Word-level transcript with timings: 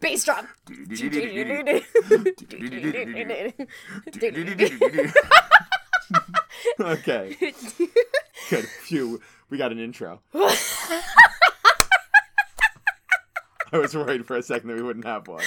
Bass 0.00 0.24
drum. 0.24 0.48
okay. 6.80 7.36
Good. 8.50 8.64
Phew. 8.84 9.20
We 9.50 9.58
got 9.58 9.70
an 9.72 9.78
intro. 9.78 10.20
I 10.34 10.56
was 13.78 13.94
worried 13.94 14.26
for 14.26 14.36
a 14.36 14.42
second 14.42 14.68
that 14.68 14.76
we 14.76 14.82
wouldn't 14.82 15.06
have 15.06 15.28
one. 15.28 15.42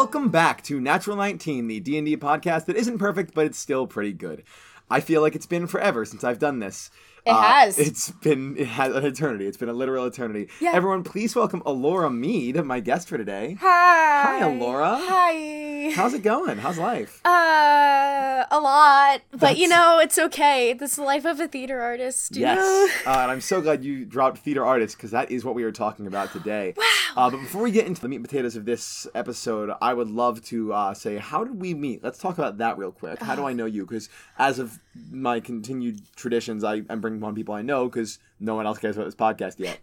Welcome 0.00 0.28
back 0.28 0.62
to 0.62 0.80
Natural 0.80 1.16
19, 1.16 1.66
the 1.66 1.80
D&D 1.80 2.18
podcast 2.18 2.66
that 2.66 2.76
isn't 2.76 2.98
perfect, 2.98 3.34
but 3.34 3.46
it's 3.46 3.58
still 3.58 3.84
pretty 3.84 4.12
good. 4.12 4.44
I 4.88 5.00
feel 5.00 5.22
like 5.22 5.34
it's 5.34 5.44
been 5.44 5.66
forever 5.66 6.04
since 6.04 6.22
I've 6.22 6.38
done 6.38 6.60
this. 6.60 6.88
It 7.28 7.34
has. 7.34 7.78
It's 7.78 8.10
been 8.10 8.56
it 8.56 8.68
has 8.68 8.94
an 8.94 9.04
eternity. 9.04 9.46
It's 9.46 9.58
been 9.58 9.68
a 9.68 9.74
literal 9.74 10.06
eternity. 10.06 10.48
Yeah. 10.60 10.72
Everyone, 10.72 11.04
please 11.04 11.36
welcome 11.36 11.60
Ellorah 11.66 12.14
Mead, 12.14 12.64
my 12.64 12.80
guest 12.80 13.06
for 13.06 13.18
today. 13.18 13.58
Hi. 13.60 14.22
Hi, 14.22 14.40
Ellorah. 14.40 14.98
Hi. 14.98 15.92
How's 15.94 16.14
it 16.14 16.22
going? 16.22 16.56
How's 16.58 16.78
life? 16.78 17.20
Uh, 17.26 18.44
a 18.50 18.60
lot, 18.60 19.20
but 19.32 19.58
you 19.58 19.68
know 19.68 19.98
it's 19.98 20.18
okay. 20.18 20.72
This 20.72 20.92
is 20.92 20.96
the 20.96 21.02
life 21.02 21.26
of 21.26 21.38
a 21.38 21.48
theater 21.48 21.80
artist. 21.80 22.34
You 22.34 22.46
know? 22.46 22.54
Yes, 22.54 23.06
uh, 23.06 23.10
and 23.10 23.30
I'm 23.30 23.40
so 23.40 23.60
glad 23.60 23.84
you 23.84 24.04
dropped 24.04 24.38
theater 24.38 24.64
artist 24.64 24.96
because 24.96 25.10
that 25.10 25.30
is 25.30 25.44
what 25.44 25.54
we 25.54 25.64
are 25.64 25.72
talking 25.72 26.06
about 26.06 26.32
today. 26.32 26.74
Wow. 26.76 26.84
Uh, 27.16 27.30
but 27.30 27.40
before 27.40 27.62
we 27.62 27.70
get 27.70 27.86
into 27.86 28.00
the 28.00 28.08
meat 28.08 28.16
and 28.16 28.24
potatoes 28.24 28.56
of 28.56 28.64
this 28.64 29.06
episode, 29.14 29.70
I 29.80 29.92
would 29.92 30.08
love 30.08 30.42
to 30.46 30.72
uh, 30.72 30.94
say, 30.94 31.18
how 31.18 31.44
did 31.44 31.60
we 31.60 31.74
meet? 31.74 32.02
Let's 32.02 32.18
talk 32.18 32.38
about 32.38 32.58
that 32.58 32.78
real 32.78 32.92
quick. 32.92 33.20
How 33.20 33.36
do 33.36 33.44
I 33.44 33.52
know 33.52 33.66
you? 33.66 33.84
Because 33.84 34.08
as 34.38 34.58
of 34.58 34.78
my 35.10 35.40
continued 35.40 36.00
traditions, 36.16 36.64
I, 36.64 36.82
I'm 36.88 37.00
bringing 37.00 37.17
on 37.24 37.34
people 37.34 37.54
I 37.54 37.62
know 37.62 37.88
because 37.88 38.18
no 38.40 38.54
one 38.54 38.66
else 38.66 38.78
cares 38.78 38.96
about 38.96 39.06
this 39.06 39.14
podcast 39.14 39.58
yet. 39.58 39.78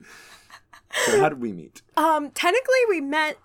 so 1.06 1.20
how 1.20 1.28
did 1.28 1.40
we 1.40 1.52
meet? 1.52 1.82
Um, 1.96 2.30
technically, 2.30 2.80
we 2.88 3.00
met 3.00 3.38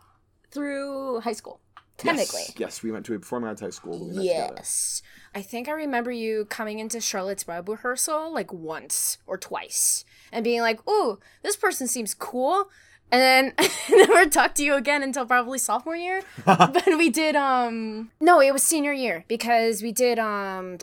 through 0.52 1.22
high 1.22 1.34
school. 1.34 1.60
Technically. 1.98 2.42
Yes, 2.48 2.54
yes, 2.58 2.84
we 2.84 2.92
went 2.92 3.06
to 3.06 3.14
a 3.14 3.20
performing 3.20 3.50
arts 3.50 3.62
high 3.62 3.70
school. 3.70 4.10
We. 4.10 4.24
Yes. 4.24 5.04
I 5.36 5.42
think 5.42 5.70
I 5.70 5.72
remember 5.72 6.12
you 6.12 6.46
coming 6.46 6.80
into 6.80 7.00
Charlotte's 7.00 7.48
Web 7.48 7.70
rehearsal 7.70 8.34
like 8.34 8.52
once 8.52 9.18
or 9.28 9.38
twice 9.38 10.04
and 10.32 10.44
being 10.44 10.62
like, 10.62 10.86
ooh, 10.90 11.20
this 11.44 11.56
person 11.56 11.88
seems 11.88 12.14
cool. 12.14 12.70
And 13.12 13.22
then 13.22 13.54
I 13.60 13.70
never 13.90 14.30
talked 14.30 14.56
to 14.58 14.64
you 14.64 14.76
again 14.76 15.04
until 15.04 15.26
probably 15.26 15.60
sophomore 15.60 15.96
year. 15.96 16.24
but 16.46 16.86
we 16.86 17.10
did 17.10 17.36
um 17.36 18.12
no, 18.20 18.42
it 18.42 18.52
was 18.52 18.64
senior 18.64 18.94
year 18.94 19.24
because 19.28 19.82
we 19.82 19.92
did 19.92 20.18
um 20.18 20.78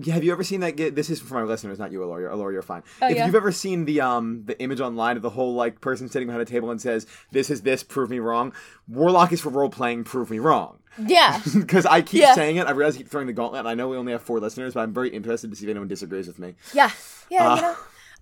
Have 0.14 0.24
you 0.24 0.32
ever 0.32 0.44
seen 0.44 0.60
that? 0.60 0.76
Get 0.76 0.94
this 0.94 1.10
is 1.10 1.20
for 1.20 1.34
my 1.34 1.42
listeners, 1.42 1.80
not 1.80 1.92
you, 1.92 2.02
Ellorah. 2.02 2.32
Ellorah, 2.32 2.54
you're 2.54 2.62
fine. 2.62 2.84
Oh, 3.02 3.08
if 3.08 3.16
yeah? 3.18 3.26
you've 3.26 3.34
ever 3.34 3.52
seen 3.52 3.86
the 3.86 4.02
um 4.02 4.44
the 4.46 4.60
image 4.62 4.80
online 4.80 5.16
of 5.16 5.24
the 5.24 5.32
whole 5.32 5.56
like 5.56 5.82
person 5.82 6.08
sitting 6.08 6.28
behind 6.28 6.42
a 6.44 6.46
table 6.46 6.70
and 6.70 6.80
says, 6.80 7.08
"This 7.32 7.50
is 7.50 7.64
this, 7.64 7.82
prove 7.82 8.12
me 8.12 8.20
wrong." 8.20 8.54
Warlock 8.88 9.32
is 9.32 9.42
for 9.42 9.50
role 9.50 9.70
playing, 9.72 10.04
prove 10.04 10.30
me 10.30 10.38
wrong. 10.38 10.78
Yeah. 10.98 11.42
Because 11.56 11.86
I 11.86 12.02
keep 12.02 12.22
Yeah. 12.22 12.34
saying 12.36 12.58
it, 12.58 12.68
I 12.68 12.72
realize 12.72 12.96
I 12.96 13.00
keep 13.00 13.10
throwing 13.10 13.28
the 13.28 13.34
gauntlet. 13.34 13.60
and 13.60 13.68
I 13.68 13.74
know 13.74 13.90
we 13.90 13.98
only 13.98 14.12
have 14.12 14.22
four 14.22 14.40
listeners, 14.40 14.74
but 14.74 14.82
I'm 14.82 14.94
very 14.94 15.10
interested 15.10 15.50
to 15.50 15.56
see 15.56 15.66
if 15.66 15.70
anyone 15.70 15.88
disagrees 15.88 16.28
with 16.28 16.40
me. 16.40 16.56
Yeah. 16.74 16.92
Yeah, 17.30 17.48
Uh. 17.50 17.56
you 17.56 17.62
know. 17.62 17.76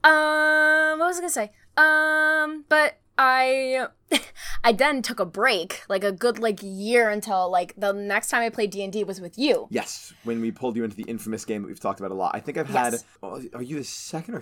Um 0.04 1.00
what 1.00 1.08
was 1.08 1.18
I 1.18 1.22
gonna 1.22 1.30
say? 1.30 1.52
Um 1.78 2.66
but 2.70 3.00
I 3.18 3.88
I 4.64 4.72
then 4.72 5.02
took 5.02 5.20
a 5.20 5.26
break, 5.26 5.84
like 5.90 6.04
a 6.06 6.12
good 6.12 6.40
like 6.40 6.60
year 6.62 7.10
until 7.10 7.52
like 7.52 7.74
the 7.78 7.92
next 7.92 8.30
time 8.30 8.42
I 8.44 8.50
played 8.50 8.72
D 8.72 8.82
and 8.84 8.94
D 8.94 9.04
was 9.04 9.20
with 9.20 9.38
you. 9.38 9.68
Yes, 9.72 10.14
when 10.24 10.40
we 10.40 10.52
pulled 10.52 10.76
you 10.78 10.84
into 10.86 10.96
the 10.96 11.04
infamous 11.04 11.44
game 11.46 11.64
that 11.64 11.68
we've 11.68 11.80
talked 11.80 12.00
about 12.00 12.12
a 12.12 12.16
lot. 12.16 12.32
I 12.34 12.40
think 12.40 12.58
I've 12.58 12.70
had. 12.70 12.94
Yes. 12.94 13.04
oh, 13.22 13.42
Are 13.54 13.62
you 13.62 13.76
the 13.78 13.84
second 13.84 14.36
or 14.36 14.42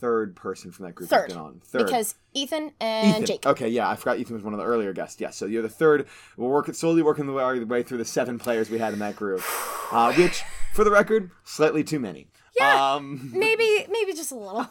third 0.00 0.36
person 0.36 0.70
from 0.70 0.86
that 0.86 0.94
group 0.94 1.08
Third. 1.08 1.26
who's 1.26 1.34
been 1.34 1.42
on? 1.42 1.60
Third. 1.64 1.86
Because 1.86 2.14
Ethan 2.34 2.72
and 2.80 3.10
Ethan. 3.10 3.26
Jake. 3.26 3.46
Okay, 3.46 3.68
yeah, 3.68 3.88
I 3.88 3.96
forgot 3.96 4.18
Ethan 4.18 4.34
was 4.34 4.44
one 4.44 4.52
of 4.52 4.58
the 4.58 4.66
earlier 4.66 4.92
guests. 4.92 5.20
Yes, 5.20 5.36
so 5.36 5.46
you're 5.46 5.62
the 5.62 5.68
third. 5.68 6.06
We're 6.36 6.48
working 6.48 6.74
slowly 6.74 7.02
working 7.02 7.26
the 7.26 7.32
way, 7.32 7.42
our 7.42 7.64
way 7.64 7.82
through 7.82 7.98
the 7.98 8.04
seven 8.04 8.38
players 8.38 8.70
we 8.70 8.78
had 8.78 8.92
in 8.92 8.98
that 9.00 9.16
group, 9.16 9.42
uh, 9.92 10.12
which, 10.14 10.42
for 10.72 10.84
the 10.84 10.90
record, 10.90 11.30
slightly 11.44 11.82
too 11.82 11.98
many. 11.98 12.28
Yeah. 12.58 12.94
Um, 12.94 13.30
Maybe 13.34 13.86
maybe 13.90 14.12
just 14.14 14.32
a 14.32 14.36
little. 14.36 14.66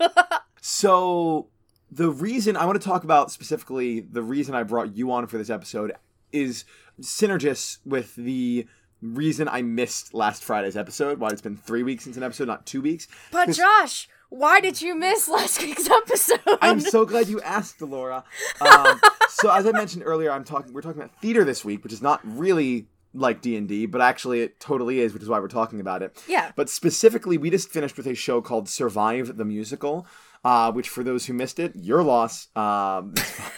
so 0.60 1.48
the 1.90 2.10
reason 2.10 2.56
I 2.56 2.64
want 2.66 2.80
to 2.80 2.86
talk 2.86 3.04
about 3.04 3.30
specifically 3.30 4.00
the 4.00 4.22
reason 4.22 4.54
I 4.54 4.62
brought 4.62 4.96
you 4.96 5.10
on 5.12 5.26
for 5.26 5.38
this 5.38 5.50
episode 5.50 5.92
is 6.32 6.64
synergist 7.00 7.78
with 7.84 8.14
the 8.16 8.66
reason 9.00 9.48
I 9.48 9.62
missed 9.62 10.14
last 10.14 10.42
Friday's 10.42 10.76
episode. 10.76 11.18
Why 11.18 11.28
it's 11.28 11.40
been 11.42 11.56
three 11.56 11.82
weeks 11.82 12.04
since 12.04 12.16
an 12.16 12.22
episode, 12.22 12.48
not 12.48 12.66
two 12.66 12.80
weeks. 12.82 13.08
But 13.30 13.50
Josh, 13.50 14.08
why 14.28 14.60
did 14.60 14.80
you 14.82 14.94
miss 14.94 15.28
last 15.28 15.62
week's 15.62 15.88
episode? 15.88 16.40
I'm 16.60 16.80
so 16.80 17.04
glad 17.04 17.28
you 17.28 17.40
asked, 17.40 17.80
Laura. 17.80 18.24
Um, 18.60 19.00
so 19.28 19.50
as 19.50 19.66
I 19.66 19.72
mentioned 19.72 20.02
earlier, 20.04 20.30
I'm 20.30 20.44
talking. 20.44 20.72
We're 20.72 20.82
talking 20.82 21.00
about 21.00 21.20
theater 21.20 21.44
this 21.44 21.64
week, 21.64 21.82
which 21.82 21.92
is 21.92 22.02
not 22.02 22.20
really 22.24 22.86
like 23.14 23.40
D 23.40 23.56
and 23.56 23.66
D, 23.66 23.86
but 23.86 24.00
actually 24.00 24.42
it 24.42 24.60
totally 24.60 25.00
is, 25.00 25.12
which 25.12 25.22
is 25.22 25.28
why 25.28 25.40
we're 25.40 25.48
talking 25.48 25.80
about 25.80 26.02
it. 26.02 26.22
Yeah. 26.28 26.52
But 26.56 26.68
specifically, 26.68 27.38
we 27.38 27.50
just 27.50 27.70
finished 27.70 27.96
with 27.96 28.06
a 28.06 28.14
show 28.14 28.40
called 28.40 28.68
Survive 28.68 29.36
the 29.36 29.44
Musical, 29.44 30.06
uh, 30.44 30.70
which 30.72 30.88
for 30.88 31.02
those 31.02 31.26
who 31.26 31.32
missed 31.32 31.58
it, 31.58 31.72
your 31.74 32.02
loss. 32.02 32.48
Um, 32.54 33.14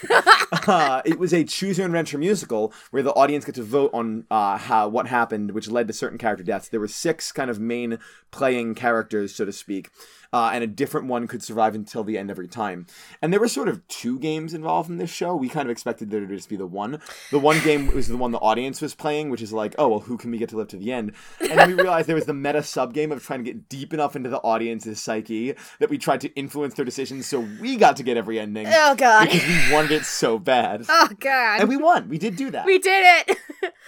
uh, 0.67 1.03
it 1.05 1.19
was 1.19 1.33
a 1.35 1.45
choose 1.45 1.79
your 1.79 1.85
own 1.85 1.91
adventure 1.91 2.19
musical 2.19 2.73
where 2.91 3.03
the 3.03 3.13
audience 3.13 3.45
get 3.45 3.55
to 3.57 3.63
vote 3.63 3.91
on 3.93 4.25
uh, 4.31 4.57
how 4.57 4.89
what 4.89 5.07
happened, 5.09 5.51
which 5.51 5.69
led 5.69 5.89
to 5.89 5.93
certain 5.93 6.19
character 6.19 6.45
deaths. 6.45 6.69
There 6.69 6.81
were 6.81 6.89
six 6.89 7.33
kind 7.33 7.51
of 7.51 7.59
main 7.59 7.99
playing 8.31 8.77
characters, 8.77 9.35
so 9.35 9.45
to 9.45 9.53
speak. 9.53 9.91
Uh, 10.33 10.51
and 10.53 10.63
a 10.63 10.67
different 10.67 11.07
one 11.07 11.27
could 11.27 11.43
survive 11.43 11.75
until 11.75 12.05
the 12.05 12.17
end 12.17 12.31
every 12.31 12.47
time. 12.49 12.87
And 13.21 13.33
there 13.33 13.41
were 13.41 13.49
sort 13.49 13.69
of 13.69 13.87
two 13.89 14.19
games 14.19 14.55
involved 14.55 14.89
in 14.89 14.99
this 14.99 15.11
show. 15.11 15.35
We 15.35 15.49
kind 15.49 15.67
of 15.67 15.71
expected 15.71 16.11
there 16.11 16.21
to 16.21 16.27
just 16.27 16.49
be 16.49 16.57
the 16.57 16.67
one. 16.67 17.01
The 17.31 17.39
one 17.39 17.61
game 17.63 17.93
was 17.95 18.09
the 18.09 18.17
one 18.17 18.31
the 18.31 18.39
audience 18.39 18.81
was 18.81 18.95
playing, 18.95 19.31
which 19.31 19.43
is 19.43 19.53
like, 19.53 19.75
oh 19.79 19.89
well, 19.89 20.01
who 20.01 20.17
can 20.17 20.31
we 20.31 20.39
get 20.39 20.49
to 20.51 20.57
live 20.57 20.69
to 20.69 20.77
the 20.77 20.93
end? 20.93 21.13
And 21.41 21.59
then 21.59 21.69
we 21.69 21.75
realized 21.83 22.09
there 22.09 22.15
was 22.17 22.27
the 22.27 22.35
meta 22.35 22.63
sub 22.63 22.95
game 22.95 23.11
of 23.13 23.23
trying 23.25 23.45
to 23.45 23.53
get 23.53 23.69
deep 23.69 23.93
enough 23.93 24.15
into 24.17 24.29
the 24.29 24.39
audience's 24.39 25.01
psyche 25.01 25.55
that 25.79 25.91
we 25.91 25.99
tried 25.99 26.21
to 26.23 26.29
influence 26.35 26.75
their 26.75 26.85
decisions, 26.85 27.27
so 27.27 27.41
we 27.61 27.77
got 27.77 27.97
to 27.97 28.03
get 28.03 28.17
every 28.17 28.39
ending 28.39 28.67
Oh 28.69 28.95
god. 28.95 29.25
because 29.25 29.47
we 29.47 29.73
wanted 29.73 29.91
it 29.93 30.05
so 30.05 30.39
bad. 30.39 30.85
oh 30.89 31.09
god. 31.19 31.61
And 31.61 31.69
we 31.69 31.77
won. 31.77 32.09
We 32.09 32.19
did 32.19 32.37
do 32.37 32.51
that. 32.51 32.65
We 32.67 32.79
did 32.79 33.25
it. 33.29 33.39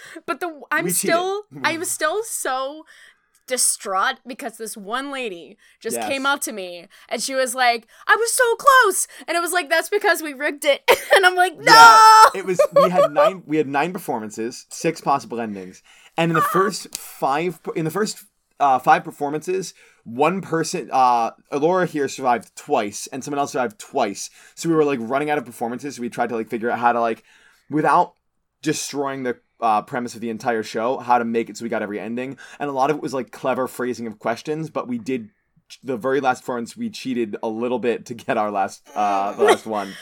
but 0.25 0.39
the 0.39 0.61
I'm 0.71 0.89
still 0.89 1.43
I'm 1.63 1.83
still 1.85 2.23
so 2.23 2.85
distraught 3.47 4.15
because 4.25 4.57
this 4.57 4.75
one 4.77 5.11
lady 5.11 5.57
just 5.79 5.97
Yes. 5.97 6.07
came 6.07 6.25
up 6.25 6.41
to 6.41 6.51
me 6.51 6.87
and 7.09 7.21
she 7.21 7.35
was 7.35 7.53
like, 7.53 7.87
"I 8.07 8.15
was 8.15 8.33
so 8.33 8.55
close," 8.55 9.07
and 9.27 9.35
it 9.37 9.41
was 9.41 9.51
like, 9.51 9.69
"That's 9.69 9.89
because 9.89 10.21
we 10.21 10.33
rigged 10.33 10.65
it," 10.65 10.81
and 11.15 11.25
I'm 11.25 11.35
like, 11.35 11.57
"No." 11.57 11.63
Yeah, 11.65 11.99
it 12.35 12.45
was 12.45 12.59
we 12.73 12.89
had 12.89 13.11
nine 13.19 13.43
we 13.45 13.57
had 13.57 13.67
nine 13.67 13.93
performances, 13.93 14.65
six 14.69 15.01
possible 15.01 15.39
endings. 15.39 15.83
And 16.17 16.31
in 16.31 16.35
the 16.35 16.41
first 16.53 16.95
five 16.95 17.59
in 17.75 17.85
the 17.85 17.91
first 17.91 18.23
uh, 18.59 18.79
five 18.79 19.03
performances, 19.03 19.73
one 20.05 20.41
person 20.41 20.89
uh 20.91 21.31
Ellorah 21.51 21.87
here 21.87 22.07
survived 22.07 22.55
twice 22.55 23.07
and 23.07 23.23
someone 23.23 23.39
else 23.39 23.51
survived 23.51 23.79
twice. 23.79 24.29
So 24.55 24.69
we 24.69 24.75
were 24.75 24.85
like 24.85 24.99
running 25.01 25.29
out 25.29 25.37
of 25.37 25.45
performances, 25.45 25.95
so 25.95 26.01
we 26.01 26.09
tried 26.09 26.29
to 26.29 26.35
like 26.35 26.49
figure 26.49 26.69
out 26.69 26.79
how 26.79 26.91
to 26.93 27.01
like 27.01 27.23
without 27.69 28.13
destroying 28.61 29.23
the 29.23 29.37
uh, 29.63 29.81
premise 29.81 30.13
of 30.15 30.21
the 30.21 30.29
entire 30.29 30.61
show, 30.63 30.97
how 30.97 31.17
to 31.17 31.25
make 31.25 31.49
it 31.49 31.57
so 31.57 31.63
we 31.63 31.69
got 31.69 31.81
every 31.81 31.99
ending. 31.99 32.37
And 32.59 32.69
a 32.69 32.73
lot 32.73 32.89
of 32.91 32.97
it 32.97 33.01
was 33.01 33.13
like 33.13 33.31
clever 33.31 33.67
phrasing 33.67 34.05
of 34.05 34.19
questions, 34.19 34.69
but 34.69 34.87
we 34.87 34.97
did 34.97 35.29
the 35.83 35.97
very 35.97 36.19
last 36.21 36.41
performance 36.41 36.77
we 36.77 36.89
cheated 36.89 37.35
a 37.41 37.47
little 37.47 37.79
bit 37.79 38.05
to 38.07 38.13
get 38.13 38.37
our 38.37 38.51
last 38.51 38.83
uh 38.95 39.31
the 39.33 39.43
last 39.49 39.65
one. 39.65 39.93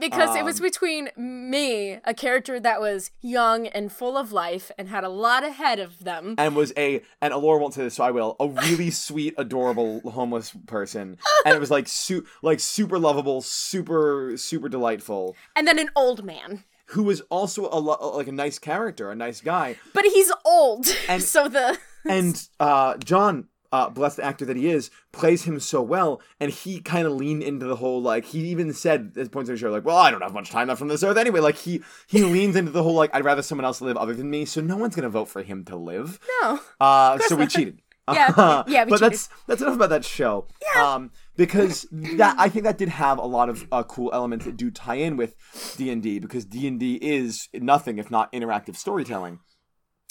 because 0.00 0.34
it 0.34 0.44
was 0.44 0.58
Um, 0.58 0.64
between 0.64 1.08
me, 1.16 2.00
a 2.04 2.14
character 2.14 2.58
that 2.58 2.80
was 2.80 3.12
young 3.20 3.68
and 3.68 3.92
full 3.92 4.16
of 4.16 4.32
life 4.32 4.72
and 4.76 4.88
had 4.88 5.04
a 5.04 5.08
lot 5.08 5.44
ahead 5.44 5.78
of 5.78 6.02
them, 6.02 6.34
and 6.36 6.56
was 6.56 6.72
a 6.76 7.00
and 7.20 7.32
Ellorah 7.32 7.60
won't 7.60 7.74
say 7.74 7.82
this, 7.84 7.94
so 7.94 8.02
I 8.02 8.10
will. 8.10 8.34
A 8.40 8.48
really 8.48 8.90
sweet, 9.06 9.34
adorable 9.38 10.00
homeless 10.00 10.52
person, 10.66 11.16
and 11.46 11.54
it 11.54 11.60
was 11.60 11.70
like 11.70 11.86
su- 11.86 12.26
like 12.42 12.58
super 12.58 12.98
lovable, 12.98 13.40
super 13.40 14.36
super 14.36 14.68
delightful. 14.68 15.36
and 15.54 15.68
then 15.68 15.78
an 15.78 15.90
old 15.94 16.24
man. 16.24 16.64
Who 16.88 17.02
was 17.04 17.20
also 17.30 17.68
a 17.70 17.78
lo- 17.80 18.12
like 18.16 18.28
a 18.28 18.32
nice 18.32 18.58
character, 18.58 19.10
a 19.10 19.14
nice 19.16 19.40
guy, 19.40 19.76
But 19.92 20.04
he's 20.04 20.30
old, 20.44 20.86
And- 21.08 21.22
so 21.22 21.48
the 21.48 21.78
and 22.08 22.48
uh, 22.60 22.96
John. 22.98 23.48
Uh, 23.72 23.90
blessed 23.90 24.20
actor 24.20 24.44
that 24.44 24.56
he 24.56 24.68
is, 24.70 24.88
plays 25.10 25.42
him 25.42 25.58
so 25.58 25.82
well, 25.82 26.22
and 26.38 26.52
he 26.52 26.80
kind 26.80 27.08
of 27.08 27.12
leaned 27.14 27.42
into 27.42 27.66
the 27.66 27.74
whole 27.74 28.00
like. 28.00 28.24
He 28.24 28.38
even 28.50 28.72
said 28.72 29.14
at 29.18 29.32
points 29.32 29.48
in 29.50 29.56
the 29.56 29.58
show, 29.58 29.68
like, 29.72 29.84
"Well, 29.84 29.96
I 29.96 30.12
don't 30.12 30.20
have 30.22 30.32
much 30.32 30.50
time 30.50 30.68
left 30.68 30.80
on 30.80 30.86
this 30.86 31.02
earth 31.02 31.16
anyway." 31.16 31.40
Like 31.40 31.56
he 31.56 31.82
he 32.06 32.22
leans 32.36 32.54
into 32.54 32.70
the 32.70 32.84
whole 32.84 32.94
like, 32.94 33.10
"I'd 33.12 33.24
rather 33.24 33.42
someone 33.42 33.64
else 33.64 33.80
live 33.80 33.96
other 33.96 34.14
than 34.14 34.30
me," 34.30 34.44
so 34.44 34.60
no 34.60 34.76
one's 34.76 34.94
gonna 34.94 35.08
vote 35.08 35.24
for 35.24 35.42
him 35.42 35.64
to 35.64 35.74
live. 35.76 36.20
no. 36.40 36.60
Uh, 36.80 37.18
so 37.18 37.34
we 37.34 37.42
not. 37.46 37.50
cheated. 37.50 37.82
Yeah, 38.12 38.62
yeah, 38.68 38.84
we 38.84 38.90
but 38.90 38.98
cheated. 39.00 39.12
that's 39.12 39.28
that's 39.48 39.62
enough 39.62 39.74
about 39.74 39.88
that 39.90 40.04
show. 40.04 40.46
Um, 40.78 41.10
because 41.36 41.86
that 41.90 42.36
I 42.38 42.48
think 42.48 42.64
that 42.64 42.78
did 42.78 42.88
have 42.90 43.18
a 43.18 43.26
lot 43.26 43.48
of 43.48 43.66
uh, 43.72 43.82
cool 43.84 44.10
elements 44.12 44.44
that 44.44 44.56
do 44.56 44.70
tie 44.70 44.96
in 44.96 45.16
with 45.16 45.34
D 45.76 45.90
and 45.90 46.02
D 46.02 46.18
because 46.18 46.44
D 46.44 46.66
and 46.66 46.78
D 46.78 46.94
is 46.96 47.48
nothing 47.54 47.98
if 47.98 48.10
not 48.10 48.32
interactive 48.32 48.76
storytelling, 48.76 49.40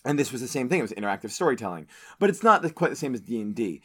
and 0.05 0.17
this 0.19 0.31
was 0.31 0.41
the 0.41 0.47
same 0.47 0.69
thing. 0.69 0.79
It 0.79 0.83
was 0.83 0.91
interactive 0.93 1.31
storytelling, 1.31 1.87
but 2.19 2.29
it's 2.29 2.43
not 2.43 2.61
the- 2.61 2.71
quite 2.71 2.89
the 2.89 2.95
same 2.95 3.13
as 3.13 3.21
D 3.21 3.39
and 3.41 3.55
D. 3.55 3.81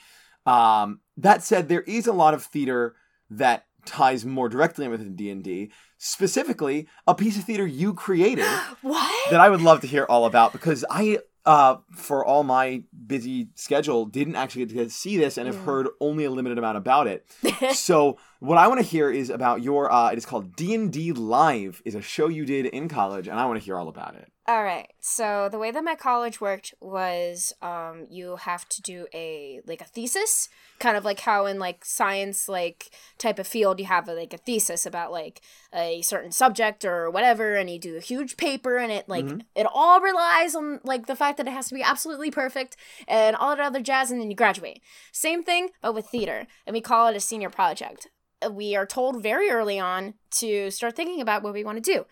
Um, 0.47 1.01
that 1.17 1.43
said, 1.43 1.69
there 1.69 1.83
is 1.83 2.07
a 2.07 2.13
lot 2.13 2.35
of 2.35 2.43
theater 2.43 2.95
that 3.31 3.67
ties 3.85 4.25
more 4.25 4.49
directly 4.49 4.85
in 4.85 4.91
with 4.91 5.17
D 5.17 5.31
and 5.31 5.43
D. 5.45 5.71
Specifically, 5.99 6.89
a 7.07 7.15
piece 7.15 7.37
of 7.39 7.45
theater 7.45 7.67
you 7.67 7.93
created 7.95 8.47
What? 8.83 9.31
that 9.31 9.41
I 9.41 9.49
would 9.49 9.61
love 9.63 9.81
to 9.83 9.87
hear 9.87 10.05
all 10.05 10.27
about 10.27 10.53
because 10.53 10.85
I, 10.91 11.19
uh, 11.49 11.79
for 11.91 12.23
all 12.23 12.45
my 12.45 12.83
busy 13.07 13.49
schedule, 13.55 14.05
didn't 14.05 14.37
actually 14.37 14.67
get 14.67 14.75
to 14.75 14.91
see 14.91 15.17
this 15.17 15.39
and 15.39 15.47
have 15.47 15.57
heard 15.65 15.89
only 15.99 16.27
a 16.27 16.31
limited 16.31 16.59
amount 16.59 16.77
about 16.77 17.07
it. 17.07 17.27
so 17.73 18.19
what 18.41 18.59
I 18.59 18.69
want 18.69 18.81
to 18.81 18.87
hear 18.87 19.11
is 19.11 19.31
about 19.31 19.63
your. 19.63 19.91
Uh, 19.93 20.11
it 20.11 20.19
is 20.19 20.27
called 20.27 20.55
D 20.55 20.75
and 20.75 20.93
D 20.93 21.13
Live. 21.13 21.83
is 21.85 21.95
a 21.95 22.03
show 22.03 22.29
you 22.29 22.45
did 22.45 22.67
in 22.67 22.89
college, 22.89 23.29
and 23.29 23.39
I 23.39 23.47
want 23.47 23.59
to 23.59 23.65
hear 23.65 23.77
all 23.77 23.89
about 23.89 24.15
it. 24.15 24.31
All 24.49 24.65
right. 24.65 24.91
So 25.01 25.51
the 25.51 25.59
way 25.59 25.71
that 25.71 25.85
my 25.85 25.95
college 25.95 26.41
worked 26.41 26.73
was 26.81 27.53
um 27.61 28.07
you 28.09 28.37
have 28.37 28.67
to 28.71 28.81
do 28.81 29.07
a 29.13 29.61
like 29.67 29.83
a 29.83 29.85
thesis, 29.85 30.49
kind 30.79 30.97
of 30.97 31.05
like 31.05 31.21
how 31.21 31.45
in 31.45 31.59
like 31.59 31.85
science 31.85 32.49
like 32.49 32.91
type 33.19 33.39
of 33.39 33.47
field 33.47 33.79
you 33.79 33.85
have 33.85 34.09
a, 34.09 34.15
like 34.15 34.33
a 34.33 34.39
thesis 34.39 34.87
about 34.87 35.13
like 35.13 35.43
a 35.75 36.01
certain 36.01 36.33
subject 36.33 36.83
or 36.87 37.11
whatever 37.11 37.57
and 37.57 37.69
you 37.69 37.79
do 37.79 37.99
a 37.99 38.01
huge 38.01 38.39
paper 38.39 38.79
and 38.79 38.91
it 38.91 39.07
like 39.07 39.27
it 39.55 39.67
all 39.71 40.01
relies 40.01 40.55
on 40.55 40.81
like 40.83 41.07
the 41.07 41.17
fact 41.17 41.37
that 41.37 41.47
it 41.47 41.53
has 41.53 41.69
to 41.69 41.75
be 41.75 41.83
absolutely 41.83 42.31
perfect 42.31 42.75
and 43.07 43.37
all 43.37 43.55
that 43.55 43.63
other 43.63 43.83
jazz 43.83 44.11
and 44.11 44.19
then 44.19 44.31
you 44.31 44.37
graduate. 44.37 44.81
Same 45.13 45.43
thing 45.43 45.69
but 45.83 45.95
with 45.95 46.07
theater 46.07 46.47
and 46.67 46.73
we 46.73 46.81
call 46.81 47.09
it 47.09 47.17
a 47.17 47.21
senior 47.21 47.51
project. 47.51 48.09
We 48.51 48.77
are 48.77 48.87
told 48.87 49.23
very 49.23 49.51
early 49.51 49.79
on 49.79 50.15
to 50.39 50.71
start 50.71 50.97
thinking 50.97 51.21
about 51.21 51.43
what 51.43 51.55
we 51.55 51.65
want 51.65 51.83
to 51.83 51.93
do 51.93 52.07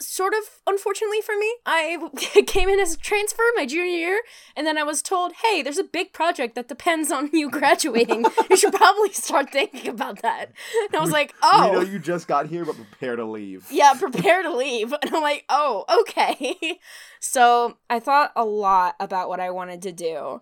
sort 0.00 0.34
of 0.34 0.40
unfortunately 0.66 1.20
for 1.20 1.36
me, 1.36 1.54
I 1.66 1.98
came 2.46 2.68
in 2.68 2.80
as 2.80 2.94
a 2.94 2.98
transfer 2.98 3.42
my 3.56 3.66
junior 3.66 3.84
year, 3.84 4.20
and 4.56 4.66
then 4.66 4.78
I 4.78 4.82
was 4.82 5.02
told, 5.02 5.32
hey, 5.44 5.62
there's 5.62 5.78
a 5.78 5.84
big 5.84 6.12
project 6.12 6.54
that 6.54 6.68
depends 6.68 7.10
on 7.10 7.30
you 7.32 7.50
graduating. 7.50 8.24
you 8.50 8.56
should 8.56 8.72
probably 8.72 9.12
start 9.12 9.50
thinking 9.50 9.88
about 9.88 10.22
that. 10.22 10.52
And 10.86 10.96
I 10.96 11.00
was 11.00 11.10
like, 11.10 11.34
oh. 11.42 11.66
You 11.66 11.72
know, 11.72 11.92
you 11.92 11.98
just 11.98 12.28
got 12.28 12.46
here, 12.46 12.64
but 12.64 12.76
prepare 12.76 13.16
to 13.16 13.24
leave. 13.24 13.66
yeah, 13.70 13.94
prepare 13.98 14.42
to 14.42 14.54
leave. 14.54 14.92
And 15.04 15.14
I'm 15.14 15.22
like, 15.22 15.44
oh, 15.50 15.84
okay. 16.00 16.78
So 17.20 17.76
I 17.90 18.00
thought 18.00 18.32
a 18.36 18.44
lot 18.44 18.94
about 18.98 19.28
what 19.28 19.38
I 19.38 19.50
wanted 19.50 19.82
to 19.82 19.92
do. 19.92 20.40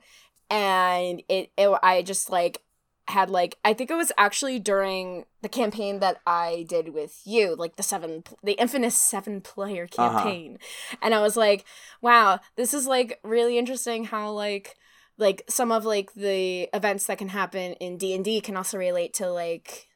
And 0.50 1.22
it, 1.28 1.50
it 1.58 1.78
I 1.82 2.02
just 2.02 2.30
like 2.30 2.62
had 3.12 3.30
like 3.30 3.56
I 3.64 3.72
think 3.74 3.90
it 3.90 3.94
was 3.96 4.12
actually 4.18 4.58
during 4.58 5.24
the 5.42 5.48
campaign 5.48 6.00
that 6.00 6.16
I 6.26 6.66
did 6.68 6.92
with 6.92 7.20
you, 7.24 7.54
like 7.54 7.76
the 7.76 7.82
seven 7.82 8.24
the 8.42 8.52
infamous 8.64 8.96
seven 8.96 9.40
player 9.40 9.86
Uh-huh. 9.96 10.18
campaign. 10.22 10.58
And 11.00 11.14
I 11.14 11.20
was 11.20 11.36
like, 11.36 11.64
wow, 12.00 12.40
this 12.56 12.74
is 12.74 12.86
like 12.86 13.20
really 13.22 13.56
interesting 13.58 14.04
how 14.04 14.30
like 14.32 14.74
like 15.18 15.42
some 15.48 15.70
of 15.70 15.84
like 15.84 16.12
the 16.14 16.68
events 16.74 17.06
that 17.06 17.18
can 17.18 17.28
happen 17.28 17.74
in 17.74 17.98
D&D 17.98 18.40
can 18.40 18.56
also 18.56 18.78
relate 18.78 19.12
to 19.14 19.30
like 19.30 19.88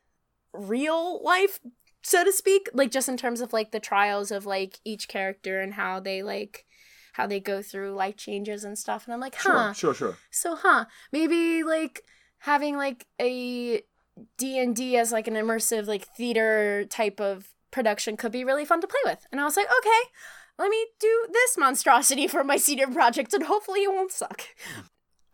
real 0.52 1.22
life 1.22 1.58
so 2.02 2.22
to 2.24 2.32
speak 2.32 2.68
like 2.72 2.90
just 2.90 3.08
in 3.08 3.16
terms 3.16 3.40
of 3.40 3.52
like 3.52 3.72
the 3.72 3.80
trials 3.80 4.30
of 4.30 4.46
like 4.46 4.78
each 4.84 5.08
character 5.08 5.60
and 5.60 5.74
how 5.74 6.00
they 6.00 6.22
like 6.22 6.64
how 7.14 7.26
they 7.26 7.40
go 7.40 7.60
through 7.62 7.92
life 7.94 8.16
changes 8.16 8.64
and 8.64 8.78
stuff 8.78 9.04
and 9.04 9.12
i'm 9.14 9.20
like 9.20 9.34
huh 9.34 9.72
Sure, 9.72 9.74
sure, 9.74 9.94
sure. 9.94 10.16
so 10.30 10.54
huh 10.56 10.84
maybe 11.12 11.62
like 11.62 12.02
having 12.40 12.76
like 12.76 13.06
a 13.20 13.82
d&d 14.38 14.96
as 14.96 15.12
like 15.12 15.28
an 15.28 15.34
immersive 15.34 15.86
like 15.86 16.06
theater 16.16 16.84
type 16.88 17.20
of 17.20 17.48
production 17.70 18.16
could 18.16 18.32
be 18.32 18.44
really 18.44 18.64
fun 18.64 18.80
to 18.80 18.86
play 18.86 19.00
with 19.04 19.26
and 19.30 19.40
i 19.40 19.44
was 19.44 19.56
like 19.56 19.66
okay 19.66 20.10
let 20.58 20.70
me 20.70 20.86
do 20.98 21.26
this 21.32 21.58
monstrosity 21.58 22.26
for 22.26 22.42
my 22.42 22.56
senior 22.56 22.86
project 22.86 23.34
and 23.34 23.44
hopefully 23.44 23.80
it 23.80 23.92
won't 23.92 24.12
suck 24.12 24.42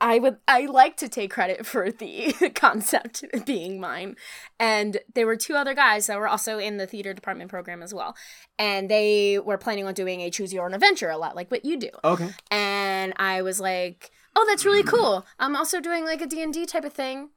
I 0.02 0.18
would 0.18 0.38
I 0.48 0.66
like 0.66 0.96
to 0.98 1.08
take 1.08 1.30
credit 1.30 1.64
for 1.72 1.90
the 1.90 2.32
concept 2.54 3.24
being 3.46 3.80
mine. 3.80 4.16
And 4.58 4.98
there 5.14 5.26
were 5.26 5.36
two 5.36 5.54
other 5.54 5.74
guys 5.74 6.08
that 6.08 6.18
were 6.18 6.28
also 6.28 6.58
in 6.58 6.76
the 6.76 6.86
theater 6.86 7.14
department 7.14 7.48
program 7.50 7.82
as 7.82 7.94
well. 7.94 8.16
And 8.58 8.90
they 8.90 9.38
were 9.38 9.56
planning 9.56 9.86
on 9.86 9.94
doing 9.94 10.20
a 10.20 10.30
choose 10.30 10.52
your 10.52 10.66
own 10.66 10.74
adventure 10.74 11.08
a 11.08 11.16
lot 11.16 11.36
like 11.36 11.50
what 11.50 11.64
you 11.64 11.78
do. 11.78 11.90
Okay. 12.04 12.30
And 12.50 13.14
I 13.16 13.42
was 13.42 13.60
like, 13.60 14.10
"Oh, 14.34 14.46
that's 14.48 14.64
really 14.64 14.82
cool. 14.82 15.26
I'm 15.38 15.56
also 15.56 15.80
doing 15.80 16.04
like 16.04 16.20
a 16.20 16.26
D&D 16.26 16.66
type 16.66 16.84
of 16.84 16.92
thing." 16.92 17.30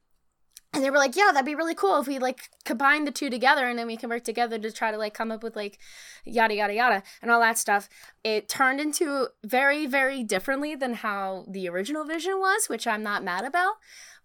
And 0.72 0.84
they 0.84 0.90
were 0.90 0.98
like, 0.98 1.16
"Yeah, 1.16 1.30
that'd 1.32 1.46
be 1.46 1.54
really 1.54 1.74
cool 1.74 1.98
if 1.98 2.06
we 2.06 2.18
like 2.18 2.50
combine 2.64 3.04
the 3.04 3.10
two 3.10 3.30
together 3.30 3.66
and 3.66 3.78
then 3.78 3.86
we 3.86 3.96
can 3.96 4.10
work 4.10 4.24
together 4.24 4.58
to 4.58 4.70
try 4.70 4.90
to 4.90 4.98
like 4.98 5.14
come 5.14 5.32
up 5.32 5.42
with 5.42 5.56
like 5.56 5.78
yada 6.24 6.54
yada 6.54 6.74
yada 6.74 7.02
and 7.22 7.30
all 7.30 7.40
that 7.40 7.58
stuff." 7.58 7.88
It 8.22 8.48
turned 8.48 8.80
into 8.80 9.28
very 9.44 9.86
very 9.86 10.22
differently 10.22 10.74
than 10.74 10.94
how 10.94 11.46
the 11.48 11.68
original 11.68 12.04
vision 12.04 12.38
was, 12.38 12.68
which 12.68 12.86
I'm 12.86 13.02
not 13.02 13.24
mad 13.24 13.44
about. 13.44 13.76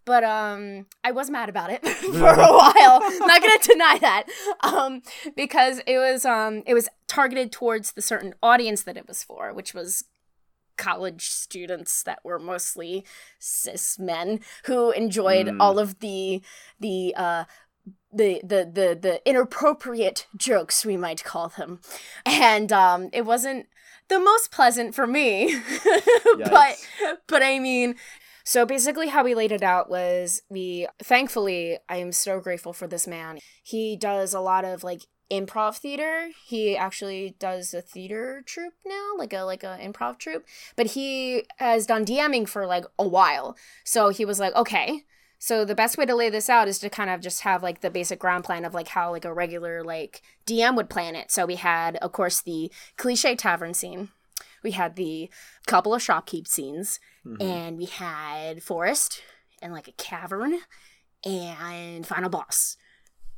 But 0.04 0.24
um 0.24 0.86
I 1.04 1.12
was 1.12 1.30
mad 1.30 1.48
about 1.48 1.70
it 1.70 1.86
for 1.88 2.34
a 2.34 2.52
while. 2.52 3.00
not 3.20 3.40
going 3.40 3.58
to 3.58 3.68
deny 3.68 3.98
that. 3.98 4.24
Um 4.60 5.02
because 5.36 5.80
it 5.86 5.98
was 5.98 6.24
um 6.24 6.62
it 6.66 6.74
was 6.74 6.88
targeted 7.06 7.52
towards 7.52 7.92
the 7.92 8.02
certain 8.02 8.34
audience 8.42 8.82
that 8.82 8.96
it 8.96 9.06
was 9.06 9.22
for, 9.22 9.52
which 9.54 9.74
was 9.74 10.04
college 10.86 11.24
students 11.44 12.02
that 12.02 12.20
were 12.24 12.38
mostly 12.38 13.04
cis 13.38 13.98
men 13.98 14.40
who 14.68 14.78
enjoyed 14.92 15.46
Mm. 15.46 15.56
all 15.60 15.78
of 15.78 15.90
the 16.00 16.42
the 16.80 17.14
uh 17.16 17.44
the, 18.14 18.40
the 18.52 18.60
the 18.78 18.88
the 19.06 19.14
inappropriate 19.30 20.26
jokes 20.36 20.84
we 20.84 20.96
might 20.96 21.24
call 21.24 21.48
them 21.58 21.80
and 22.26 22.70
um 22.72 23.08
it 23.12 23.24
wasn't 23.32 23.66
the 24.08 24.18
most 24.20 24.50
pleasant 24.58 24.94
for 24.94 25.06
me 25.06 25.28
but 26.50 26.76
but 27.26 27.42
i 27.42 27.58
mean 27.58 27.94
So 28.44 28.66
basically, 28.66 29.08
how 29.14 29.22
we 29.22 29.36
laid 29.36 29.52
it 29.52 29.62
out 29.62 29.86
was 29.88 30.42
we, 30.50 30.88
thankfully, 31.10 31.78
I 31.88 31.96
am 32.04 32.10
so 32.10 32.40
grateful 32.40 32.72
for 32.72 32.88
this 32.88 33.06
man. 33.06 33.38
He 33.62 33.96
does 33.96 34.34
a 34.34 34.40
lot 34.40 34.64
of 34.64 34.82
like 34.82 35.02
improv 35.32 35.78
theater. 35.78 36.28
He 36.44 36.76
actually 36.76 37.34
does 37.38 37.72
a 37.72 37.80
theater 37.80 38.42
troupe 38.44 38.74
now, 38.84 39.12
like 39.16 39.32
a 39.32 39.42
like 39.42 39.62
a 39.64 39.78
improv 39.82 40.18
troupe. 40.18 40.44
But 40.76 40.88
he 40.88 41.44
has 41.56 41.86
done 41.86 42.04
DMing 42.04 42.46
for 42.48 42.66
like 42.66 42.84
a 42.98 43.08
while. 43.08 43.56
So 43.84 44.10
he 44.10 44.24
was 44.24 44.38
like, 44.38 44.54
okay. 44.54 45.02
So 45.38 45.64
the 45.64 45.74
best 45.74 45.98
way 45.98 46.06
to 46.06 46.14
lay 46.14 46.30
this 46.30 46.48
out 46.48 46.68
is 46.68 46.78
to 46.80 46.88
kind 46.90 47.10
of 47.10 47.20
just 47.20 47.40
have 47.40 47.62
like 47.64 47.80
the 47.80 47.90
basic 47.90 48.20
ground 48.20 48.44
plan 48.44 48.64
of 48.64 48.74
like 48.74 48.88
how 48.88 49.10
like 49.10 49.24
a 49.24 49.34
regular 49.34 49.82
like 49.82 50.22
DM 50.46 50.76
would 50.76 50.88
plan 50.90 51.16
it. 51.16 51.32
So 51.32 51.46
we 51.46 51.56
had, 51.56 51.96
of 51.96 52.12
course, 52.12 52.40
the 52.40 52.70
cliche 52.96 53.34
tavern 53.34 53.74
scene. 53.74 54.10
We 54.62 54.70
had 54.72 54.94
the 54.94 55.28
couple 55.66 55.92
of 55.94 56.02
shopkeep 56.02 56.46
scenes, 56.46 57.00
Mhm. 57.26 57.42
and 57.42 57.78
we 57.78 57.86
had 57.86 58.62
forest 58.62 59.20
and 59.60 59.72
like 59.72 59.88
a 59.88 59.92
cavern 59.92 60.60
and 61.24 62.06
final 62.06 62.30
boss. 62.30 62.76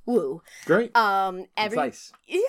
Woo. 0.06 0.42
Great. 0.66 0.94
Um 0.96 1.46
every 1.56 1.76
Concise. 1.76 2.12
yeah. 2.26 2.40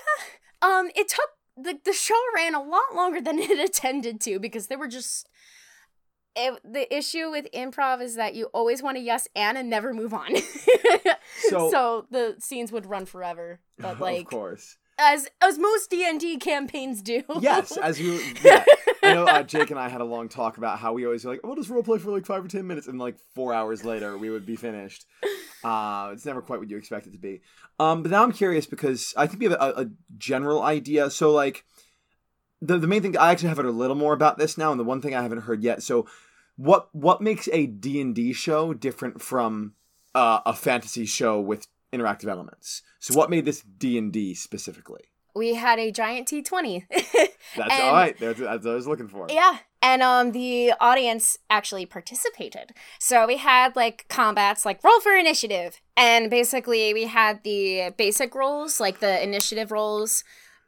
Um 0.62 0.90
it 0.96 1.08
took 1.10 1.30
the 1.58 1.80
the 1.86 1.94
show 1.94 2.20
ran 2.36 2.54
a 2.56 2.62
lot 2.62 2.94
longer 2.96 3.22
than 3.22 3.40
it 3.40 3.60
intended 3.60 4.20
to 4.22 4.40
because 4.40 4.68
there 4.68 4.78
were 4.78 4.88
just 4.88 5.30
it, 6.38 6.60
the 6.70 6.94
issue 6.94 7.32
with 7.32 7.48
improv 7.54 8.02
is 8.02 8.16
that 8.16 8.36
you 8.36 8.48
always 8.48 8.84
want 8.84 8.98
to 8.98 9.02
yes 9.02 9.26
and 9.36 9.58
and 9.58 9.70
never 9.70 9.94
move 9.94 10.14
on. 10.14 10.36
So- 11.50 11.70
so 11.72 12.06
the 12.12 12.36
scenes 12.40 12.72
would 12.72 12.86
run 12.86 13.06
forever. 13.06 13.60
But 13.78 14.00
like 14.02 14.22
of 14.22 14.28
course. 14.28 14.78
As 14.98 15.28
as 15.42 15.58
most 15.58 15.90
D&D 15.90 16.38
campaigns 16.38 17.02
do. 17.02 17.24
Yes, 17.40 17.78
as 17.82 18.00
you. 18.00 18.20
Yeah. 18.44 18.64
I 19.04 19.14
know 19.14 19.26
uh, 19.26 19.44
Jake 19.44 19.70
and 19.70 19.80
I 19.80 19.88
had 19.90 20.02
a 20.02 20.06
long 20.06 20.30
talk 20.30 20.58
about 20.58 20.80
how 20.80 20.94
we 20.94 21.06
always 21.06 21.26
were 21.26 21.32
like, 21.32 21.42
"Oh, 21.44 21.50
we'll 21.50 21.58
just 21.58 21.70
roleplay 21.70 22.00
for 22.00 22.12
like 22.12 22.26
five 22.26 22.44
or 22.44 22.48
ten 22.48 22.66
minutes, 22.66 22.88
and 22.88 22.98
like 22.98 23.18
four 23.34 23.54
hours 23.54 23.86
later, 23.86 24.18
we 24.18 24.30
would 24.30 24.46
be 24.46 24.56
finished. 24.56 25.06
Uh, 25.64 26.12
it's 26.14 26.26
never 26.26 26.42
quite 26.42 26.60
what 26.60 26.70
you 26.70 26.78
expect 26.78 27.08
it 27.08 27.12
to 27.12 27.18
be. 27.18 27.42
Um, 27.80 28.04
but 28.04 28.12
now 28.12 28.24
I'm 28.24 28.32
curious 28.32 28.66
because 28.66 29.14
I 29.18 29.28
think 29.28 29.40
we 29.40 29.46
have 29.46 29.60
a, 29.60 29.82
a 29.82 29.90
general 30.18 30.62
idea. 30.62 31.10
So, 31.10 31.32
like, 31.32 31.66
the 32.62 32.78
the 32.78 32.88
main 32.88 33.02
thing 33.02 33.18
I 33.18 33.32
actually 33.32 33.50
have 33.50 33.58
heard 33.58 33.66
a 33.66 33.72
little 33.72 33.96
more 33.96 34.14
about 34.14 34.38
this 34.38 34.58
now, 34.58 34.72
and 34.72 34.80
the 34.80 34.84
one 34.84 35.02
thing 35.02 35.16
I 35.16 35.22
haven't 35.22 35.42
heard 35.42 35.62
yet. 35.62 35.84
So, 35.84 36.08
what 36.56 36.90
what 36.94 37.22
makes 37.22 37.50
a 37.52 37.68
D 37.68 38.02
and 38.02 38.16
D 38.16 38.34
show 38.34 38.74
different 38.74 39.22
from 39.22 39.74
uh, 40.14 40.40
a 40.46 40.54
fantasy 40.54 41.06
show 41.06 41.40
with 41.40 41.68
interactive 41.96 42.28
elements? 42.28 42.82
So, 43.00 43.14
what 43.16 43.30
made 43.30 43.46
this 43.46 43.62
D 43.62 43.98
and 43.98 44.12
D 44.12 44.34
specifically? 44.34 45.06
we 45.38 45.56
had 45.56 45.80
a 45.80 45.92
giant 45.92 46.30
d20. 46.30 46.86
That's 46.90 47.74
And- 47.74 47.84
all 47.84 47.92
right. 47.92 48.18
That's, 48.18 48.40
that's 48.40 48.64
what 48.64 48.72
I 48.72 48.76
was 48.76 48.88
looking 48.88 49.10
for. 49.10 49.28
Yeah. 49.30 49.58
And 49.82 50.02
um 50.02 50.32
the 50.32 50.72
audience 50.80 51.38
actually 51.50 51.86
participated. 51.86 52.72
So 53.00 53.28
we 53.28 53.36
had 53.36 53.76
like 53.76 54.06
combats 54.08 54.66
like 54.66 54.82
roll 54.82 55.00
for 55.02 55.12
initiative. 55.14 55.82
And 55.98 56.30
basically 56.30 56.94
we 56.94 57.04
had 57.04 57.44
the 57.44 57.94
basic 57.98 58.34
rolls, 58.34 58.80
like 58.80 59.00
the 59.00 59.22
initiative 59.22 59.72
rolls 59.74 60.24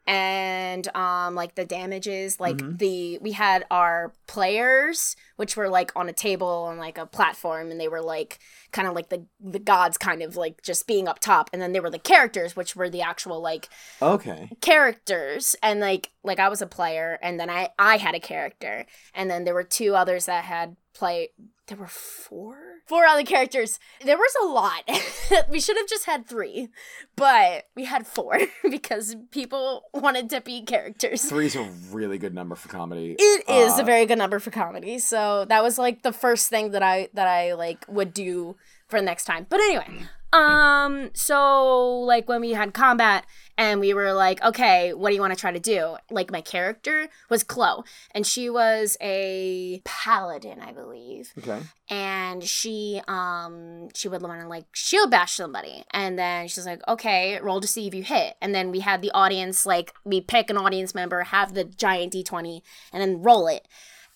and 0.08 0.88
um 0.96 1.34
like 1.34 1.54
the 1.54 1.66
damages 1.66 2.40
like 2.40 2.62
Mhm. 2.62 2.78
the 2.78 3.18
we 3.18 3.32
had 3.32 3.66
our 3.70 4.12
players 4.26 5.14
which 5.36 5.54
were 5.56 5.68
like 5.68 5.92
on 5.94 6.08
a 6.08 6.12
table 6.14 6.64
on 6.68 6.78
like 6.78 6.96
a 6.98 7.06
platform 7.06 7.70
and 7.70 7.78
they 7.78 7.88
were 7.88 8.00
like 8.00 8.38
kind 8.72 8.88
of 8.88 8.94
like 8.94 9.10
the 9.10 9.26
the 9.38 9.58
gods 9.58 9.98
kind 9.98 10.22
of 10.22 10.34
like 10.36 10.62
just 10.62 10.86
being 10.86 11.06
up 11.06 11.18
top 11.18 11.50
and 11.52 11.60
then 11.60 11.72
there 11.72 11.82
were 11.82 11.90
the 11.90 11.98
characters 11.98 12.56
which 12.56 12.74
were 12.74 12.88
the 12.88 13.02
actual 13.02 13.40
like 13.40 13.68
Okay. 14.00 14.54
characters 14.60 15.54
and 15.62 15.80
like 15.80 16.10
like 16.24 16.38
I 16.38 16.48
was 16.48 16.62
a 16.62 16.66
player 16.66 17.18
and 17.22 17.38
then 17.38 17.50
I 17.50 17.70
I 17.78 17.98
had 17.98 18.14
a 18.14 18.20
character 18.20 18.86
and 19.14 19.30
then 19.30 19.44
there 19.44 19.54
were 19.54 19.62
two 19.64 19.94
others 19.94 20.26
that 20.26 20.44
had 20.44 20.76
play 20.98 21.30
there 21.68 21.76
were 21.76 21.86
four? 21.86 22.56
Four 22.86 23.04
other 23.04 23.24
characters. 23.24 23.78
There 24.02 24.16
was 24.16 24.34
a 24.42 24.46
lot. 24.46 24.88
We 25.50 25.60
should 25.60 25.76
have 25.76 25.86
just 25.88 26.06
had 26.06 26.26
three 26.26 26.68
but 27.14 27.64
we 27.76 27.84
had 27.84 28.06
four 28.06 28.38
because 28.70 29.14
people 29.30 29.82
wanted 29.92 30.30
to 30.30 30.40
be 30.40 30.62
characters. 30.62 31.22
Three's 31.24 31.54
a 31.54 31.68
really 31.92 32.16
good 32.16 32.34
number 32.34 32.54
for 32.54 32.68
comedy. 32.68 33.14
it 33.18 33.44
is 33.48 33.72
Uh, 33.78 33.82
a 33.82 33.84
very 33.84 34.06
good 34.06 34.16
number 34.18 34.38
for 34.38 34.50
comedy. 34.50 34.98
So 34.98 35.44
that 35.46 35.62
was 35.62 35.76
like 35.78 36.02
the 36.02 36.12
first 36.12 36.48
thing 36.48 36.70
that 36.70 36.82
i 36.82 37.08
that 37.12 37.28
i 37.28 37.52
like 37.54 37.84
would 37.88 38.14
do 38.14 38.56
for 38.88 39.02
next 39.02 39.24
time. 39.26 39.46
But 39.50 39.60
anyway 39.60 40.06
um 40.32 41.10
so 41.14 42.00
like 42.00 42.28
when 42.28 42.40
we 42.40 42.52
had 42.52 42.72
combat 42.74 43.24
and 43.58 43.80
we 43.80 43.92
were 43.92 44.14
like 44.14 44.42
okay 44.42 44.94
what 44.94 45.10
do 45.10 45.14
you 45.14 45.20
want 45.20 45.34
to 45.34 45.38
try 45.38 45.52
to 45.52 45.60
do? 45.60 45.96
Like 46.10 46.30
my 46.30 46.40
character 46.40 47.08
was 47.28 47.42
chloe 47.42 47.82
and 48.12 48.26
she 48.26 48.48
was 48.48 48.96
a 49.02 49.82
paladin 49.84 50.60
i 50.62 50.72
believe. 50.72 51.32
Okay. 51.36 51.60
and 51.90 52.42
she 52.42 53.02
um 53.08 53.88
she 53.94 54.08
would 54.08 54.22
want 54.22 54.40
to 54.40 54.48
like 54.48 54.64
shield 54.72 55.10
bash 55.10 55.34
somebody. 55.34 55.84
And 55.90 56.18
then 56.18 56.48
she's 56.48 56.64
like 56.64 56.80
okay 56.88 57.38
roll 57.42 57.60
to 57.60 57.68
see 57.68 57.86
if 57.86 57.94
you 57.94 58.02
hit. 58.02 58.36
And 58.40 58.54
then 58.54 58.70
we 58.70 58.80
had 58.80 59.02
the 59.02 59.10
audience 59.10 59.66
like 59.66 59.92
we 60.04 60.20
pick 60.22 60.48
an 60.48 60.56
audience 60.56 60.94
member 60.94 61.24
have 61.24 61.52
the 61.52 61.64
giant 61.64 62.14
d20 62.14 62.62
and 62.92 63.02
then 63.02 63.20
roll 63.20 63.48
it. 63.48 63.66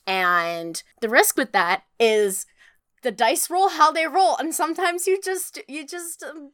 And 0.07 0.83
the 1.01 1.09
risk 1.09 1.37
with 1.37 1.53
that 1.53 1.83
is 1.99 2.47
the 3.03 3.11
dice 3.13 3.51
roll 3.51 3.69
how 3.69 3.91
they 3.93 4.07
roll 4.07 4.37
and 4.37 4.55
sometimes 4.55 5.07
you 5.07 5.21
just 5.21 5.61
you 5.69 5.87
just 5.87 6.23
um, 6.23 6.53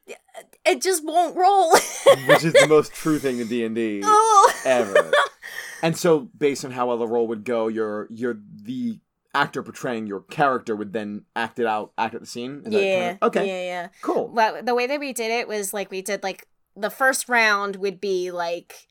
it 0.64 0.80
just 0.82 1.04
won't 1.04 1.36
roll 1.36 1.70
Which 2.26 2.44
is 2.44 2.52
the 2.54 2.66
most 2.68 2.92
true 2.92 3.18
thing 3.18 3.38
in 3.38 3.48
D 3.48 3.64
and 3.64 3.74
D 3.74 4.02
Ugh. 4.04 4.50
ever. 4.64 5.10
And 5.82 5.96
so, 5.96 6.28
based 6.36 6.64
on 6.64 6.72
how 6.72 6.88
well 6.88 6.98
the 6.98 7.06
roll 7.06 7.28
would 7.28 7.44
go, 7.44 7.68
you're 7.68 8.08
you're 8.10 8.38
the 8.62 8.98
actor 9.34 9.62
portraying 9.62 10.06
your 10.06 10.20
character 10.22 10.74
would 10.74 10.92
then 10.92 11.24
act 11.36 11.58
it 11.60 11.66
out, 11.66 11.92
act 11.98 12.14
at 12.14 12.20
the 12.20 12.26
scene. 12.26 12.62
Is 12.64 12.72
yeah 12.72 13.08
kinda- 13.10 13.18
okay. 13.26 13.46
yeah 13.46 13.62
yeah 13.82 13.88
Cool. 14.02 14.28
well 14.28 14.62
the 14.62 14.74
way 14.74 14.86
that 14.88 14.98
we 14.98 15.12
did 15.12 15.30
it 15.30 15.46
was 15.46 15.72
like 15.72 15.90
we 15.90 16.02
did 16.02 16.22
like 16.22 16.48
the 16.74 16.90
first 16.90 17.28
round 17.28 17.76
would 17.76 18.00
be 18.00 18.30
like 18.30 18.86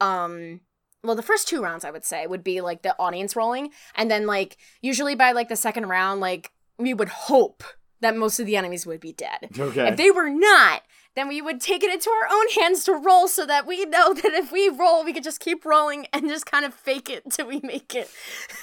um 0.00 0.60
well 1.04 1.14
the 1.14 1.22
first 1.22 1.46
two 1.48 1.62
rounds 1.62 1.84
i 1.84 1.90
would 1.90 2.04
say 2.04 2.26
would 2.26 2.42
be 2.44 2.60
like 2.60 2.82
the 2.82 2.96
audience 2.98 3.36
rolling 3.36 3.70
and 3.94 4.10
then 4.10 4.26
like 4.26 4.56
usually 4.82 5.14
by 5.14 5.32
like 5.32 5.48
the 5.48 5.56
second 5.56 5.86
round 5.88 6.20
like 6.20 6.50
we 6.80 6.94
would 6.94 7.08
hope 7.08 7.62
that 8.00 8.16
most 8.16 8.40
of 8.40 8.46
the 8.46 8.56
enemies 8.56 8.86
would 8.86 9.00
be 9.00 9.12
dead 9.12 9.48
Okay. 9.58 9.88
if 9.88 9.96
they 9.96 10.10
were 10.10 10.30
not 10.30 10.82
then 11.16 11.26
we 11.26 11.42
would 11.42 11.60
take 11.60 11.82
it 11.82 11.92
into 11.92 12.08
our 12.08 12.28
own 12.32 12.48
hands 12.60 12.84
to 12.84 12.92
roll 12.94 13.26
so 13.26 13.44
that 13.44 13.66
we 13.66 13.84
know 13.84 14.14
that 14.22 14.32
if 14.32 14.52
we 14.52 14.68
roll 14.68 15.04
we 15.04 15.12
could 15.12 15.24
just 15.24 15.40
keep 15.40 15.64
rolling 15.64 16.06
and 16.12 16.28
just 16.28 16.46
kind 16.46 16.64
of 16.64 16.72
fake 16.72 17.10
it 17.10 17.24
till 17.30 17.46
we 17.48 17.60
make 17.64 17.94
it 17.94 18.08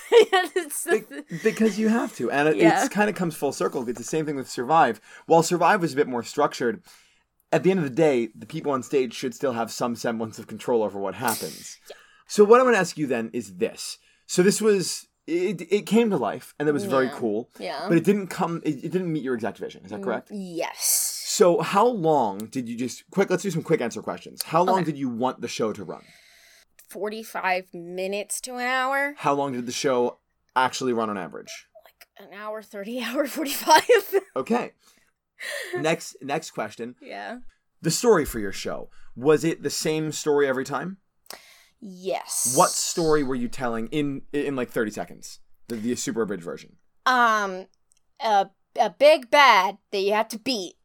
Be- 0.90 1.04
because 1.44 1.78
you 1.78 1.90
have 1.90 2.16
to, 2.16 2.32
and 2.32 2.48
it 2.50 2.56
Yeah. 2.58 2.88
kind 2.88 3.10
of 3.10 3.16
comes 3.16 3.36
full 3.36 3.52
circle. 3.52 3.88
It's 3.88 3.98
the 3.98 4.04
same 4.04 4.26
thing 4.26 4.36
with 4.36 4.50
Survive. 4.50 5.02
While 5.26 5.44
Survive 5.44 5.82
was 5.82 5.94
a 5.94 5.96
bit 5.98 6.08
more 6.08 6.24
structured, 6.24 6.82
at 7.52 7.64
the 7.64 7.72
end 7.72 7.80
of 7.80 7.84
the 7.86 7.90
day, 7.96 8.30
the 8.36 8.46
people 8.46 8.72
on 8.72 8.84
stage 8.84 9.14
should 9.14 9.34
still 9.36 9.54
have 9.54 9.72
some 9.72 9.96
semblance 9.96 10.40
of 10.40 10.48
control 10.48 10.84
over 10.84 11.00
what 11.00 11.16
happens. 11.16 11.78
So 12.28 12.44
what 12.44 12.60
I'm 12.60 12.66
going 12.66 12.76
to 12.76 12.80
ask 12.80 12.98
you 12.98 13.08
then 13.08 13.30
is 13.34 13.56
this. 13.56 13.98
So 14.26 14.44
this 14.44 14.62
was 14.62 15.07
it. 15.28 15.62
It 15.72 15.86
came 15.86 16.10
to 16.10 16.18
life, 16.18 16.54
and 16.58 16.68
it 16.70 16.72
was 16.72 16.86
very 16.86 17.10
cool. 17.10 17.50
yeah 17.60 17.86
But 17.88 17.98
it 17.98 18.04
didn't 18.04 18.28
come. 18.28 18.62
It, 18.66 18.84
it 18.86 18.92
didn't 18.92 19.12
meet 19.12 19.24
your 19.24 19.36
exact 19.36 19.58
vision. 19.58 19.84
Is 19.86 19.92
that 19.92 20.00
mm, 20.02 20.04
correct? 20.04 20.30
yes 20.32 21.24
So 21.28 21.62
how 21.62 21.86
long 21.88 22.38
did 22.48 22.68
you 22.70 22.76
just 22.78 23.04
quick? 23.12 23.30
Let's 23.30 23.44
do 23.44 23.52
some 23.52 23.64
quick 23.64 23.82
answer 23.82 24.02
questions. 24.02 24.44
How 24.44 24.64
long 24.64 24.78
Okay. 24.80 24.86
did 24.92 24.98
you 24.98 25.10
want 25.10 25.42
the 25.42 25.48
show 25.48 25.74
to 25.74 25.84
run? 25.84 26.04
45 26.90 27.74
minutes 27.74 28.40
to 28.42 28.56
an 28.56 28.66
hour 28.68 29.14
How 29.18 29.34
long 29.34 29.52
did 29.54 29.66
the 29.66 29.72
show 29.72 30.20
actually 30.56 30.94
run 30.94 31.10
on 31.10 31.18
average? 31.18 31.68
Like 31.86 32.28
an 32.28 32.34
hour 32.34 32.62
30 32.62 33.04
hour 33.04 33.28
45 33.28 33.84
Okay. 34.36 34.72
next 35.78 36.16
next 36.22 36.52
question. 36.52 36.96
yeah 37.02 37.40
The 37.82 37.92
story 37.92 38.26
for 38.26 38.40
your 38.40 38.54
show 38.54 38.90
was 39.16 39.44
it 39.44 39.64
the 39.64 39.70
same 39.70 40.12
story 40.12 40.48
every 40.48 40.64
time? 40.66 40.98
Yes 41.82 42.54
What 42.58 42.70
story 42.70 43.24
were 43.24 43.36
you 43.36 43.48
telling 43.48 43.88
in 43.88 44.24
in 44.34 44.56
like 44.56 44.70
thirty 44.70 44.92
seconds? 44.92 45.40
The, 45.68 45.76
the 45.76 45.96
super 45.96 46.22
abridged 46.22 46.44
version. 46.44 46.78
um 47.06 47.68
a, 48.20 48.50
a 48.80 48.90
big 48.90 49.30
bad 49.30 49.78
that 49.92 50.00
you 50.00 50.14
have 50.14 50.28
to 50.30 50.40
beat 50.40 50.76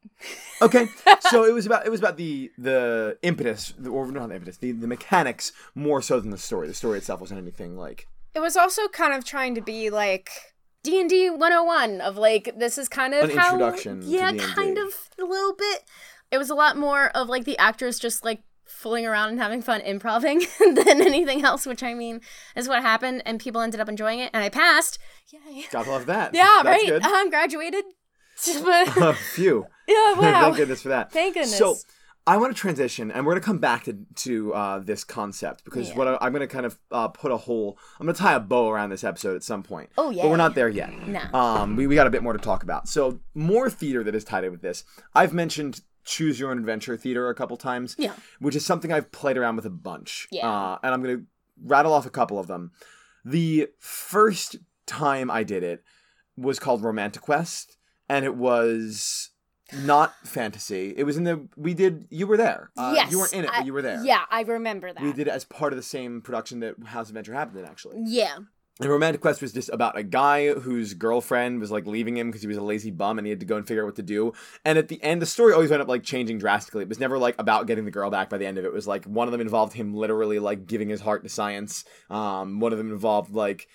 Okay, 0.61 0.87
so 1.31 1.45
it 1.45 1.53
was 1.53 1.67
about 1.67 1.87
it 1.87 1.91
was 1.91 2.01
about 2.01 2.17
the 2.17 2.51
the 2.59 3.19
impetus, 3.23 3.73
the, 3.79 3.91
or 3.91 4.11
not 4.13 4.29
the 4.29 4.35
impetus, 4.37 4.59
the, 4.59 4.73
the 4.73 4.87
mechanics 4.87 5.53
more 5.75 6.01
so 6.03 6.21
than 6.21 6.31
the 6.31 6.39
story. 6.39 6.69
The 6.69 6.75
story 6.75 6.99
itself 6.99 7.21
wasn't 7.21 7.41
anything 7.41 7.77
like. 7.77 8.07
it 8.35 8.41
was 8.41 8.57
also 8.57 8.87
kind 8.89 9.13
of 9.15 9.25
trying 9.25 9.55
to 9.57 9.61
be 9.63 9.91
like 9.91 10.31
d&d 10.85 11.31
101 11.31 12.01
of 12.01 12.17
like 12.17 12.53
this 12.59 12.77
is 12.77 12.89
kind 12.89 13.15
of 13.15 13.31
An 13.31 13.37
how 13.39 13.53
introduction 13.53 14.03
yeah 14.05 14.33
kind 14.33 14.79
of 14.79 14.89
a 15.21 15.25
little 15.25 15.55
bit 15.55 15.85
it 16.33 16.39
was 16.39 16.51
a 16.51 16.57
lot 16.57 16.77
more 16.77 17.07
of 17.17 17.29
like 17.29 17.45
the 17.45 17.57
actors 17.59 18.01
just 18.01 18.25
like 18.25 18.43
fooling 18.65 19.07
around 19.07 19.29
and 19.31 19.39
having 19.41 19.61
fun 19.63 19.81
improving 19.83 20.41
than 20.61 21.01
anything 21.03 21.45
else 21.45 21.67
which 21.67 21.83
i 21.83 21.95
mean 21.95 22.21
is 22.57 22.69
what 22.69 22.83
happened 22.83 23.23
and 23.27 23.39
people 23.41 23.61
ended 23.61 23.81
up 23.81 23.89
enjoying 23.89 24.19
it 24.21 24.31
and 24.33 24.43
i 24.43 24.49
passed 24.49 24.99
yay 25.31 25.65
Gotta 25.71 25.91
love 25.91 26.07
that. 26.07 26.35
yeah 26.35 26.61
That's 26.63 26.67
right 26.67 26.87
Good. 26.87 27.03
i'm 27.05 27.31
graduated 27.31 27.85
But- 28.65 29.17
Phew. 29.17 29.67
yeah 29.87 30.13
wow 30.15 30.43
Thank 30.45 30.57
goodness 30.57 30.83
for 30.83 30.89
that. 30.89 31.13
Thank 31.13 31.35
goodness. 31.35 31.57
So, 31.59 31.77
I 32.25 32.37
want 32.37 32.55
to 32.55 32.61
transition, 32.61 33.11
and 33.11 33.27
we're 33.27 33.33
going 33.33 33.43
to 33.43 33.47
come 33.47 33.59
back 33.59 33.83
to 33.85 33.99
to 34.27 34.55
uh, 34.55 34.79
this 34.79 35.03
concept 35.03 35.65
because 35.65 35.89
Yeah. 35.89 35.97
what 35.97 36.07
I, 36.09 36.19
I'm 36.21 36.33
going 36.33 36.41
to 36.41 36.47
kind 36.47 36.65
of 36.65 36.79
uh, 36.93 37.09
put 37.09 37.33
a 37.33 37.37
whole, 37.37 37.77
I'm 37.99 38.07
going 38.07 38.15
to 38.15 38.23
tie 38.23 38.35
a 38.35 38.41
bow 38.41 38.71
around 38.71 38.91
this 38.91 39.03
episode 39.03 39.35
at 39.35 39.43
some 39.43 39.65
point. 39.65 39.91
Oh, 39.99 40.11
yeah. 40.11 40.23
but 40.23 40.31
we're 40.31 40.37
not 40.37 40.55
there 40.55 40.69
yet. 40.69 40.93
No. 41.07 41.21
Um, 41.35 41.75
we 41.75 41.89
we 41.89 41.97
got 41.97 42.07
a 42.07 42.11
bit 42.11 42.23
more 42.23 42.33
to 42.33 42.39
talk 42.39 42.63
about. 42.63 42.89
So 42.89 43.19
more 43.35 43.69
theater 43.69 44.05
that 44.05 44.15
is 44.15 44.23
tied 44.23 44.45
in 44.45 44.53
with 44.53 44.63
this. 44.63 44.85
I've 45.17 45.33
mentioned 45.33 45.81
choose 46.05 46.39
your 46.41 46.51
own 46.51 46.59
adventure 46.59 46.97
theater 46.97 47.29
a 47.29 47.35
couple 47.35 47.57
times. 47.57 47.95
Yeah. 47.99 48.15
which 48.41 48.57
is 48.57 48.65
something 48.67 48.93
I've 48.93 49.13
played 49.13 49.37
around 49.37 49.57
with 49.57 49.67
a 49.67 49.71
bunch. 49.71 50.29
Yeah. 50.31 50.49
uh, 50.51 50.79
and 50.83 50.93
I'm 50.95 51.03
going 51.03 51.19
to 51.19 51.25
rattle 51.65 51.93
off 51.93 52.07
a 52.07 52.11
couple 52.11 52.39
of 52.39 52.47
them. 52.47 52.73
The 53.25 53.69
first 53.79 54.57
time 54.87 55.31
I 55.31 55.45
did 55.45 55.63
it 55.63 55.85
was 56.37 56.59
called 56.59 56.83
Romantic 56.83 57.23
Quest, 57.23 57.77
and 58.09 58.25
it 58.25 58.35
was 58.35 59.31
not 59.85 60.15
fantasy. 60.27 60.93
It 60.97 61.05
was 61.05 61.17
in 61.17 61.25
the 61.25 61.49
we 61.57 61.73
did. 61.75 62.07
You 62.11 62.27
were 62.27 62.37
there. 62.37 62.71
Uh, 62.77 62.93
yes. 62.97 63.11
you 63.13 63.19
weren't 63.19 63.33
in 63.33 63.45
it, 63.45 63.51
I- 63.53 63.59
but 63.59 63.67
you 63.67 63.73
were 63.73 63.83
there. 63.83 64.03
Yeah, 64.05 64.23
I 64.31 64.43
remember 64.43 64.93
that. 64.93 65.03
We 65.03 65.13
did 65.13 65.29
it 65.29 65.31
as 65.31 65.45
part 65.45 65.73
of 65.73 65.77
the 65.77 65.83
same 65.83 66.21
production 66.21 66.61
that 66.61 66.75
House 66.85 67.07
of 67.07 67.11
Adventure 67.11 67.35
happened 67.35 67.59
in, 67.61 67.65
actually. 67.65 68.03
Yeah. 68.07 68.39
And 68.81 68.89
Romantic 68.89 69.21
Quest 69.21 69.43
was 69.43 69.53
just 69.53 69.69
about 69.69 69.97
a 69.99 70.03
guy 70.03 70.53
whose 70.55 70.95
girlfriend 70.95 71.61
was 71.61 71.71
like 71.71 71.87
leaving 71.87 72.17
him 72.17 72.29
because 72.29 72.41
he 72.41 72.49
was 72.49 72.57
a 72.57 72.63
lazy 72.63 72.91
bum 72.91 73.19
and 73.19 73.27
he 73.27 73.31
had 73.31 73.41
to 73.41 73.47
go 73.47 73.57
and 73.57 73.67
figure 73.67 73.83
out 73.83 73.87
what 73.87 73.97
to 73.97 74.03
do. 74.03 74.33
And 74.65 74.79
at 74.79 74.89
the 74.89 75.01
end, 75.03 75.21
the 75.21 75.27
story 75.27 75.53
always 75.53 75.71
ended 75.71 75.83
up 75.83 75.89
like 75.89 76.03
changing 76.03 76.39
drastically. 76.39 76.83
It 76.83 76.89
was 76.89 76.99
never 76.99 77.19
like 77.19 77.37
about 77.39 77.67
getting 77.67 77.85
the 77.85 77.91
girl 77.91 78.11
back 78.11 78.31
by 78.31 78.39
the 78.39 78.47
end 78.47 78.57
of 78.59 78.65
it. 78.65 78.69
It 78.69 78.73
was 78.75 78.87
like 78.89 79.05
one 79.05 79.29
of 79.29 79.33
them 79.33 79.41
involved 79.43 79.75
him 79.75 79.95
literally 79.95 80.39
like 80.39 80.67
giving 80.67 80.89
his 80.89 81.01
heart 81.03 81.23
to 81.23 81.29
science. 81.29 81.85
Um, 82.09 82.61
one 82.61 82.73
of 82.73 82.79
them 82.79 82.91
involved 82.91 83.33
like, 83.35 83.69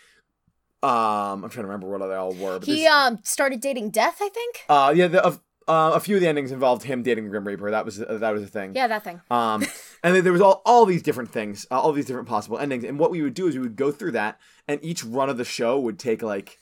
um, 0.84 1.44
I'm 1.44 1.50
trying 1.50 1.64
to 1.64 1.68
remember 1.68 1.88
what 1.88 2.00
they 2.06 2.16
all 2.16 2.34
were. 2.34 2.60
But 2.60 2.66
He 2.68 2.76
this- 2.84 2.92
um 2.92 3.20
started 3.24 3.62
dating 3.62 3.92
Death, 3.92 4.18
I 4.22 4.30
think. 4.30 4.62
uh, 4.68 4.94
yeah, 4.96 5.08
the, 5.08 5.24
uh, 5.26 5.36
uh, 5.68 5.92
a 5.96 6.00
few 6.00 6.16
of 6.16 6.22
the 6.22 6.28
endings 6.28 6.52
involved 6.52 6.84
him 6.84 7.04
dating 7.04 7.26
the 7.26 7.30
Grim 7.30 7.46
Reaper. 7.48 7.70
That 7.72 7.86
was 7.86 8.02
uh, 8.02 8.18
that 8.20 8.32
was 8.32 8.42
a 8.44 8.48
thing. 8.48 8.74
Yeah, 8.76 8.88
that 8.88 9.04
thing. 9.04 9.22
Um, 9.30 9.66
and 10.04 10.16
then 10.16 10.24
there 10.24 10.34
was 10.34 10.42
all, 10.42 10.62
all 10.66 10.86
these 10.86 11.02
different 11.04 11.32
things, 11.32 11.66
uh, 11.72 11.80
all 11.80 11.92
these 11.94 12.06
different 12.06 12.28
possible 12.28 12.58
endings. 12.58 12.84
And 12.84 13.00
what 13.00 13.12
we 13.12 13.22
would 13.22 13.34
do 13.34 13.48
is 13.48 13.56
we 13.56 13.62
would 13.62 13.76
go 13.76 13.92
through 13.92 14.12
that, 14.12 14.40
and 14.68 14.80
each 14.84 15.04
run 15.04 15.30
of 15.30 15.38
the 15.38 15.46
show 15.46 15.80
would 15.80 16.00
take 16.00 16.22
like 16.22 16.60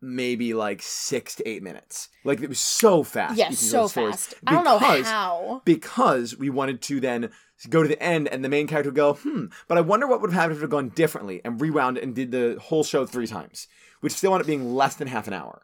maybe 0.00 0.52
like 0.52 0.82
six 0.82 1.34
to 1.36 1.48
eight 1.48 1.62
minutes. 1.62 2.08
Like 2.24 2.40
it 2.42 2.48
was 2.48 2.60
so 2.60 3.02
fast. 3.02 3.38
Yeah, 3.38 3.50
so 3.50 3.88
fast. 3.88 4.34
I 4.46 4.52
don't 4.52 4.64
know 4.64 4.78
Because- 4.78 5.06
how. 5.06 5.62
Because 5.64 6.36
we 6.36 6.50
wanted 6.50 6.82
to 6.82 7.00
then 7.00 7.30
go 7.70 7.82
to 7.82 7.88
the 7.88 8.02
end, 8.02 8.28
and 8.28 8.44
the 8.44 8.48
main 8.50 8.66
character 8.66 8.90
would 8.90 8.96
go, 8.96 9.14
hmm, 9.14 9.46
but 9.68 9.78
I 9.78 9.80
wonder 9.80 10.06
what 10.06 10.20
would 10.20 10.30
have 10.30 10.38
happened 10.38 10.56
if 10.56 10.58
it 10.58 10.64
had 10.64 10.70
gone 10.70 10.88
differently, 10.90 11.40
and 11.44 11.60
rewound 11.60 11.96
and 11.96 12.14
did 12.14 12.30
the 12.32 12.58
whole 12.60 12.84
show 12.84 13.06
three 13.06 13.26
times, 13.26 13.66
which 14.00 14.12
still 14.12 14.32
ended 14.34 14.42
up 14.42 14.46
being 14.48 14.74
less 14.74 14.96
than 14.96 15.08
half 15.08 15.26
an 15.28 15.32
hour. 15.32 15.62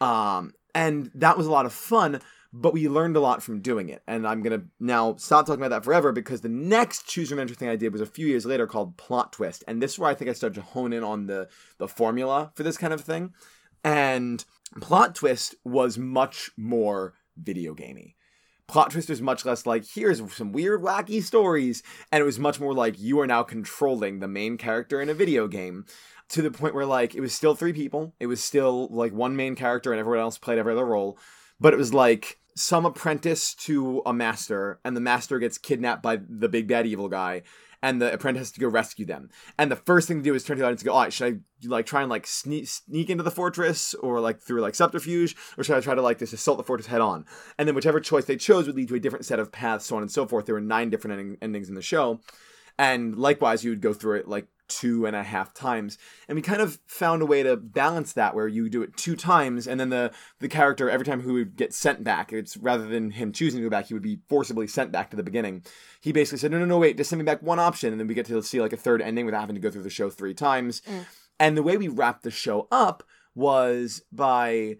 Um, 0.00 0.54
and 0.74 1.10
that 1.14 1.36
was 1.36 1.46
a 1.46 1.50
lot 1.50 1.66
of 1.66 1.72
fun, 1.74 2.20
but 2.52 2.72
we 2.72 2.88
learned 2.88 3.16
a 3.16 3.20
lot 3.20 3.42
from 3.42 3.60
doing 3.60 3.88
it. 3.88 4.02
And 4.06 4.26
I'm 4.26 4.42
gonna 4.42 4.62
now 4.80 5.16
stop 5.16 5.46
talking 5.46 5.60
about 5.62 5.76
that 5.76 5.84
forever 5.84 6.12
because 6.12 6.40
the 6.40 6.48
next 6.48 7.06
choose 7.06 7.30
your 7.30 7.38
adventure 7.38 7.58
thing 7.58 7.68
I 7.68 7.76
did 7.76 7.92
was 7.92 8.00
a 8.00 8.06
few 8.06 8.26
years 8.26 8.46
later 8.46 8.66
called 8.66 8.96
Plot 8.96 9.32
Twist, 9.32 9.64
and 9.68 9.82
this 9.82 9.92
is 9.94 9.98
where 9.98 10.10
I 10.10 10.14
think 10.14 10.30
I 10.30 10.34
started 10.34 10.54
to 10.54 10.66
hone 10.66 10.92
in 10.92 11.04
on 11.04 11.26
the 11.26 11.48
the 11.78 11.88
formula 11.88 12.52
for 12.54 12.62
this 12.62 12.78
kind 12.78 12.92
of 12.92 13.00
thing. 13.00 13.32
And 13.84 14.44
Plot 14.80 15.14
Twist 15.14 15.54
was 15.64 15.98
much 15.98 16.50
more 16.56 17.14
video 17.36 17.74
gamey. 17.74 18.16
Plot 18.66 18.90
Twist 18.90 19.08
was 19.08 19.22
much 19.22 19.46
less 19.46 19.64
like, 19.64 19.84
here's 19.86 20.20
some 20.34 20.52
weird, 20.52 20.82
wacky 20.82 21.22
stories. 21.22 21.82
And 22.12 22.20
it 22.20 22.24
was 22.24 22.38
much 22.38 22.60
more 22.60 22.74
like, 22.74 22.98
you 22.98 23.18
are 23.20 23.26
now 23.26 23.42
controlling 23.42 24.18
the 24.18 24.28
main 24.28 24.58
character 24.58 25.00
in 25.00 25.08
a 25.08 25.14
video 25.14 25.48
game 25.48 25.86
to 26.30 26.42
the 26.42 26.50
point 26.50 26.74
where, 26.74 26.84
like, 26.84 27.14
it 27.14 27.22
was 27.22 27.34
still 27.34 27.54
three 27.54 27.72
people. 27.72 28.12
It 28.20 28.26
was 28.26 28.44
still, 28.44 28.88
like, 28.88 29.14
one 29.14 29.36
main 29.36 29.54
character 29.54 29.90
and 29.90 29.98
everyone 29.98 30.20
else 30.20 30.36
played 30.36 30.58
every 30.58 30.74
other 30.74 30.84
role. 30.84 31.18
But 31.60 31.74
it 31.74 31.76
was 31.76 31.92
like 31.92 32.38
some 32.54 32.84
apprentice 32.84 33.54
to 33.54 34.02
a 34.04 34.12
master, 34.12 34.80
and 34.84 34.96
the 34.96 35.00
master 35.00 35.38
gets 35.38 35.58
kidnapped 35.58 36.02
by 36.02 36.18
the 36.28 36.48
big 36.48 36.68
bad 36.68 36.86
evil 36.86 37.08
guy. 37.08 37.42
And 37.80 38.02
the 38.02 38.12
apprentice 38.12 38.40
has 38.40 38.50
to 38.52 38.60
go 38.60 38.66
rescue 38.66 39.06
them. 39.06 39.30
And 39.56 39.70
the 39.70 39.76
first 39.76 40.08
thing 40.08 40.16
to 40.16 40.24
do 40.24 40.34
is 40.34 40.42
turn 40.42 40.56
to 40.56 40.62
the 40.62 40.66
audience 40.66 40.82
and 40.82 40.88
go, 40.88 40.94
all 40.94 41.02
right, 41.02 41.12
should 41.12 41.32
I 41.62 41.68
like 41.68 41.86
try 41.86 42.00
and 42.00 42.10
like 42.10 42.26
sneak 42.26 42.66
sneak 42.66 43.08
into 43.08 43.22
the 43.22 43.30
fortress 43.30 43.94
or 43.94 44.18
like 44.18 44.40
through 44.40 44.62
like 44.62 44.74
subterfuge, 44.74 45.36
or 45.56 45.62
should 45.62 45.76
I 45.76 45.80
try 45.80 45.94
to 45.94 46.02
like 46.02 46.18
just 46.18 46.32
assault 46.32 46.58
the 46.58 46.64
fortress 46.64 46.88
head 46.88 47.00
on? 47.00 47.24
And 47.56 47.68
then 47.68 47.76
whichever 47.76 48.00
choice 48.00 48.24
they 48.24 48.36
chose 48.36 48.66
would 48.66 48.74
lead 48.74 48.88
to 48.88 48.96
a 48.96 49.00
different 49.00 49.26
set 49.26 49.38
of 49.38 49.52
paths, 49.52 49.86
so 49.86 49.94
on 49.94 50.02
and 50.02 50.10
so 50.10 50.26
forth. 50.26 50.46
There 50.46 50.56
were 50.56 50.60
nine 50.60 50.90
different 50.90 51.20
ending- 51.20 51.38
endings 51.40 51.68
in 51.68 51.76
the 51.76 51.82
show, 51.82 52.18
and 52.80 53.16
likewise 53.16 53.62
you 53.62 53.70
would 53.70 53.80
go 53.80 53.92
through 53.92 54.18
it 54.18 54.28
like 54.28 54.48
two 54.68 55.06
and 55.06 55.16
a 55.16 55.22
half 55.22 55.52
times. 55.54 55.98
And 56.28 56.36
we 56.36 56.42
kind 56.42 56.60
of 56.60 56.78
found 56.86 57.22
a 57.22 57.26
way 57.26 57.42
to 57.42 57.56
balance 57.56 58.12
that 58.12 58.34
where 58.34 58.48
you 58.48 58.68
do 58.68 58.82
it 58.82 58.96
two 58.96 59.16
times 59.16 59.66
and 59.66 59.80
then 59.80 59.90
the 59.90 60.12
the 60.40 60.48
character 60.48 60.88
every 60.88 61.06
time 61.06 61.22
who 61.22 61.34
would 61.34 61.56
get 61.56 61.74
sent 61.74 62.04
back 62.04 62.32
it's 62.32 62.56
rather 62.56 62.86
than 62.86 63.10
him 63.12 63.32
choosing 63.32 63.60
to 63.60 63.66
go 63.66 63.70
back 63.70 63.86
he 63.86 63.94
would 63.94 64.02
be 64.02 64.20
forcibly 64.28 64.66
sent 64.66 64.92
back 64.92 65.10
to 65.10 65.16
the 65.16 65.22
beginning. 65.22 65.62
He 66.00 66.12
basically 66.12 66.38
said 66.38 66.50
no 66.50 66.58
no 66.58 66.64
no 66.64 66.78
wait 66.78 66.96
just 66.96 67.10
send 67.10 67.18
me 67.18 67.24
back 67.24 67.42
one 67.42 67.58
option. 67.58 67.92
And 67.92 68.00
then 68.00 68.06
we 68.06 68.14
get 68.14 68.26
to 68.26 68.42
see 68.42 68.60
like 68.60 68.72
a 68.72 68.76
third 68.76 69.02
ending 69.02 69.26
without 69.26 69.40
having 69.40 69.56
to 69.56 69.60
go 69.60 69.70
through 69.70 69.82
the 69.82 69.90
show 69.90 70.10
three 70.10 70.34
times. 70.34 70.82
Mm. 70.82 71.04
And 71.40 71.56
the 71.56 71.62
way 71.62 71.76
we 71.76 71.88
wrapped 71.88 72.22
the 72.22 72.30
show 72.30 72.68
up 72.70 73.02
was 73.34 74.02
by 74.10 74.76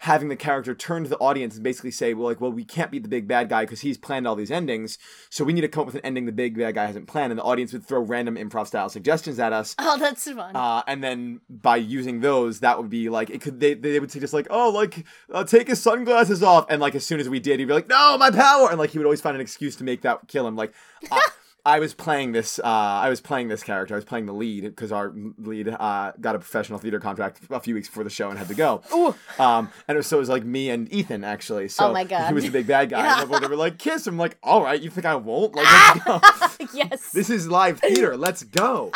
having 0.00 0.28
the 0.28 0.36
character 0.36 0.74
turn 0.74 1.02
to 1.02 1.10
the 1.10 1.18
audience 1.18 1.56
and 1.56 1.62
basically 1.62 1.90
say, 1.90 2.14
well, 2.14 2.26
like, 2.26 2.40
well, 2.40 2.50
we 2.50 2.64
can't 2.64 2.90
beat 2.90 3.02
the 3.02 3.08
big 3.08 3.28
bad 3.28 3.50
guy 3.50 3.64
because 3.64 3.80
he's 3.80 3.98
planned 3.98 4.26
all 4.26 4.34
these 4.34 4.50
endings, 4.50 4.98
so 5.28 5.44
we 5.44 5.52
need 5.52 5.60
to 5.60 5.68
come 5.68 5.82
up 5.82 5.86
with 5.86 5.96
an 5.96 6.00
ending 6.04 6.24
the 6.24 6.32
big 6.32 6.56
bad 6.56 6.74
guy 6.74 6.86
hasn't 6.86 7.06
planned, 7.06 7.30
and 7.32 7.38
the 7.38 7.42
audience 7.42 7.72
would 7.72 7.84
throw 7.84 8.00
random 8.00 8.36
improv 8.36 8.66
style 8.66 8.88
suggestions 8.88 9.38
at 9.38 9.52
us. 9.52 9.74
Oh, 9.78 9.98
that's 9.98 10.30
fun. 10.30 10.56
Uh, 10.56 10.82
and 10.86 11.04
then 11.04 11.40
by 11.50 11.76
using 11.76 12.20
those, 12.20 12.60
that 12.60 12.78
would 12.78 12.88
be 12.88 13.10
like 13.10 13.28
it 13.28 13.42
could. 13.42 13.60
They, 13.60 13.74
they 13.74 14.00
would 14.00 14.10
say 14.10 14.20
just 14.20 14.32
like, 14.32 14.46
oh, 14.48 14.70
like 14.70 15.04
uh, 15.32 15.44
take 15.44 15.68
his 15.68 15.82
sunglasses 15.82 16.42
off, 16.42 16.66
and 16.70 16.80
like 16.80 16.94
as 16.94 17.04
soon 17.04 17.20
as 17.20 17.28
we 17.28 17.38
did, 17.38 17.60
he'd 17.60 17.66
be 17.66 17.74
like, 17.74 17.88
no, 17.88 18.16
my 18.16 18.30
power, 18.30 18.70
and 18.70 18.78
like 18.78 18.90
he 18.90 18.98
would 18.98 19.06
always 19.06 19.20
find 19.20 19.34
an 19.34 19.42
excuse 19.42 19.76
to 19.76 19.84
make 19.84 20.00
that 20.02 20.26
kill 20.28 20.46
him. 20.46 20.56
Like, 20.56 20.72
I, 21.10 21.20
I 21.64 21.78
was 21.78 21.94
playing 21.94 22.32
this. 22.32 22.58
Uh, 22.58 22.62
I 22.64 23.08
was 23.08 23.20
playing 23.20 23.48
this 23.48 23.62
character. 23.62 23.94
I 23.94 23.96
was 23.98 24.04
playing 24.04 24.26
the 24.26 24.32
lead 24.32 24.64
because 24.64 24.92
our 24.92 25.12
lead 25.38 25.68
uh, 25.68 26.12
got 26.20 26.34
a 26.34 26.38
professional 26.38 26.78
theater 26.78 26.98
contract 27.00 27.40
a 27.50 27.60
few 27.60 27.74
weeks 27.74 27.88
before 27.88 28.04
the 28.04 28.10
show 28.10 28.30
and 28.30 28.38
had 28.38 28.48
to 28.48 28.54
go. 28.54 28.82
Ooh. 28.94 29.14
Um, 29.42 29.70
and 29.88 29.94
it 29.94 29.98
was 29.98 30.06
so 30.06 30.16
it 30.16 30.20
was 30.20 30.28
like 30.28 30.44
me 30.44 30.70
and 30.70 30.92
Ethan 30.92 31.24
actually. 31.24 31.68
So 31.68 31.88
Oh 31.88 31.92
my 31.92 32.04
God. 32.04 32.28
he 32.28 32.34
was 32.34 32.44
the 32.44 32.50
big 32.50 32.66
bad 32.66 32.90
guy. 32.90 33.02
Yeah. 33.04 33.22
And 33.22 33.30
they 33.44 33.46
were 33.48 33.56
like, 33.56 33.78
kiss. 33.78 34.06
I'm 34.06 34.18
like, 34.18 34.38
all 34.42 34.62
right, 34.62 34.80
you 34.80 34.90
think 34.90 35.06
I 35.06 35.14
won't? 35.16 35.54
Like, 35.54 35.66
let's 35.66 36.56
go. 36.56 36.66
yes. 36.74 37.10
this 37.12 37.30
is 37.30 37.48
live 37.48 37.80
theater. 37.80 38.16
Let's 38.16 38.42
go. 38.42 38.92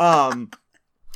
Um, 0.00 0.50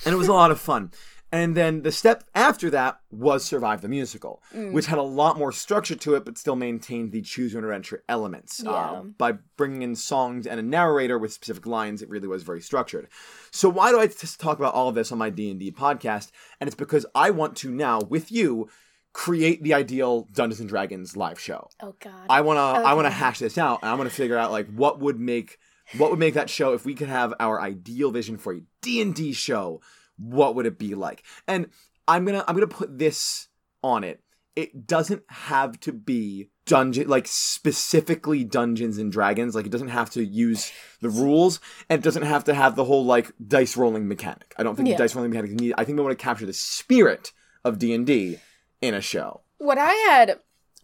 and 0.04 0.14
it 0.14 0.16
was 0.16 0.28
a 0.28 0.32
lot 0.32 0.50
of 0.50 0.60
fun. 0.60 0.90
And 1.33 1.57
then 1.57 1.83
the 1.83 1.93
step 1.93 2.25
after 2.35 2.71
that 2.71 2.99
was 3.12 3.45
Survive 3.45 3.83
the 3.83 3.88
Musical, 3.88 4.43
Mm. 4.55 4.73
which 4.73 4.87
had 4.87 4.99
a 4.99 5.03
lot 5.03 5.38
more 5.38 5.53
structure 5.53 5.95
to 5.95 6.14
it, 6.16 6.25
but 6.25 6.37
still 6.37 6.57
maintained 6.57 7.12
the 7.12 7.23
choose 7.23 7.53
your 7.53 7.61
own 7.62 7.64
adventure 7.69 8.03
elements. 8.09 8.61
Yeah. 8.64 8.71
Uh, 8.73 9.03
by 9.03 9.33
bringing 9.57 9.83
in 9.83 9.95
songs 9.95 10.47
and 10.47 10.59
a 10.59 10.62
narrator 10.62 11.19
with 11.19 11.33
specific 11.33 11.66
lines, 11.66 12.03
it 12.03 12.09
really 12.09 12.27
was 12.27 12.43
very 12.43 12.61
structured. 12.61 13.07
So 13.53 13.69
why 13.69 13.90
do 13.93 14.01
I 14.01 14.09
just 14.09 14.40
talk 14.40 14.59
about 14.59 14.75
all 14.75 14.88
of 14.88 14.95
this 14.97 15.12
on 15.12 15.19
my 15.19 15.31
D&D 15.31 15.71
podcast? 15.73 16.31
And 16.61 16.66
it's 16.66 16.75
because 16.75 17.07
I 17.14 17.31
want 17.31 17.57
to 17.59 17.71
now, 17.71 18.01
with 18.01 18.33
you, 18.33 18.69
create 19.12 19.62
the 19.62 19.75
ideal 19.75 20.29
Dungeons 20.33 20.61
and 20.61 20.69
Dragons 20.69 21.16
live 21.16 21.38
show. 21.40 21.69
oh 21.83 21.95
God. 22.01 22.12
I 22.29 22.40
wanna 22.43 22.61
I 22.61 22.95
wanna 22.95 23.11
hash 23.11 23.40
this 23.40 23.59
out 23.59 23.81
and 23.83 23.90
I 23.90 23.95
wanna 23.95 24.11
figure 24.11 24.37
out 24.38 24.53
like 24.53 24.69
what 24.73 25.01
would 25.01 25.19
make 25.19 25.59
what 25.99 26.11
would 26.11 26.21
make 26.21 26.35
that 26.35 26.49
show 26.49 26.73
if 26.75 26.85
we 26.85 26.95
could 26.95 27.09
have 27.09 27.35
our 27.40 27.61
ideal 27.61 28.12
vision 28.12 28.37
for 28.38 28.53
a 28.55 28.61
D&D 28.83 29.33
show, 29.33 29.81
what 30.20 30.54
would 30.54 30.66
it 30.66 30.78
be 30.78 30.94
like? 30.94 31.22
And 31.48 31.66
I'm 32.06 32.24
gonna 32.24 32.44
I'm 32.46 32.54
gonna 32.54 32.66
put 32.66 32.98
this 32.98 33.48
on 33.83 34.04
it. 34.04 34.22
It 34.56 34.87
doesn't 34.87 35.22
have 35.28 35.78
to 35.80 35.92
be 35.92 36.50
dungeon 36.66 37.09
like 37.09 37.26
specifically 37.70 38.44
Dungeons 38.44 38.98
and 38.98 39.11
Dragons. 39.12 39.54
Like 39.54 39.64
it 39.66 39.72
doesn't 39.72 39.88
have 39.88 40.11
to 40.11 40.24
use 40.24 40.72
the 41.00 41.09
rules 41.09 41.61
and 41.88 41.98
it 42.00 42.04
doesn't 42.04 42.24
have 42.24 42.44
to 42.44 42.54
have 42.54 42.74
the 42.76 42.85
whole 42.85 43.04
like 43.04 43.30
dice 43.46 43.76
rolling 43.76 44.09
mechanic. 44.09 44.54
I 44.59 44.62
don't 44.62 44.74
think 44.76 44.88
Yeah. 44.88 44.96
the 44.96 45.04
dice 45.04 45.14
rolling 45.14 45.30
mechanic 45.30 45.50
is 45.52 45.56
needed. 45.61 45.74
I 45.78 45.85
think 45.85 45.96
we 45.98 46.04
want 46.04 46.18
to 46.18 46.22
capture 46.22 46.46
the 46.46 46.52
spirit 46.52 47.33
of 47.64 47.78
D&D 47.78 48.38
in 48.80 48.94
a 48.94 49.00
show. 49.00 49.42
what 49.59 49.78
I 49.78 49.92
had 49.92 50.38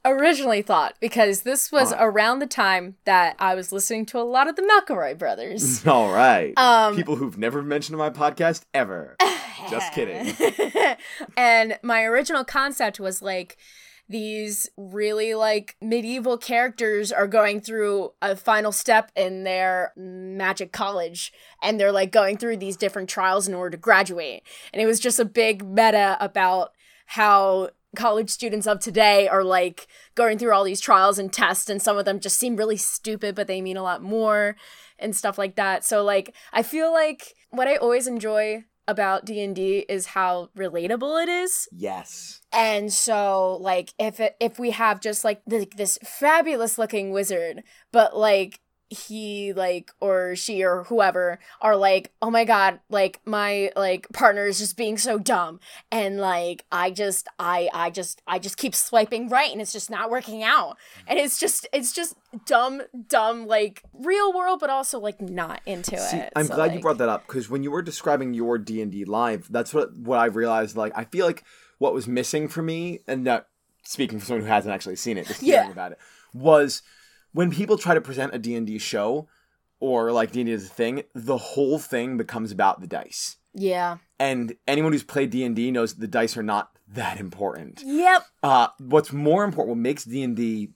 originally 0.06 0.62
thought, 0.62 0.94
because 1.00 1.42
this 1.42 1.70
was 1.72 1.92
around 1.98 2.38
the 2.38 2.46
time 2.46 2.96
that 3.04 3.36
I 3.38 3.54
was 3.54 3.72
listening 3.72 4.06
to 4.06 4.18
a 4.18 4.22
lot 4.22 4.48
of 4.48 4.56
the 4.56 4.62
McElroy 4.62 5.18
brothers. 5.18 5.86
All 5.86 6.12
right. 6.12 6.56
Um, 6.56 6.96
People 6.96 7.16
who've 7.16 7.38
never 7.38 7.62
mentioned 7.62 7.98
my 7.98 8.10
podcast 8.10 8.64
ever. 8.72 9.16
Just 9.70 9.92
kidding. 9.92 10.34
and 11.36 11.78
my 11.82 12.04
original 12.04 12.44
concept 12.44 13.00
was 13.00 13.20
like 13.20 13.56
these 14.08 14.68
really 14.76 15.34
like 15.34 15.76
medieval 15.80 16.38
characters 16.38 17.10
are 17.10 17.26
going 17.26 17.60
through 17.60 18.12
a 18.22 18.36
final 18.36 18.70
step 18.70 19.10
in 19.16 19.44
their 19.44 19.92
magic 19.96 20.72
college 20.72 21.32
and 21.62 21.80
they're 21.80 21.90
like 21.90 22.12
going 22.12 22.36
through 22.36 22.56
these 22.56 22.76
different 22.76 23.08
trials 23.08 23.48
in 23.48 23.54
order 23.54 23.70
to 23.70 23.76
graduate 23.76 24.42
and 24.72 24.80
it 24.80 24.86
was 24.86 25.00
just 25.00 25.18
a 25.18 25.24
big 25.24 25.64
meta 25.64 26.16
about 26.20 26.70
how 27.06 27.68
college 27.96 28.30
students 28.30 28.66
of 28.66 28.78
today 28.78 29.26
are 29.26 29.42
like 29.42 29.86
going 30.14 30.38
through 30.38 30.52
all 30.52 30.64
these 30.64 30.80
trials 30.80 31.18
and 31.18 31.32
tests 31.32 31.68
and 31.68 31.82
some 31.82 31.96
of 31.96 32.04
them 32.04 32.20
just 32.20 32.38
seem 32.38 32.56
really 32.56 32.76
stupid 32.76 33.34
but 33.34 33.46
they 33.46 33.60
mean 33.60 33.76
a 33.76 33.82
lot 33.82 34.02
more 34.02 34.56
and 34.98 35.16
stuff 35.16 35.38
like 35.38 35.56
that 35.56 35.84
so 35.84 36.04
like 36.04 36.34
i 36.52 36.62
feel 36.62 36.92
like 36.92 37.34
what 37.50 37.66
i 37.66 37.76
always 37.76 38.06
enjoy 38.06 38.64
about 38.88 39.24
D&D 39.24 39.84
is 39.88 40.06
how 40.06 40.50
relatable 40.56 41.22
it 41.22 41.28
is. 41.28 41.68
Yes. 41.72 42.40
And 42.52 42.92
so 42.92 43.58
like 43.60 43.92
if 43.98 44.20
it, 44.20 44.36
if 44.40 44.58
we 44.58 44.70
have 44.70 45.00
just 45.00 45.24
like 45.24 45.42
th- 45.48 45.70
this 45.76 45.98
fabulous 46.04 46.78
looking 46.78 47.10
wizard, 47.10 47.62
but 47.92 48.16
like 48.16 48.60
he 48.88 49.52
like 49.52 49.90
or 50.00 50.36
she 50.36 50.62
or 50.62 50.84
whoever 50.84 51.40
are 51.60 51.74
like 51.76 52.12
oh 52.22 52.30
my 52.30 52.44
god 52.44 52.78
like 52.88 53.20
my 53.24 53.70
like 53.74 54.06
partner 54.12 54.46
is 54.46 54.58
just 54.60 54.76
being 54.76 54.96
so 54.96 55.18
dumb 55.18 55.58
and 55.90 56.18
like 56.20 56.64
i 56.70 56.88
just 56.88 57.26
i 57.40 57.68
i 57.74 57.90
just 57.90 58.22
i 58.28 58.38
just 58.38 58.56
keep 58.56 58.76
swiping 58.76 59.28
right 59.28 59.50
and 59.50 59.60
it's 59.60 59.72
just 59.72 59.90
not 59.90 60.08
working 60.08 60.44
out 60.44 60.76
and 61.08 61.18
it's 61.18 61.38
just 61.40 61.66
it's 61.72 61.92
just 61.92 62.14
dumb 62.44 62.80
dumb 63.08 63.46
like 63.48 63.82
real 63.92 64.32
world 64.32 64.60
but 64.60 64.70
also 64.70 65.00
like 65.00 65.20
not 65.20 65.60
into 65.66 65.98
See, 65.98 66.18
it 66.18 66.32
I'm 66.36 66.46
So, 66.46 66.54
glad 66.54 66.72
you 66.72 66.80
brought 66.80 66.98
that 66.98 67.08
up 67.08 67.26
because 67.26 67.50
when 67.50 67.64
you 67.64 67.72
were 67.72 67.82
describing 67.82 68.34
your 68.34 68.56
D 68.56 68.80
and 68.82 68.92
D 68.92 69.04
live, 69.04 69.48
that's 69.50 69.74
what 69.74 69.96
what 69.96 70.18
I 70.18 70.26
realized. 70.26 70.76
Like, 70.76 70.92
I 70.94 71.04
feel 71.04 71.26
like 71.26 71.42
what 71.78 71.92
was 71.92 72.06
missing 72.06 72.46
for 72.48 72.62
me, 72.62 73.00
and 73.08 73.24
not 73.24 73.46
speaking 73.82 74.18
for 74.20 74.26
someone 74.26 74.42
who 74.44 74.48
hasn't 74.48 74.72
actually 74.72 74.96
seen 74.96 75.18
it, 75.18 75.26
just 75.26 75.42
Yeah. 75.42 75.56
hearing 75.56 75.72
about 75.72 75.92
it, 75.92 75.98
was 76.34 76.82
when 77.36 77.50
people 77.50 77.76
try 77.78 77.94
to 77.94 78.00
present 78.00 78.34
a 78.34 78.38
D 78.38 78.54
and 78.58 78.66
D 78.66 78.78
show 78.78 79.28
or 79.78 80.10
like 80.18 80.32
D 80.32 80.40
and 80.40 80.46
D 80.48 80.52
as 80.52 80.64
a 80.66 80.68
thing, 80.80 81.02
the 81.14 81.36
whole 81.36 81.78
thing 81.78 82.16
becomes 82.16 82.50
about 82.50 82.80
the 82.80 82.86
dice. 82.86 83.36
yeah 83.54 83.98
And 84.18 84.56
anyone 84.66 84.92
who's 84.92 85.02
played 85.14 85.30
D 85.30 85.44
and 85.44 85.54
D 85.54 85.70
knows 85.70 85.94
the 85.94 86.08
dice 86.18 86.36
are 86.38 86.42
not 86.54 86.70
that 86.88 87.18
important. 87.20 87.82
yep 87.84 88.22
Uh, 88.42 88.68
what's 88.78 89.12
more 89.12 89.44
important, 89.44 89.76
what 89.76 89.82
makes 89.90 90.04
D 90.04 90.22
and 90.22 90.34
D 90.36 90.70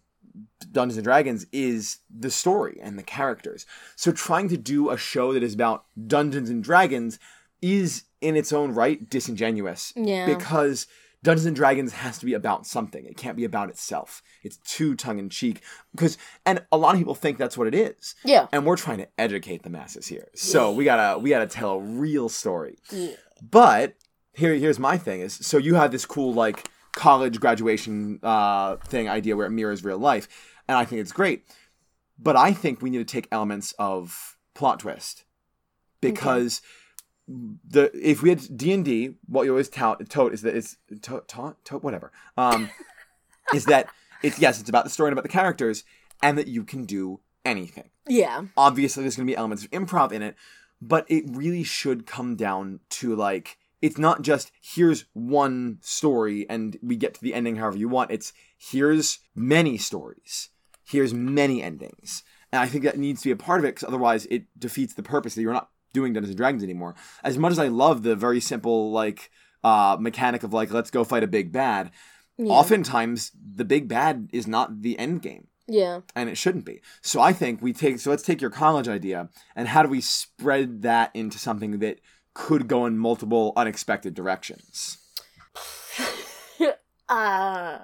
Dungeons 0.72 0.98
and 0.98 1.04
Dragons 1.04 1.46
is 1.52 1.98
the 2.24 2.30
story 2.30 2.78
and 2.82 2.98
the 2.98 3.02
characters. 3.18 3.64
So 3.96 4.12
trying 4.12 4.48
to 4.50 4.56
do 4.56 4.90
a 4.90 4.98
show 4.98 5.32
that 5.32 5.42
is 5.42 5.54
about 5.54 5.84
Dungeons 6.16 6.50
and 6.50 6.62
Dragons 6.62 7.18
is 7.62 8.04
in 8.20 8.36
its 8.36 8.52
own 8.52 8.72
right 8.74 9.08
disingenuous. 9.08 9.92
Yeah. 9.96 10.26
Because 10.26 10.86
Dungeons 11.22 11.46
and 11.46 11.54
Dragons 11.56 11.92
has 11.92 12.18
to 12.18 12.24
be 12.26 12.32
about 12.32 12.66
something. 12.66 13.04
It 13.04 13.16
can't 13.16 13.36
be 13.36 13.44
about 13.44 13.68
itself. 13.68 14.22
It's 14.42 14.56
too 14.58 14.94
tongue 14.94 15.18
in 15.18 15.28
cheek. 15.28 15.60
Because 15.92 16.16
and 16.46 16.64
a 16.72 16.78
lot 16.78 16.94
of 16.94 16.98
people 17.00 17.14
think 17.14 17.36
that's 17.36 17.58
what 17.58 17.66
it 17.66 17.74
is. 17.74 18.14
yeah 18.24 18.46
And 18.52 18.64
we're 18.64 18.76
trying 18.76 18.98
to 18.98 19.08
educate 19.18 19.62
the 19.62 19.70
masses 19.70 20.06
here. 20.06 20.28
So 20.34 20.72
we 20.72 20.84
gotta 20.84 21.18
we 21.18 21.30
gotta 21.30 21.46
tell 21.46 21.72
a 21.72 21.80
real 21.80 22.28
story. 22.28 22.78
yeah 22.90 23.12
But 23.42 23.96
here, 24.32 24.54
here's 24.54 24.78
my 24.78 24.96
thing: 24.96 25.20
is 25.20 25.34
so 25.34 25.58
you 25.58 25.74
have 25.74 25.92
this 25.92 26.06
cool 26.06 26.32
like 26.32 26.70
college 26.92 27.38
graduation 27.40 28.18
uh, 28.22 28.76
thing 28.76 29.08
idea 29.08 29.36
where 29.36 29.46
it 29.46 29.50
mirrors 29.50 29.84
real 29.84 29.98
life, 29.98 30.26
and 30.68 30.78
I 30.78 30.84
think 30.84 31.00
it's 31.00 31.12
great. 31.12 31.44
But 32.18 32.36
I 32.36 32.52
think 32.52 32.80
we 32.80 32.90
need 32.90 32.98
to 32.98 33.04
take 33.04 33.28
elements 33.30 33.72
of 33.78 34.36
plot 34.54 34.80
twist 34.80 35.24
because 36.00 36.60
the 37.68 37.90
if 37.94 38.22
we 38.22 38.30
had 38.30 38.56
D 38.56 38.72
and 38.72 38.84
D, 38.84 39.14
what 39.26 39.44
you 39.44 39.50
always 39.50 39.68
tout 39.68 40.08
tote 40.08 40.32
is 40.32 40.42
that 40.42 40.56
it's 40.56 40.76
tote 41.00 41.28
taunt 41.28 41.56
tote 41.64 41.82
whatever. 41.82 42.12
Um, 42.36 42.70
is 43.54 43.66
that 43.66 43.88
it's 44.22 44.38
yes, 44.38 44.60
it's 44.60 44.68
about 44.68 44.84
the 44.84 44.90
story 44.90 45.08
and 45.08 45.12
about 45.12 45.22
the 45.22 45.28
characters, 45.28 45.84
and 46.22 46.36
that 46.38 46.48
you 46.48 46.64
can 46.64 46.84
do 46.84 47.20
anything. 47.44 47.90
Yeah. 48.06 48.44
Obviously 48.56 49.02
there's 49.02 49.16
going 49.16 49.26
to 49.26 49.30
be 49.30 49.36
elements 49.36 49.64
of 49.64 49.70
improv 49.70 50.12
in 50.12 50.22
it 50.22 50.36
but 50.80 51.04
it 51.08 51.24
really 51.28 51.62
should 51.62 52.06
come 52.06 52.36
down 52.36 52.80
to 52.88 53.14
like 53.14 53.58
it's 53.82 53.98
not 53.98 54.22
just 54.22 54.52
here's 54.60 55.04
one 55.12 55.78
story 55.80 56.46
and 56.48 56.78
we 56.82 56.96
get 56.96 57.14
to 57.14 57.22
the 57.22 57.34
ending 57.34 57.56
however 57.56 57.78
you 57.78 57.88
want. 57.88 58.10
It's 58.10 58.32
here's 58.56 59.20
many 59.34 59.78
stories. 59.78 60.50
Here's 60.84 61.14
many 61.14 61.62
endings. 61.62 62.22
And 62.52 62.60
i 62.60 62.66
think 62.66 62.84
that 62.84 62.98
needs 62.98 63.22
to 63.22 63.28
be 63.28 63.32
a 63.32 63.36
part 63.36 63.60
of 63.60 63.64
it 63.64 63.74
because 63.74 63.88
otherwise 63.88 64.26
it 64.26 64.44
defeats 64.58 64.94
the 64.94 65.02
purpose 65.02 65.34
that 65.34 65.42
you're 65.42 65.52
not 65.52 65.70
doing 65.92 66.12
dungeons 66.12 66.30
and 66.30 66.36
dragons 66.36 66.62
anymore 66.62 66.94
as 67.24 67.36
much 67.38 67.52
as 67.52 67.58
i 67.58 67.68
love 67.68 68.02
the 68.02 68.14
very 68.16 68.40
simple 68.40 68.90
like 68.92 69.30
uh 69.64 69.96
mechanic 70.00 70.42
of 70.42 70.52
like 70.52 70.70
let's 70.72 70.90
go 70.90 71.04
fight 71.04 71.22
a 71.22 71.26
big 71.26 71.52
bad 71.52 71.90
yeah 72.38 72.46
oftentimes 72.52 73.32
the 73.56 73.64
big 73.64 73.88
bad 73.88 74.28
is 74.32 74.46
not 74.46 74.82
the 74.82 74.98
end 74.98 75.20
game 75.22 75.46
yeah 75.68 76.00
and 76.16 76.28
it 76.28 76.36
shouldn't 76.36 76.64
be. 76.64 76.80
So 77.00 77.20
I 77.20 77.32
think 77.32 77.62
we 77.62 77.72
take 77.72 78.00
so 78.00 78.10
let's 78.10 78.24
take 78.24 78.40
your 78.40 78.50
college 78.50 78.88
idea 78.88 79.28
and 79.54 79.68
how 79.68 79.84
do 79.84 79.88
we 79.88 80.00
spread 80.00 80.82
that 80.82 81.10
into 81.14 81.38
something 81.38 81.78
that 81.78 82.00
could 82.34 82.66
go 82.66 82.86
in 82.86 82.98
multiple 82.98 83.52
unexpected 83.56 84.14
directions. 84.14 84.98
uh 87.08 87.78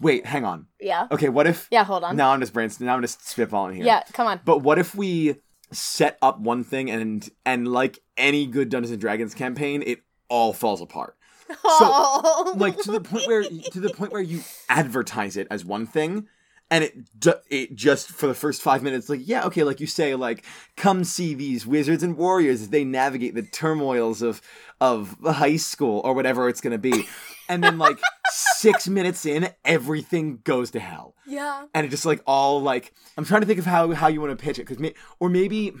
Wait, 0.00 0.24
hang 0.24 0.44
on. 0.46 0.66
yeah 0.80 1.06
Okay, 1.10 1.28
what 1.28 1.46
if 1.46 1.68
yeah 1.70 1.84
hold 1.84 2.04
on 2.04 2.16
now 2.16 2.30
I'm 2.32 2.40
just 2.40 2.52
brainstorming 2.54 2.82
now 2.86 2.94
I'm 2.96 3.02
just 3.02 3.20
spitballing 3.20 3.76
here. 3.76 3.84
yeah 3.84 4.02
come 4.12 4.26
on 4.26 4.40
But 4.44 4.58
what 4.58 4.78
if 4.78 4.94
we 4.94 5.36
set 5.72 6.18
up 6.20 6.40
one 6.40 6.64
thing 6.64 6.90
and 6.90 7.28
and 7.44 7.68
like 7.68 8.00
any 8.16 8.46
good 8.46 8.68
Dungeons 8.68 8.90
and 8.90 9.00
Dragons 9.00 9.34
campaign, 9.34 9.82
it 9.86 10.02
all 10.28 10.52
falls 10.52 10.80
apart. 10.80 11.16
oh. 11.64 12.54
like 12.58 12.78
to 12.78 12.92
the 12.92 13.00
point 13.00 13.26
where 13.26 13.42
to 13.42 13.80
the 13.80 13.90
point 13.90 14.12
where 14.12 14.22
you 14.22 14.42
advertise 14.68 15.36
it 15.36 15.46
as 15.50 15.64
one 15.64 15.86
thing 15.86 16.28
and 16.70 16.84
it 16.84 16.94
ju- 17.18 17.34
it 17.48 17.74
just 17.74 18.08
for 18.08 18.28
the 18.28 18.34
first 18.34 18.62
5 18.62 18.82
minutes 18.82 19.08
like 19.08 19.20
yeah 19.24 19.44
okay 19.44 19.64
like 19.64 19.80
you 19.80 19.86
say 19.86 20.14
like 20.14 20.44
come 20.76 21.02
see 21.04 21.34
these 21.34 21.66
wizards 21.66 22.02
and 22.02 22.16
warriors 22.16 22.62
as 22.62 22.68
they 22.68 22.84
navigate 22.84 23.34
the 23.34 23.42
turmoils 23.42 24.22
of 24.22 24.40
of 24.80 25.16
high 25.24 25.56
school 25.56 26.00
or 26.04 26.14
whatever 26.14 26.48
it's 26.48 26.60
going 26.60 26.70
to 26.70 26.78
be 26.78 27.06
and 27.50 27.62
then 27.62 27.76
like 27.78 27.98
6 28.60 28.88
minutes 28.88 29.26
in 29.26 29.50
everything 29.64 30.40
goes 30.44 30.70
to 30.70 30.80
hell. 30.80 31.14
Yeah. 31.26 31.66
And 31.74 31.84
it 31.84 31.90
just 31.90 32.06
like 32.06 32.22
all 32.26 32.62
like 32.62 32.94
I'm 33.18 33.24
trying 33.24 33.42
to 33.42 33.46
think 33.46 33.58
of 33.58 33.66
how 33.66 33.92
how 33.92 34.08
you 34.08 34.20
want 34.20 34.36
to 34.36 34.42
pitch 34.42 34.58
it 34.58 34.64
cuz 34.66 34.78
may, 34.78 34.94
or 35.18 35.28
maybe 35.28 35.72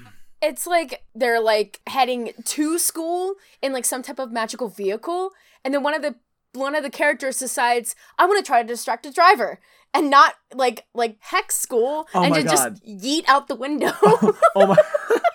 it's 0.42 0.66
like 0.66 1.04
they're 1.14 1.40
like 1.40 1.80
heading 1.86 2.32
to 2.44 2.78
school 2.78 3.34
in 3.62 3.72
like 3.72 3.84
some 3.84 4.02
type 4.02 4.18
of 4.18 4.32
magical 4.32 4.68
vehicle 4.68 5.30
and 5.64 5.72
then 5.74 5.82
one 5.82 5.94
of 5.94 6.02
the 6.02 6.14
one 6.54 6.74
of 6.74 6.82
the 6.82 6.90
characters 6.90 7.38
decides 7.38 7.94
i 8.18 8.24
want 8.26 8.38
to 8.44 8.46
try 8.50 8.60
to 8.62 8.66
distract 8.66 9.04
a 9.06 9.12
driver 9.12 9.60
and 9.92 10.08
not 10.10 10.34
like 10.54 10.86
like 10.94 11.16
hex 11.20 11.56
school 11.56 12.08
Oh 12.14 12.22
and 12.24 12.34
to 12.34 12.42
God. 12.42 12.50
just 12.50 12.84
yeet 12.86 13.24
out 13.28 13.48
the 13.48 13.54
window. 13.56 13.92
Oh, 14.02 14.38
oh 14.56 14.66
my 14.68 14.76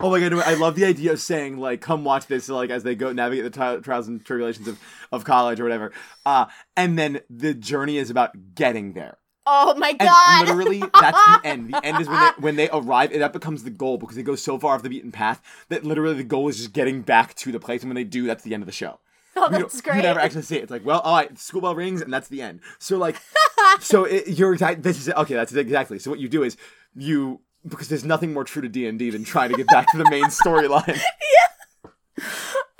oh 0.00 0.10
my 0.10 0.20
god 0.20 0.32
i 0.34 0.54
love 0.54 0.74
the 0.74 0.84
idea 0.84 1.12
of 1.12 1.20
saying 1.20 1.56
like 1.56 1.80
come 1.80 2.04
watch 2.04 2.26
this 2.26 2.48
like 2.48 2.70
as 2.70 2.82
they 2.82 2.94
go 2.94 3.12
navigate 3.12 3.44
the 3.44 3.50
tri- 3.50 3.76
trials 3.78 4.08
and 4.08 4.24
tribulations 4.24 4.68
of, 4.68 4.78
of 5.12 5.24
college 5.24 5.60
or 5.60 5.64
whatever 5.64 5.92
uh 6.26 6.46
and 6.76 6.98
then 6.98 7.20
the 7.30 7.54
journey 7.54 7.98
is 7.98 8.10
about 8.10 8.54
getting 8.54 8.92
there 8.92 9.18
oh 9.46 9.74
my 9.74 9.90
and 9.90 9.98
god 9.98 10.48
literally 10.48 10.80
that's 11.00 11.18
the 11.24 11.40
end 11.44 11.72
the 11.72 11.84
end 11.84 12.00
is 12.00 12.08
when 12.08 12.18
they 12.18 12.30
when 12.38 12.56
they 12.56 12.68
arrive 12.70 13.12
and 13.12 13.22
that 13.22 13.32
becomes 13.32 13.62
the 13.62 13.70
goal 13.70 13.98
because 13.98 14.16
they 14.16 14.22
go 14.22 14.36
so 14.36 14.58
far 14.58 14.74
off 14.74 14.82
the 14.82 14.88
beaten 14.88 15.12
path 15.12 15.42
that 15.68 15.84
literally 15.84 16.14
the 16.14 16.24
goal 16.24 16.48
is 16.48 16.56
just 16.56 16.72
getting 16.72 17.02
back 17.02 17.34
to 17.34 17.52
the 17.52 17.60
place 17.60 17.82
and 17.82 17.90
when 17.90 17.96
they 17.96 18.04
do 18.04 18.26
that's 18.26 18.42
the 18.42 18.54
end 18.54 18.62
of 18.62 18.66
the 18.66 18.72
show 18.72 18.98
oh 19.36 19.50
you, 19.50 19.58
that's 19.58 19.80
great 19.80 19.96
you 19.96 20.02
never 20.02 20.20
actually 20.20 20.42
see 20.42 20.56
it. 20.56 20.62
It's 20.62 20.70
like, 20.70 20.84
well, 20.84 21.00
all 21.00 21.16
right, 21.16 21.38
school 21.38 21.60
bell 21.60 21.74
rings, 21.74 22.00
and 22.00 22.12
that's 22.12 22.28
the 22.28 22.42
end. 22.42 22.60
So 22.78 22.98
like, 22.98 23.16
so 23.80 24.04
it, 24.04 24.28
you're 24.28 24.52
exact. 24.52 24.82
This 24.82 24.98
is 24.98 25.08
it. 25.08 25.16
okay. 25.16 25.34
That's 25.34 25.52
it 25.52 25.58
exactly. 25.58 25.98
So 25.98 26.10
what 26.10 26.20
you 26.20 26.28
do 26.28 26.42
is 26.42 26.56
you 26.94 27.40
because 27.66 27.88
there's 27.88 28.04
nothing 28.04 28.32
more 28.32 28.44
true 28.44 28.62
to 28.62 28.68
D 28.68 28.86
and 28.86 28.98
D 28.98 29.10
than 29.10 29.24
trying 29.24 29.50
to 29.50 29.56
get 29.56 29.66
back 29.68 29.90
to 29.92 29.98
the 29.98 30.08
main 30.10 30.24
storyline. 30.24 30.86
yeah. 32.18 32.24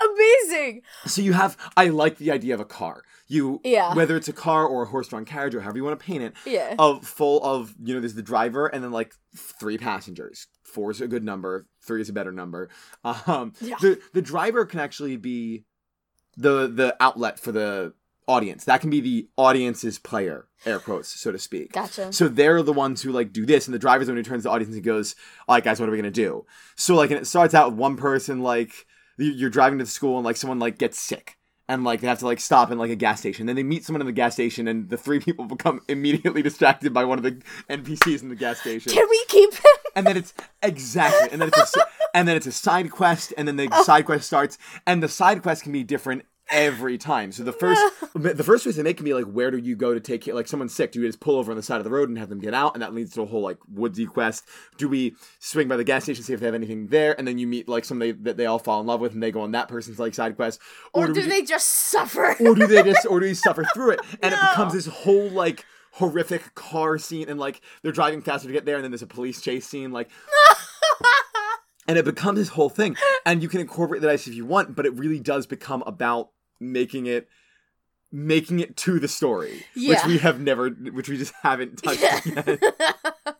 amazing 0.01 0.81
So 1.07 1.21
you 1.21 1.33
have. 1.33 1.57
I 1.75 1.87
like 1.89 2.17
the 2.17 2.31
idea 2.31 2.53
of 2.53 2.59
a 2.59 2.65
car. 2.65 3.03
You 3.27 3.59
Yeah. 3.63 3.95
whether 3.95 4.15
it's 4.15 4.27
a 4.27 4.33
car 4.33 4.65
or 4.67 4.83
a 4.83 4.85
horse-drawn 4.85 5.25
carriage 5.25 5.55
or 5.55 5.61
however 5.61 5.77
you 5.77 5.83
want 5.83 5.99
to 5.99 6.05
paint 6.05 6.23
it. 6.23 6.33
Yeah. 6.45 6.75
Of 6.77 7.05
full 7.05 7.43
of 7.43 7.73
you 7.83 7.93
know 7.93 7.99
there's 7.99 8.13
the 8.13 8.21
driver 8.21 8.67
and 8.67 8.83
then 8.83 8.91
like 8.91 9.13
three 9.35 9.77
passengers. 9.77 10.47
Four 10.63 10.91
is 10.91 11.01
a 11.01 11.07
good 11.07 11.23
number. 11.23 11.65
Three 11.81 12.01
is 12.01 12.09
a 12.09 12.13
better 12.13 12.31
number. 12.31 12.69
Um, 13.03 13.53
Yeah. 13.61 13.75
the 13.81 13.99
the 14.13 14.21
driver 14.21 14.65
can 14.65 14.79
actually 14.79 15.17
be 15.17 15.63
the 16.37 16.67
the 16.67 16.95
outlet 16.99 17.39
for 17.39 17.51
the 17.51 17.93
audience. 18.27 18.63
That 18.65 18.81
can 18.81 18.89
be 18.89 19.01
the 19.01 19.27
audience's 19.37 19.99
player, 19.99 20.47
air 20.65 20.79
quotes, 20.79 21.09
so 21.09 21.31
to 21.31 21.39
speak. 21.39 21.73
Gotcha. 21.73 22.11
So 22.11 22.27
they're 22.27 22.61
the 22.63 22.73
ones 22.73 23.01
who 23.01 23.11
like 23.11 23.31
do 23.33 23.45
this, 23.45 23.67
and 23.67 23.73
the 23.73 23.79
driver's 23.79 24.07
the 24.07 24.13
one 24.13 24.17
who 24.17 24.23
turns 24.23 24.43
to 24.43 24.49
the 24.49 24.53
audience 24.53 24.73
and 24.73 24.83
goes, 24.83 25.15
"All 25.47 25.55
right, 25.55 25.63
guys, 25.63 25.79
what 25.79 25.87
are 25.89 25.91
we 25.91 25.97
gonna 25.97 26.11
do?" 26.11 26.45
So 26.75 26.95
like, 26.95 27.11
and 27.11 27.19
it 27.19 27.25
starts 27.27 27.53
out 27.53 27.71
with 27.71 27.79
one 27.79 27.97
person 27.97 28.41
like 28.41 28.71
you- 29.17 29.31
you're 29.31 29.49
driving 29.49 29.79
to 29.79 29.85
the 29.85 29.91
school 29.91 30.17
and 30.17 30.25
like 30.25 30.37
someone 30.37 30.59
like 30.59 30.77
gets 30.77 30.99
sick. 30.99 31.37
And 31.67 31.83
like 31.83 31.99
they 32.01 32.05
have 32.07 32.19
to 32.19 32.25
like 32.25 32.39
stop 32.39 32.69
in 32.69 32.77
like 32.77 32.91
a 32.91 32.95
gas 32.95 33.19
station. 33.19 33.47
Then 33.47 33.55
they 33.55 33.63
meet 33.63 33.83
someone 33.83 33.99
in 34.01 34.05
the 34.05 34.11
gas 34.13 34.33
station, 34.33 34.67
and 34.67 34.87
the 34.87 34.97
three 34.97 35.19
people 35.27 35.45
become 35.45 35.81
immediately 35.87 36.43
distracted 36.43 36.93
by 36.93 37.03
one 37.05 37.17
of 37.17 37.23
the 37.23 37.41
NPCs 37.69 38.21
in 38.21 38.29
the 38.29 38.35
gas 38.35 38.59
station 38.59 38.91
can 38.93 39.07
we 39.09 39.25
keep 39.27 39.51
him 39.53 39.61
and 39.95 40.05
then 40.05 40.15
it's 40.15 40.33
exactly 40.61 41.29
and 41.31 41.41
then 41.41 41.47
it's 41.47 41.75
a, 41.75 41.79
and 42.13 42.27
then 42.27 42.35
it's 42.35 42.45
a 42.45 42.51
side 42.51 42.91
quest 42.91 43.33
and 43.37 43.47
then 43.47 43.55
the 43.55 43.67
Oh. 43.71 43.83
side 43.83 44.05
quest 44.05 44.27
starts 44.27 44.57
and 44.85 45.01
the 45.01 45.07
side 45.07 45.41
quest 45.41 45.63
can 45.63 45.71
be 45.71 45.83
different 45.83 46.23
every 46.49 46.97
time. 46.97 47.31
So 47.31 47.43
the 47.43 47.51
first 47.53 47.81
the 48.13 48.43
first 48.43 48.63
choice 48.63 48.75
they 48.75 48.83
make 48.83 48.97
can 48.97 49.05
be 49.05 49.13
like 49.13 49.25
where 49.25 49.51
do 49.51 49.57
you 49.57 49.75
go 49.75 49.93
to 49.93 49.99
take 49.99 50.21
care 50.21 50.33
like 50.33 50.47
someone's 50.47 50.73
sick 50.73 50.91
do 50.91 51.01
you 51.01 51.07
just 51.07 51.19
pull 51.19 51.37
over 51.37 51.51
on 51.51 51.57
the 51.57 51.63
side 51.63 51.77
of 51.77 51.83
the 51.83 51.89
road 51.89 52.09
and 52.09 52.17
have 52.17 52.29
them 52.29 52.39
get 52.39 52.53
out? 52.53 52.75
And 52.75 52.81
that 52.81 52.93
leads 52.93 53.13
to 53.13 53.21
a 53.21 53.25
whole 53.25 53.41
like 53.41 53.57
woodsy 53.67 54.05
quest. 54.05 54.43
Do 54.77 54.87
we 54.87 55.15
swing 55.39 55.67
by 55.67 55.77
the 55.77 55.83
gas 55.83 56.03
station 56.03 56.23
see 56.23 56.33
if 56.33 56.39
they 56.39 56.45
have 56.45 56.55
anything 56.55 56.87
there? 56.87 57.17
And 57.17 57.27
then 57.27 57.37
you 57.37 57.47
meet 57.47 57.67
like 57.67 57.85
somebody 57.85 58.11
that 58.11 58.37
they 58.37 58.45
all 58.45 58.59
fall 58.59 58.81
in 58.81 58.87
love 58.87 59.01
with 59.01 59.13
and 59.13 59.21
they 59.21 59.31
go 59.31 59.41
on 59.41 59.51
that 59.51 59.67
person's 59.67 59.99
like 59.99 60.13
side 60.13 60.35
quest. 60.35 60.59
Or 60.93 61.07
we 61.07 61.13
do 61.13 61.21
ju- 61.23 61.29
they 61.29 61.41
just 61.41 61.89
suffer? 61.89 62.35
Or 62.39 62.55
do 62.55 62.67
they 62.67 62.83
just 62.83 63.05
or 63.05 63.19
do 63.19 63.25
they 63.25 63.33
suffer 63.33 63.63
through 63.73 63.91
it? 63.91 63.99
And 64.21 64.33
it 64.33 64.39
becomes 64.39 64.73
this 64.73 64.87
whole 64.87 65.29
like 65.29 65.65
horrific 65.93 66.53
car 66.55 66.97
scene 66.97 67.29
and 67.29 67.39
like 67.39 67.61
they're 67.81 67.91
driving 67.93 68.21
faster 68.21 68.47
to 68.47 68.53
get 68.53 68.65
there 68.65 68.75
and 68.75 68.83
then 68.83 68.91
there's 68.91 69.01
a 69.01 69.07
police 69.07 69.39
chase 69.39 69.65
scene 69.65 69.93
like 69.93 70.09
and 71.87 71.97
it 71.97 72.05
becomes 72.05 72.37
this 72.37 72.49
whole 72.49 72.69
thing. 72.69 72.95
And 73.25 73.41
you 73.41 73.49
can 73.49 73.61
incorporate 73.61 74.01
the 74.01 74.07
dice 74.07 74.27
if 74.27 74.33
you 74.33 74.45
want, 74.45 74.75
but 74.75 74.85
it 74.85 74.93
really 74.95 75.19
does 75.19 75.45
become 75.47 75.83
about 75.85 76.29
making 76.59 77.05
it 77.05 77.27
making 78.11 78.59
it 78.59 78.77
to 78.77 78.99
the 78.99 79.07
story, 79.07 79.65
which 79.75 80.05
we 80.05 80.17
have 80.19 80.39
never, 80.39 80.69
which 80.69 81.09
we 81.09 81.17
just 81.17 81.33
haven't 81.41 81.77
touched 81.83 82.25
yet. 82.25 82.59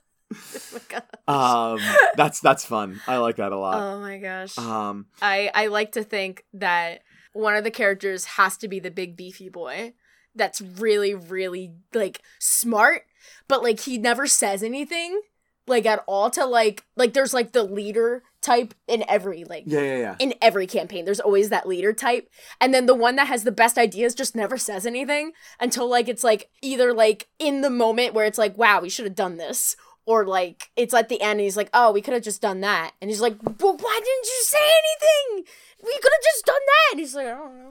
Oh. 1.28 1.78
Um, 1.78 1.80
that's 2.18 2.40
that's 2.40 2.66
fun. 2.66 3.00
I 3.08 3.18
like 3.18 3.38
that 3.38 3.52
a 3.52 3.58
lot. 3.58 3.82
oh 3.82 4.00
my 4.00 4.18
gosh. 4.18 4.58
Um, 4.58 5.06
I 5.22 5.50
I 5.54 5.68
like 5.68 5.94
to 5.94 6.04
think 6.04 6.46
that 6.54 7.02
one 7.34 7.56
of 7.56 7.64
the 7.64 7.72
characters 7.72 8.26
has 8.26 8.58
to 8.58 8.68
be 8.68 8.80
the 8.80 8.92
big 8.92 9.16
beefy 9.16 9.50
boy 9.50 9.94
that's 10.36 10.62
really 10.62 11.14
really 11.14 11.74
like 11.94 12.22
smart, 12.40 13.06
but 13.48 13.64
like 13.64 13.82
he 13.82 13.98
never 13.98 14.28
says 14.28 14.62
anything 14.62 15.22
like 15.68 15.86
at 15.86 16.04
all 16.08 16.30
to 16.32 16.46
like 16.46 16.84
like 16.96 17.14
there's 17.14 17.34
like 17.34 17.52
the 17.54 17.64
leader 17.64 18.24
type 18.46 18.76
in 18.88 19.04
every 19.10 19.44
like 19.44 19.64
yeah, 19.66 19.82
yeah, 19.82 19.98
yeah. 19.98 20.16
in 20.20 20.34
every 20.40 20.68
campaign 20.68 21.04
there's 21.04 21.20
always 21.20 21.50
that 21.50 21.68
leader 21.68 21.92
type 21.92 22.30
and 22.62 22.74
then 22.74 22.86
the 22.86 22.94
one 22.94 23.16
that 23.16 23.28
has 23.28 23.44
the 23.44 23.52
best 23.52 23.76
ideas 23.76 24.14
just 24.14 24.36
never 24.36 24.56
says 24.56 24.86
anything 24.86 25.32
until 25.60 25.90
like 25.90 26.08
it's 26.08 26.24
like 26.24 26.48
either 26.62 26.94
like 26.94 27.28
in 27.40 27.62
the 27.62 27.72
moment 27.72 28.14
where 28.14 28.26
it's 28.26 28.38
like 28.38 28.56
wow 28.56 28.80
we 28.80 28.90
should 28.90 29.06
have 29.06 29.16
done 29.16 29.38
this 29.38 29.76
or 30.06 30.26
like 30.26 30.70
it's 30.76 30.94
at 30.94 31.10
the 31.10 31.22
end 31.22 31.34
and 31.40 31.42
he's 31.42 31.58
like 31.58 31.70
oh 31.74 31.92
we 31.92 32.02
could 32.02 32.14
have 32.14 32.24
just 32.24 32.42
done 32.42 32.62
that. 32.62 32.92
And 33.02 33.10
he's 33.10 33.22
like 33.22 33.36
why 33.42 33.52
didn't 33.60 34.26
you 34.26 34.42
say 34.44 34.58
anything? 34.60 35.52
We 35.84 35.94
could 36.00 36.12
have 36.12 36.24
just 36.34 36.46
done 36.46 36.56
that. 36.56 36.92
And 36.94 37.00
he's 37.00 37.16
like 37.16 37.28
i 37.28 37.32
don't 37.32 37.58
know. 37.58 37.70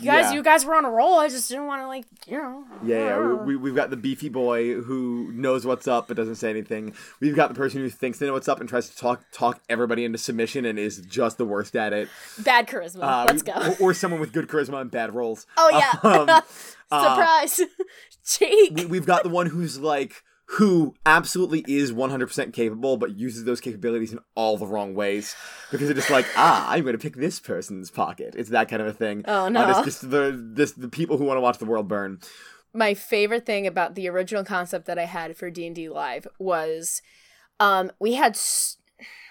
You 0.00 0.06
guys 0.06 0.24
Yeah. 0.24 0.32
you 0.32 0.42
guys 0.42 0.64
were 0.64 0.74
on 0.74 0.84
a 0.84 0.90
roll. 0.90 1.18
I 1.18 1.28
just 1.28 1.48
didn't 1.48 1.66
want 1.66 1.82
to 1.82 1.86
like 1.86 2.04
you 2.26 2.36
know. 2.38 2.64
Yeah, 2.84 2.98
yeah. 2.98 3.18
We, 3.18 3.36
we, 3.44 3.56
we've 3.56 3.74
got 3.74 3.90
the 3.90 3.96
beefy 3.96 4.28
boy 4.28 4.80
who 4.80 5.30
knows 5.32 5.66
what's 5.66 5.86
up 5.88 6.08
but 6.08 6.16
doesn't 6.16 6.36
say 6.36 6.50
anything. 6.50 6.94
We've 7.20 7.36
got 7.36 7.48
the 7.48 7.54
person 7.54 7.80
who 7.80 7.88
thinks 7.90 8.18
they 8.18 8.26
know 8.26 8.32
what's 8.34 8.48
up 8.48 8.60
and 8.60 8.68
tries 8.68 8.88
to 8.90 8.96
talk 8.96 9.22
talk 9.32 9.60
everybody 9.68 10.04
into 10.04 10.18
submission 10.18 10.64
and 10.64 10.78
is 10.78 10.98
just 10.98 11.38
the 11.38 11.44
worst 11.44 11.76
at 11.76 11.92
it. 11.92 12.08
bad 12.38 12.66
charisma. 12.66 13.02
Uh, 13.02 13.24
let's 13.28 13.42
go. 13.42 13.52
Or, 13.52 13.90
or 13.90 13.94
someone 13.94 14.20
with 14.20 14.32
good 14.32 14.48
charisma 14.48 14.80
and 14.80 14.90
bad 14.90 15.14
rolls. 15.14 15.46
oh 15.56 15.70
yeah. 15.72 15.98
Um, 16.02 16.28
uh, 16.30 16.40
surprise 16.90 17.60
cheek 18.24 18.72
we, 18.74 18.84
we've 18.86 19.06
got 19.06 19.22
the 19.22 19.28
one 19.28 19.46
who's 19.46 19.78
like 19.78 20.22
who 20.46 20.94
absolutely 21.06 21.64
is 21.66 21.90
100% 21.92 22.52
capable 22.52 22.96
but 22.96 23.16
uses 23.16 23.44
those 23.44 23.60
capabilities 23.60 24.12
in 24.12 24.18
all 24.34 24.56
the 24.58 24.66
wrong 24.66 24.94
ways 24.94 25.34
because 25.70 25.86
they're 25.88 25.94
just 25.96 26.10
like 26.10 26.26
ah 26.36 26.68
i'm 26.70 26.82
going 26.82 26.92
to 26.92 26.98
pick 26.98 27.16
this 27.16 27.40
person's 27.40 27.90
pocket. 27.90 28.34
It's 28.36 28.50
that 28.50 28.68
kind 28.68 28.82
of 28.82 28.88
a 28.88 28.92
thing. 28.92 29.24
Oh, 29.26 29.46
Uh, 29.46 29.48
no. 29.48 29.66
this 29.66 29.84
just 29.84 30.10
the 30.10 30.32
this 30.38 30.72
the 30.72 30.88
people 30.88 31.16
who 31.18 31.24
want 31.24 31.38
to 31.38 31.40
watch 31.40 31.58
the 31.58 31.64
world 31.64 31.88
burn. 31.88 32.20
My 32.74 32.92
favorite 32.94 33.46
thing 33.46 33.66
about 33.66 33.94
the 33.94 34.08
original 34.08 34.44
concept 34.44 34.86
that 34.86 34.98
I 34.98 35.04
had 35.06 35.36
for 35.36 35.48
D&D 35.50 35.88
live 35.88 36.26
was 36.38 37.00
um 37.60 37.90
we 37.98 38.14
had 38.14 38.32
s- 38.32 38.76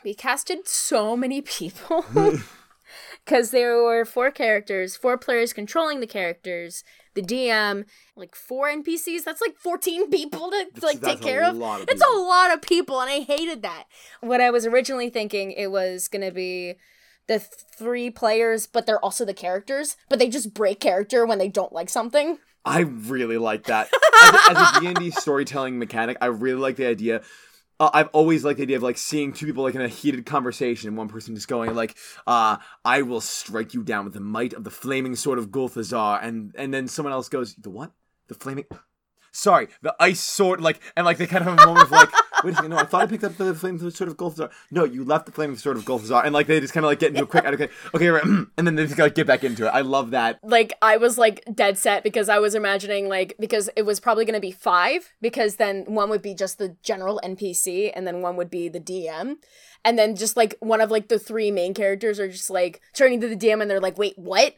we 0.03 0.13
casted 0.13 0.67
so 0.67 1.15
many 1.15 1.41
people 1.41 2.03
cuz 3.25 3.51
there 3.51 3.81
were 3.81 4.05
four 4.05 4.31
characters, 4.31 4.95
four 4.95 5.17
players 5.17 5.53
controlling 5.53 5.99
the 5.99 6.07
characters, 6.07 6.83
the 7.13 7.21
DM, 7.21 7.85
like 8.15 8.35
four 8.35 8.67
NPCs, 8.67 9.23
that's 9.23 9.41
like 9.41 9.55
14 9.57 10.09
people 10.11 10.51
to 10.51 10.65
like 10.81 10.99
that's 10.99 11.13
take 11.15 11.21
care 11.21 11.43
of. 11.43 11.61
of 11.61 11.85
It's 11.89 12.03
a 12.03 12.17
lot 12.17 12.53
of 12.53 12.61
people 12.61 12.99
and 12.99 13.09
I 13.09 13.19
hated 13.21 13.61
that. 13.63 13.85
What 14.21 14.41
I 14.41 14.49
was 14.49 14.65
originally 14.65 15.09
thinking 15.09 15.51
it 15.51 15.71
was 15.71 16.07
going 16.07 16.23
to 16.23 16.31
be 16.31 16.75
the 17.27 17.39
three 17.39 18.09
players, 18.09 18.67
but 18.67 18.85
they're 18.85 19.03
also 19.03 19.25
the 19.25 19.33
characters, 19.33 19.95
but 20.09 20.19
they 20.19 20.29
just 20.29 20.53
break 20.53 20.79
character 20.79 21.25
when 21.25 21.37
they 21.37 21.47
don't 21.47 21.71
like 21.71 21.89
something. 21.89 22.37
I 22.65 22.81
really 22.81 23.37
like 23.37 23.65
that. 23.65 23.89
As 24.23 24.33
a, 24.33 24.51
as 24.51 24.77
a 24.77 24.79
D&D 24.79 25.11
storytelling 25.11 25.77
mechanic, 25.77 26.15
I 26.21 26.27
really 26.27 26.61
like 26.61 26.77
the 26.77 26.85
idea. 26.85 27.23
Uh, 27.79 27.89
I've 27.93 28.09
always 28.09 28.43
liked 28.43 28.57
the 28.57 28.63
idea 28.63 28.77
of 28.77 28.83
like 28.83 28.97
seeing 28.97 29.33
two 29.33 29.45
people 29.45 29.63
like 29.63 29.75
in 29.75 29.81
a 29.81 29.87
heated 29.87 30.25
conversation 30.25 30.87
and 30.87 30.97
one 30.97 31.07
person 31.07 31.35
just 31.35 31.47
going 31.47 31.73
like, 31.75 31.97
uh, 32.27 32.57
I 32.85 33.01
will 33.01 33.21
strike 33.21 33.73
you 33.73 33.83
down 33.83 34.05
with 34.05 34.13
the 34.13 34.19
might 34.19 34.53
of 34.53 34.63
the 34.63 34.69
flaming 34.69 35.15
sword 35.15 35.39
of 35.39 35.49
Gulthazar 35.49 36.23
and 36.23 36.53
and 36.57 36.73
then 36.73 36.87
someone 36.87 37.13
else 37.13 37.29
goes, 37.29 37.55
The 37.55 37.69
what? 37.69 37.91
The 38.27 38.35
flaming 38.35 38.65
Sorry, 39.31 39.67
the 39.81 39.95
ice 39.99 40.21
sword, 40.21 40.61
like, 40.61 40.79
and 40.95 41.05
like 41.05 41.17
they 41.17 41.25
kind 41.25 41.41
of 41.41 41.49
have 41.49 41.59
a 41.59 41.65
moment 41.65 41.85
of 41.85 41.91
like, 41.91 42.09
wait 42.43 42.53
a 42.53 42.55
second, 42.55 42.71
no, 42.71 42.77
I 42.77 42.83
thought 42.83 43.01
I 43.01 43.05
picked 43.07 43.23
up 43.23 43.35
the 43.37 43.53
flaming 43.53 43.89
sword 43.89 44.09
of 44.09 44.17
Gulthazar. 44.17 44.51
No, 44.71 44.83
you 44.83 45.03
left 45.03 45.25
the 45.25 45.31
flaming 45.31 45.57
sword 45.57 45.77
of 45.77 45.85
Gulthazar, 45.85 46.23
and 46.25 46.33
like 46.33 46.47
they 46.47 46.59
just 46.59 46.73
kind 46.73 46.85
of 46.85 46.89
like 46.89 46.99
get 46.99 47.09
into 47.09 47.23
a 47.23 47.27
quick, 47.27 47.45
okay, 47.45 47.69
okay, 47.93 48.07
right, 48.09 48.23
and 48.57 48.67
then 48.67 48.75
they 48.75 48.85
just 48.85 48.99
like 48.99 49.15
get 49.15 49.27
back 49.27 49.43
into 49.43 49.65
it. 49.65 49.69
I 49.69 49.81
love 49.81 50.11
that. 50.11 50.39
like 50.43 50.73
I 50.81 50.97
was 50.97 51.17
like 51.17 51.43
dead 51.53 51.77
set 51.77 52.03
because 52.03 52.29
I 52.29 52.39
was 52.39 52.55
imagining 52.55 53.07
like 53.09 53.35
because 53.39 53.69
it 53.75 53.83
was 53.83 53.99
probably 53.99 54.25
going 54.25 54.33
to 54.35 54.39
be 54.39 54.51
five 54.51 55.13
because 55.21 55.55
then 55.55 55.85
one 55.85 56.09
would 56.09 56.21
be 56.21 56.33
just 56.33 56.57
the 56.57 56.75
general 56.83 57.19
NPC 57.23 57.91
and 57.95 58.05
then 58.07 58.21
one 58.21 58.35
would 58.37 58.49
be 58.49 58.69
the 58.69 58.79
DM 58.79 59.35
and 59.85 59.97
then 59.99 60.15
just 60.15 60.37
like 60.37 60.55
one 60.59 60.81
of 60.81 60.91
like 60.91 61.07
the 61.07 61.19
three 61.19 61.51
main 61.51 61.73
characters 61.73 62.19
are 62.19 62.29
just 62.29 62.49
like 62.49 62.81
turning 62.93 63.19
to 63.21 63.27
the 63.27 63.35
DM 63.35 63.61
and 63.61 63.69
they're 63.69 63.79
like 63.79 63.97
wait 63.97 64.17
what 64.17 64.55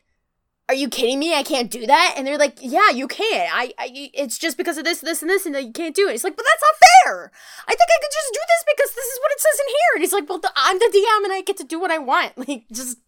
are 0.68 0.76
you 0.76 0.90
kidding 0.90 1.20
me? 1.20 1.36
I 1.36 1.44
can't 1.44 1.70
do 1.70 1.86
that? 1.86 2.16
And 2.18 2.26
they're 2.26 2.38
like 2.38 2.58
yeah 2.62 2.90
you 2.90 3.08
can 3.08 3.48
I, 3.52 3.74
I 3.78 4.10
it's 4.14 4.38
just 4.38 4.58
because 4.58 4.78
of 4.78 4.84
this 4.84 5.02
this 5.02 5.22
and 5.22 5.30
this 5.30 5.46
and 5.46 5.56
you 5.56 5.72
can't 5.72 5.96
do 5.96 6.08
it. 6.08 6.14
It's 6.14 6.24
like 6.24 6.36
but 6.36 6.46
that's 6.46 6.64
not 6.64 6.76
fair. 7.06 7.32
I 7.68 7.72
think 7.72 7.90
I 7.90 8.00
could 8.02 8.14
just 8.14 8.34
do 8.34 8.40
this 8.40 8.64
because 8.76 8.96
this 8.96 9.06
is 9.06 9.20
what 9.22 9.32
it 9.32 9.40
says 9.40 9.60
in 9.60 9.68
here. 9.68 9.92
And 9.96 10.02
he's 10.04 10.14
like 10.14 10.30
well 10.30 10.40
the, 10.40 10.52
I'm 10.56 10.80
the 10.80 10.92
DM 10.94 11.24
and 11.26 11.34
I 11.34 11.42
get 11.42 11.58
to 11.58 11.64
do 11.64 11.80
what 11.80 11.92
I 11.92 12.00
want. 12.00 12.34
Like 12.48 12.66
just 12.72 13.00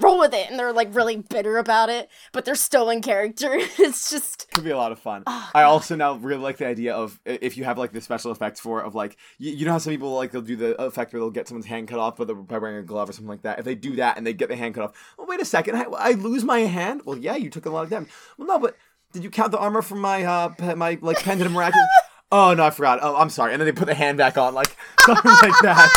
roll 0.00 0.18
with 0.18 0.34
it 0.34 0.50
and 0.50 0.58
they're 0.58 0.72
like 0.72 0.94
really 0.94 1.16
bitter 1.16 1.58
about 1.58 1.88
it 1.88 2.08
but 2.32 2.44
they're 2.44 2.54
still 2.54 2.88
in 2.88 3.02
character 3.02 3.50
it's 3.78 4.10
just 4.10 4.50
could 4.52 4.64
be 4.64 4.70
a 4.70 4.76
lot 4.76 4.92
of 4.92 4.98
fun. 4.98 5.22
Oh, 5.26 5.50
I 5.54 5.62
also 5.62 5.96
now 5.96 6.14
really 6.14 6.42
like 6.42 6.58
the 6.58 6.66
idea 6.66 6.94
of 6.94 7.18
if 7.24 7.56
you 7.56 7.64
have 7.64 7.78
like 7.78 7.92
the 7.92 8.00
special 8.00 8.30
effects 8.30 8.60
for 8.60 8.82
of 8.82 8.94
like 8.94 9.16
you, 9.38 9.52
you 9.52 9.64
know 9.64 9.72
how 9.72 9.78
some 9.78 9.92
people 9.92 10.12
like 10.14 10.30
they'll 10.30 10.42
do 10.42 10.56
the 10.56 10.80
effect 10.80 11.12
where 11.12 11.20
they'll 11.20 11.30
get 11.30 11.48
someone's 11.48 11.66
hand 11.66 11.88
cut 11.88 11.98
off 11.98 12.16
by, 12.16 12.24
by 12.24 12.58
wearing 12.58 12.76
a 12.76 12.82
glove 12.82 13.08
or 13.08 13.12
something 13.12 13.28
like 13.28 13.42
that. 13.42 13.58
If 13.58 13.64
they 13.64 13.74
do 13.74 13.96
that 13.96 14.16
and 14.16 14.26
they 14.26 14.32
get 14.32 14.48
the 14.48 14.56
hand 14.56 14.74
cut 14.74 14.84
off, 14.84 15.14
oh 15.18 15.26
wait 15.26 15.40
a 15.40 15.44
second, 15.44 15.76
I, 15.76 15.84
I 15.84 16.10
lose 16.12 16.44
my 16.44 16.60
hand. 16.60 17.02
Well, 17.04 17.18
yeah, 17.18 17.36
you 17.36 17.50
took 17.50 17.66
a 17.66 17.70
lot 17.70 17.84
of 17.84 17.90
damage. 17.90 18.10
Well, 18.36 18.48
no, 18.48 18.58
but 18.58 18.76
did 19.12 19.24
you 19.24 19.30
count 19.30 19.52
the 19.52 19.58
armor 19.58 19.82
from 19.82 20.00
my 20.00 20.22
uh 20.22 20.48
pe- 20.50 20.74
my 20.74 20.98
like 21.00 21.22
pendant 21.22 21.46
of 21.46 21.52
miraculous? 21.52 21.88
oh 22.32 22.54
no, 22.54 22.64
I 22.64 22.70
forgot. 22.70 22.98
Oh, 23.02 23.16
I'm 23.16 23.30
sorry. 23.30 23.52
And 23.52 23.60
then 23.60 23.66
they 23.66 23.72
put 23.72 23.86
the 23.86 23.94
hand 23.94 24.18
back 24.18 24.36
on, 24.36 24.54
like 24.54 24.76
something 25.00 25.32
like 25.42 25.60
that. 25.62 25.90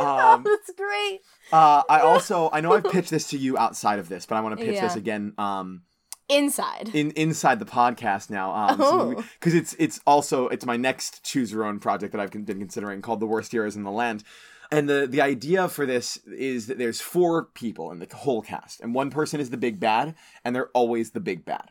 Um, 0.00 0.42
that's 0.42 0.72
great 0.76 1.20
uh, 1.52 1.82
I 1.88 2.00
also 2.02 2.50
I 2.52 2.60
know 2.60 2.72
I've 2.72 2.84
pitched 2.84 3.10
this 3.10 3.28
to 3.28 3.38
you 3.38 3.56
outside 3.58 3.98
of 3.98 4.08
this, 4.08 4.26
but 4.26 4.36
I 4.36 4.40
want 4.40 4.58
to 4.58 4.64
pitch 4.64 4.80
this 4.80 4.96
again. 4.96 5.34
Um, 5.38 5.82
inside 6.28 6.88
in 6.94 7.10
inside 7.12 7.58
the 7.58 7.66
podcast 7.66 8.30
now 8.30 8.76
Oh. 8.78 9.22
because 9.38 9.52
it's 9.52 9.74
it's 9.78 10.00
also 10.06 10.48
it's 10.48 10.64
my 10.64 10.76
next 10.76 11.22
choose 11.22 11.52
your 11.52 11.64
own 11.64 11.78
project 11.78 12.12
that 12.12 12.20
I've 12.20 12.30
been 12.30 12.46
considering 12.46 13.02
called 13.02 13.20
the 13.20 13.26
worst 13.26 13.52
heroes 13.52 13.76
in 13.76 13.82
the 13.82 13.90
land 13.90 14.24
and 14.72 14.88
the 14.88 15.06
the 15.06 15.20
idea 15.20 15.68
for 15.68 15.84
this 15.84 16.16
is 16.26 16.66
that 16.68 16.78
there's 16.78 17.02
four 17.02 17.44
people 17.52 17.90
in 17.92 17.98
the 17.98 18.08
whole 18.16 18.40
cast 18.40 18.80
and 18.80 18.94
one 18.94 19.10
person 19.10 19.38
is 19.38 19.50
the 19.50 19.58
big 19.58 19.78
bad 19.78 20.14
and 20.44 20.56
they're 20.56 20.70
always 20.70 21.10
the 21.10 21.20
big 21.20 21.44
bad 21.44 21.70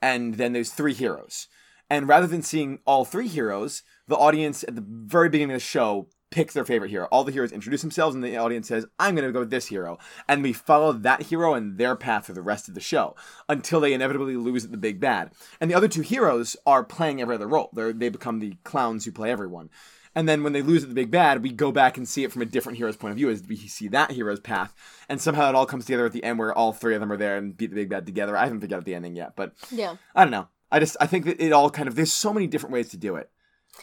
and 0.00 0.34
then 0.34 0.52
there's 0.52 0.70
three 0.70 0.94
heroes 0.94 1.48
and 1.90 2.06
rather 2.06 2.28
than 2.28 2.42
seeing 2.42 2.78
all 2.86 3.04
three 3.04 3.26
heroes 3.26 3.82
the 4.06 4.16
audience 4.16 4.62
at 4.62 4.76
the 4.76 4.84
very 4.86 5.28
beginning 5.28 5.56
of 5.56 5.60
the 5.60 5.66
show 5.66 6.08
picks 6.30 6.54
their 6.54 6.64
favorite 6.64 6.90
hero 6.90 7.08
all 7.10 7.24
the 7.24 7.32
heroes 7.32 7.52
introduce 7.52 7.80
themselves 7.80 8.14
and 8.14 8.22
the 8.22 8.36
audience 8.36 8.68
says 8.68 8.86
i'm 8.98 9.14
going 9.14 9.26
to 9.26 9.32
go 9.32 9.40
with 9.40 9.50
this 9.50 9.66
hero 9.66 9.98
and 10.28 10.42
we 10.42 10.52
follow 10.52 10.92
that 10.92 11.22
hero 11.22 11.54
and 11.54 11.78
their 11.78 11.96
path 11.96 12.26
for 12.26 12.32
the 12.32 12.42
rest 12.42 12.68
of 12.68 12.74
the 12.74 12.80
show 12.80 13.14
until 13.48 13.80
they 13.80 13.92
inevitably 13.92 14.36
lose 14.36 14.64
at 14.64 14.70
the 14.70 14.76
big 14.76 15.00
bad 15.00 15.30
and 15.60 15.70
the 15.70 15.74
other 15.74 15.88
two 15.88 16.02
heroes 16.02 16.56
are 16.66 16.84
playing 16.84 17.20
every 17.20 17.34
other 17.34 17.48
role 17.48 17.70
They're, 17.72 17.92
they 17.92 18.08
become 18.08 18.38
the 18.38 18.56
clowns 18.64 19.04
who 19.04 19.12
play 19.12 19.30
everyone 19.30 19.70
and 20.14 20.28
then 20.28 20.42
when 20.42 20.52
they 20.52 20.62
lose 20.62 20.82
at 20.82 20.88
the 20.88 20.96
big 20.96 21.12
bad, 21.12 21.44
we 21.44 21.52
go 21.52 21.70
back 21.70 21.96
and 21.96 22.08
see 22.08 22.24
it 22.24 22.32
from 22.32 22.42
a 22.42 22.46
different 22.46 22.78
hero's 22.78 22.96
point 22.96 23.12
of 23.12 23.16
view 23.18 23.30
as 23.30 23.42
we 23.46 23.56
see 23.56 23.86
that 23.86 24.10
hero's 24.10 24.40
path. 24.40 24.74
And 25.08 25.20
somehow 25.20 25.48
it 25.48 25.54
all 25.54 25.64
comes 25.64 25.86
together 25.86 26.06
at 26.06 26.12
the 26.12 26.24
end 26.24 26.40
where 26.40 26.52
all 26.52 26.72
three 26.72 26.94
of 26.94 27.00
them 27.00 27.12
are 27.12 27.16
there 27.16 27.36
and 27.36 27.56
beat 27.56 27.70
the 27.70 27.76
big 27.76 27.88
bad 27.88 28.04
together. 28.04 28.36
I 28.36 28.42
haven't 28.42 28.60
figured 28.60 28.78
out 28.78 28.84
the 28.84 28.96
ending 28.96 29.14
yet, 29.14 29.34
but 29.36 29.52
yeah 29.70 29.94
I 30.16 30.24
don't 30.24 30.32
know. 30.32 30.48
I 30.72 30.80
just 30.80 30.96
I 31.00 31.06
think 31.06 31.24
that 31.26 31.40
it 31.40 31.52
all 31.52 31.70
kind 31.70 31.88
of 31.88 31.94
there's 31.94 32.12
so 32.12 32.32
many 32.32 32.48
different 32.48 32.72
ways 32.72 32.88
to 32.88 32.96
do 32.96 33.14
it. 33.14 33.30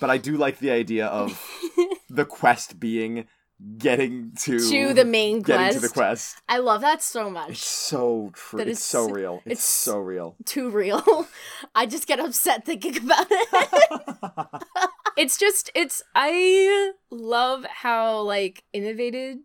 But 0.01 0.09
I 0.09 0.17
do 0.17 0.35
like 0.35 0.59
the 0.59 0.71
idea 0.71 1.07
of 1.07 1.41
the 2.15 2.25
quest 2.25 2.79
being 2.79 3.27
getting 3.77 4.33
to 4.37 4.59
to 4.59 4.93
the 4.93 5.05
main 5.05 5.41
getting 5.41 5.65
quest 5.67 5.75
to 5.75 5.87
the 5.87 5.93
quest. 5.93 6.41
i 6.49 6.57
love 6.57 6.81
that 6.81 7.01
so 7.01 7.29
much. 7.29 7.51
It's 7.51 7.65
so 7.65 8.29
true. 8.33 8.57
That 8.59 8.67
It's 8.67 8.79
is 8.81 8.85
so 8.85 9.07
so- 9.07 9.13
real. 9.13 9.35
It's, 9.45 9.51
it's- 9.51 9.63
so 9.63 9.97
real. 9.99 10.35
too 10.45 10.69
real 10.69 11.27
i 11.75 11.85
just 11.85 12.05
get 12.07 12.19
upset 12.19 12.65
thinking 12.65 12.97
about 12.97 13.27
it 13.29 14.47
it's 15.17 15.37
just 15.37 15.71
it's 15.73 16.01
i 16.15 16.91
love 17.09 17.63
how 17.65 18.19
like 18.21 18.63
innovative 18.73 19.37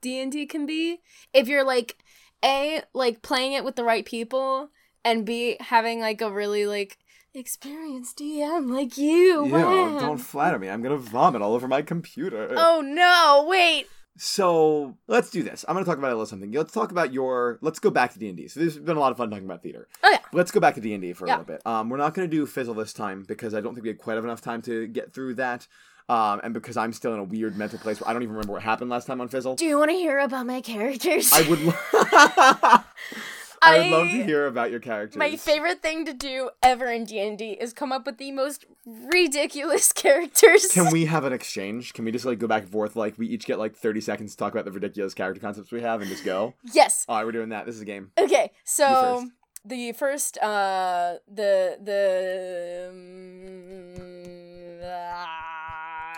d&d 0.00 0.46
can 0.46 0.66
be 0.66 1.00
if 1.32 1.48
you're 1.48 1.64
like 1.64 1.96
a 2.44 2.82
like 2.94 3.22
playing 3.22 3.52
it 3.52 3.64
with 3.64 3.74
the 3.76 3.82
right 3.84 4.04
people 4.06 4.68
and 5.04 5.24
b 5.24 5.56
having 5.58 5.98
like 6.00 6.20
a 6.20 6.30
really 6.30 6.66
like 6.66 6.98
experienced 7.36 8.18
dm 8.18 8.70
like 8.72 8.96
you 8.98 9.44
wow. 9.44 9.98
don't 10.00 10.18
flatter 10.18 10.58
me. 10.58 10.68
I'm 10.68 10.82
gonna 10.82 10.96
vomit 10.96 11.42
all 11.42 11.54
over 11.54 11.68
my 11.68 11.82
computer. 11.82 12.54
oh 12.56 12.80
no 12.80 13.46
wait 13.48 13.86
So 14.18 14.96
let's 15.08 15.28
do 15.30 15.42
this. 15.42 15.62
I'm 15.68 15.74
going 15.74 15.84
to 15.84 15.88
talk 15.90 15.98
about 15.98 16.08
a 16.08 16.16
little 16.16 16.24
something. 16.24 16.50
Let's 16.50 16.72
talk 16.72 16.90
about 16.90 17.12
your. 17.12 17.58
Let's 17.60 17.78
go 17.78 17.90
back 17.90 18.14
to 18.14 18.18
D 18.18 18.28
and 18.30 18.36
D. 18.38 18.48
So 18.48 18.60
there's 18.60 18.78
been 18.78 18.96
a 18.96 19.00
lot 19.00 19.12
of 19.12 19.18
fun 19.18 19.28
talking 19.28 19.44
about 19.44 19.62
theater. 19.62 19.88
oh 20.02 20.10
yeah 20.10 20.20
Let's 20.32 20.50
go 20.50 20.58
back 20.58 20.74
to 20.76 20.80
D 20.80 20.94
and 20.94 21.02
D 21.02 21.12
for 21.12 21.26
a 21.26 21.28
Yeah. 21.28 21.34
little 21.36 21.52
bit. 21.54 21.60
Um, 21.66 21.90
we're 21.90 21.98
not 21.98 22.14
going 22.14 22.26
to 22.30 22.34
do 22.34 22.46
Fizzle 22.46 22.72
this 22.72 22.94
time 22.94 23.24
because 23.28 23.52
I 23.52 23.60
don't 23.60 23.74
think 23.74 23.82
we 23.82 23.90
had 23.90 23.98
quite 23.98 24.14
have 24.14 24.24
enough 24.24 24.40
time 24.40 24.62
to 24.62 24.86
get 24.86 25.12
through 25.12 25.34
that. 25.34 25.66
um, 26.08 26.40
and 26.42 26.54
because 26.54 26.78
I'm 26.78 26.94
still 26.94 27.12
in 27.12 27.18
a 27.20 27.24
weird 27.24 27.58
mental 27.58 27.78
place 27.78 28.00
where 28.00 28.08
I 28.08 28.14
don't 28.14 28.22
even 28.22 28.34
remember 28.36 28.54
what 28.54 28.62
happened 28.62 28.88
last 28.88 29.06
time 29.06 29.20
on 29.20 29.28
Fizzle. 29.28 29.54
Do 29.56 29.66
you 29.66 29.76
want 29.78 29.90
to 29.90 29.96
hear 29.98 30.18
about 30.20 30.46
my 30.46 30.62
characters? 30.62 31.30
I 31.34 31.42
would. 31.50 31.60
Lo- 33.64 33.72
I 33.72 33.78
would 33.78 33.90
love 33.90 34.08
to 34.10 34.24
hear 34.24 34.46
about 34.46 34.70
your 34.70 34.80
characters. 34.80 35.16
My 35.16 35.36
favorite 35.36 35.82
thing 35.82 36.04
to 36.04 36.12
do 36.12 36.50
ever 36.62 36.86
in 36.90 37.04
D&D 37.04 37.52
is 37.60 37.72
come 37.72 37.90
up 37.92 38.06
with 38.06 38.18
the 38.18 38.30
most 38.32 38.64
ridiculous 38.86 39.92
characters. 39.92 40.66
Can 40.72 40.90
we 40.92 41.06
have 41.06 41.24
an 41.24 41.32
exchange? 41.32 41.92
Can 41.94 42.04
we 42.04 42.12
just 42.12 42.24
like 42.24 42.38
go 42.38 42.46
back 42.46 42.62
and 42.64 42.72
forth? 42.72 42.96
Like 42.96 43.18
we 43.18 43.26
each 43.26 43.46
get 43.46 43.58
like 43.58 43.74
thirty 43.76 44.00
seconds 44.00 44.32
to 44.32 44.36
talk 44.38 44.52
about 44.52 44.64
the 44.64 44.72
ridiculous 44.72 45.14
character 45.14 45.40
concepts 45.40 45.72
we 45.72 45.80
have 45.82 46.00
and 46.00 46.10
just 46.10 46.24
go. 46.24 46.54
yes. 46.72 47.04
All 47.08 47.16
right, 47.16 47.24
we're 47.24 47.32
doing 47.32 47.48
that. 47.50 47.66
This 47.66 47.74
is 47.76 47.80
a 47.80 47.84
game. 47.86 48.10
Okay, 48.18 48.52
so 48.64 49.28
the 49.64 49.92
first, 49.92 50.38
uh, 50.38 51.14
the 51.26 51.78
the. 51.82 52.88
Um, 52.92 54.06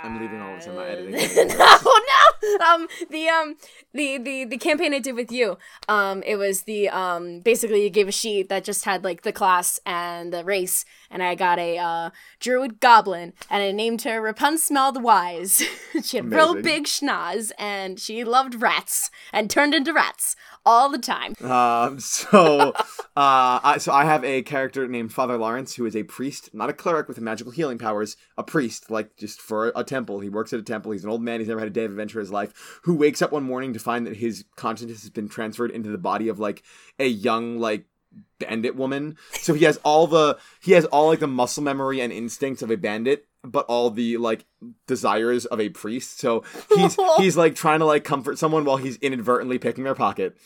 I'm 0.03 0.21
leaving 0.21 0.41
all 0.41 0.55
this. 0.55 0.67
I'm 0.67 0.77
not 0.77 0.87
editing 0.87 1.13
no, 1.49 1.57
no. 1.57 2.65
Um, 2.65 2.89
the 3.11 3.29
um, 3.29 3.57
the 3.93 4.19
the 4.19 4.45
the 4.45 4.57
campaign 4.57 4.95
I 4.95 4.99
did 5.01 5.15
with 5.15 5.33
you. 5.33 5.59
Um, 5.89 6.23
it 6.25 6.37
was 6.37 6.63
the 6.63 6.89
um, 6.89 7.41
basically 7.41 7.83
you 7.83 7.91
gave 7.91 8.09
a 8.09 8.13
sheet 8.13 8.49
that 8.49 8.65
just 8.65 8.85
had 8.85 9.05
like 9.05 9.23
the 9.23 9.33
class 9.33 9.81
and 9.85 10.33
the 10.33 10.45
race, 10.45 10.85
and 11.11 11.23
I 11.23 11.35
got 11.35 11.59
a 11.59 11.79
uh, 11.79 12.11
druid 12.39 12.81
goblin, 12.81 13.33
and 13.51 13.63
I 13.63 13.73
named 13.73 14.03
her 14.03 14.21
Rapunzel 14.21 14.93
the 14.93 15.01
Wise. 15.01 15.63
she 16.05 16.19
had 16.19 16.31
real 16.31 16.55
big 16.61 16.85
schnoz, 16.85 17.51
and 17.59 17.99
she 17.99 18.25
loved 18.25 18.61
rats 18.61 19.11
and 19.33 19.51
turned 19.51 19.75
into 19.75 19.93
rats 19.93 20.37
all 20.65 20.91
the 20.91 20.99
time. 20.99 21.35
Um, 21.41 21.99
so, 21.99 22.73
uh, 23.17 23.61
I, 23.65 23.77
so 23.79 23.93
I 23.93 24.05
have 24.05 24.23
a 24.23 24.43
character 24.43 24.87
named 24.87 25.13
Father 25.13 25.39
Lawrence 25.39 25.75
who 25.75 25.87
is 25.87 25.97
a 25.97 26.03
priest, 26.03 26.51
not 26.55 26.69
a 26.69 26.75
cleric 26.75 27.09
with 27.09 27.21
magical 27.21 27.53
healing 27.53 27.79
powers, 27.79 28.17
a 28.37 28.43
priest, 28.43 28.91
like 28.91 29.17
just 29.17 29.41
for 29.41 29.73
a 29.75 29.83
temple. 29.88 30.20
He 30.20 30.29
works 30.29 30.53
at 30.53 30.61
a 30.61 30.62
temple. 30.62 30.92
He's 30.92 31.05
an 31.05 31.11
old 31.11 31.22
man. 31.22 31.40
He's 31.40 31.48
never 31.48 31.61
had 31.61 31.68
a 31.68 31.72
day 31.72 31.85
of 31.85 31.90
adventure 31.90 32.20
in 32.20 32.24
his 32.24 32.33
life. 32.33 32.81
Who 32.85 32.94
wakes 32.94 33.22
up 33.22 33.33
one 33.33 33.42
morning 33.44 33.72
to 33.72 33.79
find 33.79 34.07
that 34.07 34.16
his 34.16 34.44
consciousness 34.57 35.01
has 35.03 35.11
been 35.11 35.29
transferred 35.29 35.70
into 35.70 35.90
the 35.90 35.98
body 35.98 36.29
of 36.29 36.38
like 36.38 36.62
a 36.98 37.07
young 37.07 37.59
like 37.59 37.87
bandit 38.38 38.74
woman. 38.77 39.16
So 39.33 39.55
he 39.55 39.64
has 39.64 39.79
all 39.85 40.07
the 40.07 40.38
he 40.62 40.72
has 40.72 40.85
all 40.87 41.09
like 41.09 41.20
the 41.20 41.27
muscle 41.27 41.62
memory 41.62 42.01
and 42.01 42.12
instincts 42.12 42.62
of 42.62 42.70
a 42.70 42.77
bandit, 42.77 43.27
but 43.42 43.66
all 43.66 43.90
the 43.90 44.16
like 44.16 44.44
desires 44.87 45.44
of 45.46 45.61
a 45.61 45.68
priest. 45.70 46.18
So 46.20 46.42
he's 46.74 46.96
he's 47.18 47.37
like 47.37 47.55
trying 47.55 47.81
to 47.81 47.85
like 47.87 48.05
comfort 48.05 48.38
someone 48.38 48.64
while 48.64 48.77
he's 48.79 48.96
inadvertently 48.98 49.59
picking 49.59 49.85
their 49.85 49.94
pocket. 49.94 50.37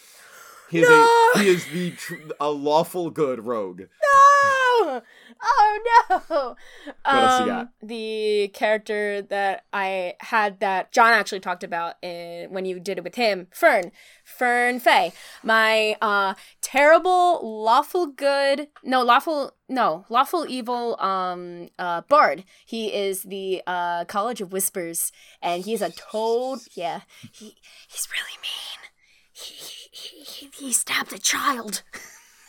He 0.70 0.80
is 0.80 0.88
No! 0.88 1.30
a 1.34 1.38
he 1.38 1.48
is 1.48 1.66
the 1.66 1.90
tr- 1.92 2.14
a 2.40 2.50
lawful 2.50 3.10
good 3.10 3.44
rogue. 3.44 3.82
No! 4.02 5.02
Oh 5.42 5.78
no! 6.10 6.16
What 6.26 6.96
else 7.04 7.40
you 7.40 7.42
Um, 7.42 7.46
got? 7.48 7.68
The 7.82 8.48
character 8.54 9.22
that 9.22 9.64
I 9.72 10.14
had 10.20 10.60
that 10.60 10.92
John 10.92 11.12
actually 11.12 11.40
talked 11.40 11.64
about 11.64 11.94
in, 12.02 12.50
when 12.50 12.64
you 12.64 12.80
did 12.80 12.98
it 12.98 13.04
with 13.04 13.14
him, 13.14 13.48
Fern. 13.52 13.92
Fern 14.24 14.80
Fay. 14.80 15.12
My 15.42 15.96
uh 16.00 16.34
terrible 16.60 17.40
lawful 17.62 18.06
good 18.06 18.68
no 18.84 19.02
lawful 19.02 19.52
no 19.68 20.04
lawful 20.08 20.46
evil 20.48 20.96
um 21.00 21.68
uh 21.78 22.02
bard. 22.02 22.44
He 22.66 22.92
is 22.94 23.22
the 23.24 23.62
uh 23.66 24.04
College 24.06 24.40
of 24.40 24.52
Whispers 24.52 25.12
and 25.40 25.64
he's 25.64 25.82
a 25.82 25.90
toad 25.90 26.60
yeah. 26.74 27.00
He 27.32 27.56
he's 27.88 28.08
really 28.12 28.38
mean. 28.40 28.90
He 29.32 29.54
he, 29.90 30.20
he, 30.24 30.50
he 30.66 30.72
stabbed 30.72 31.12
a 31.12 31.18
child. 31.18 31.82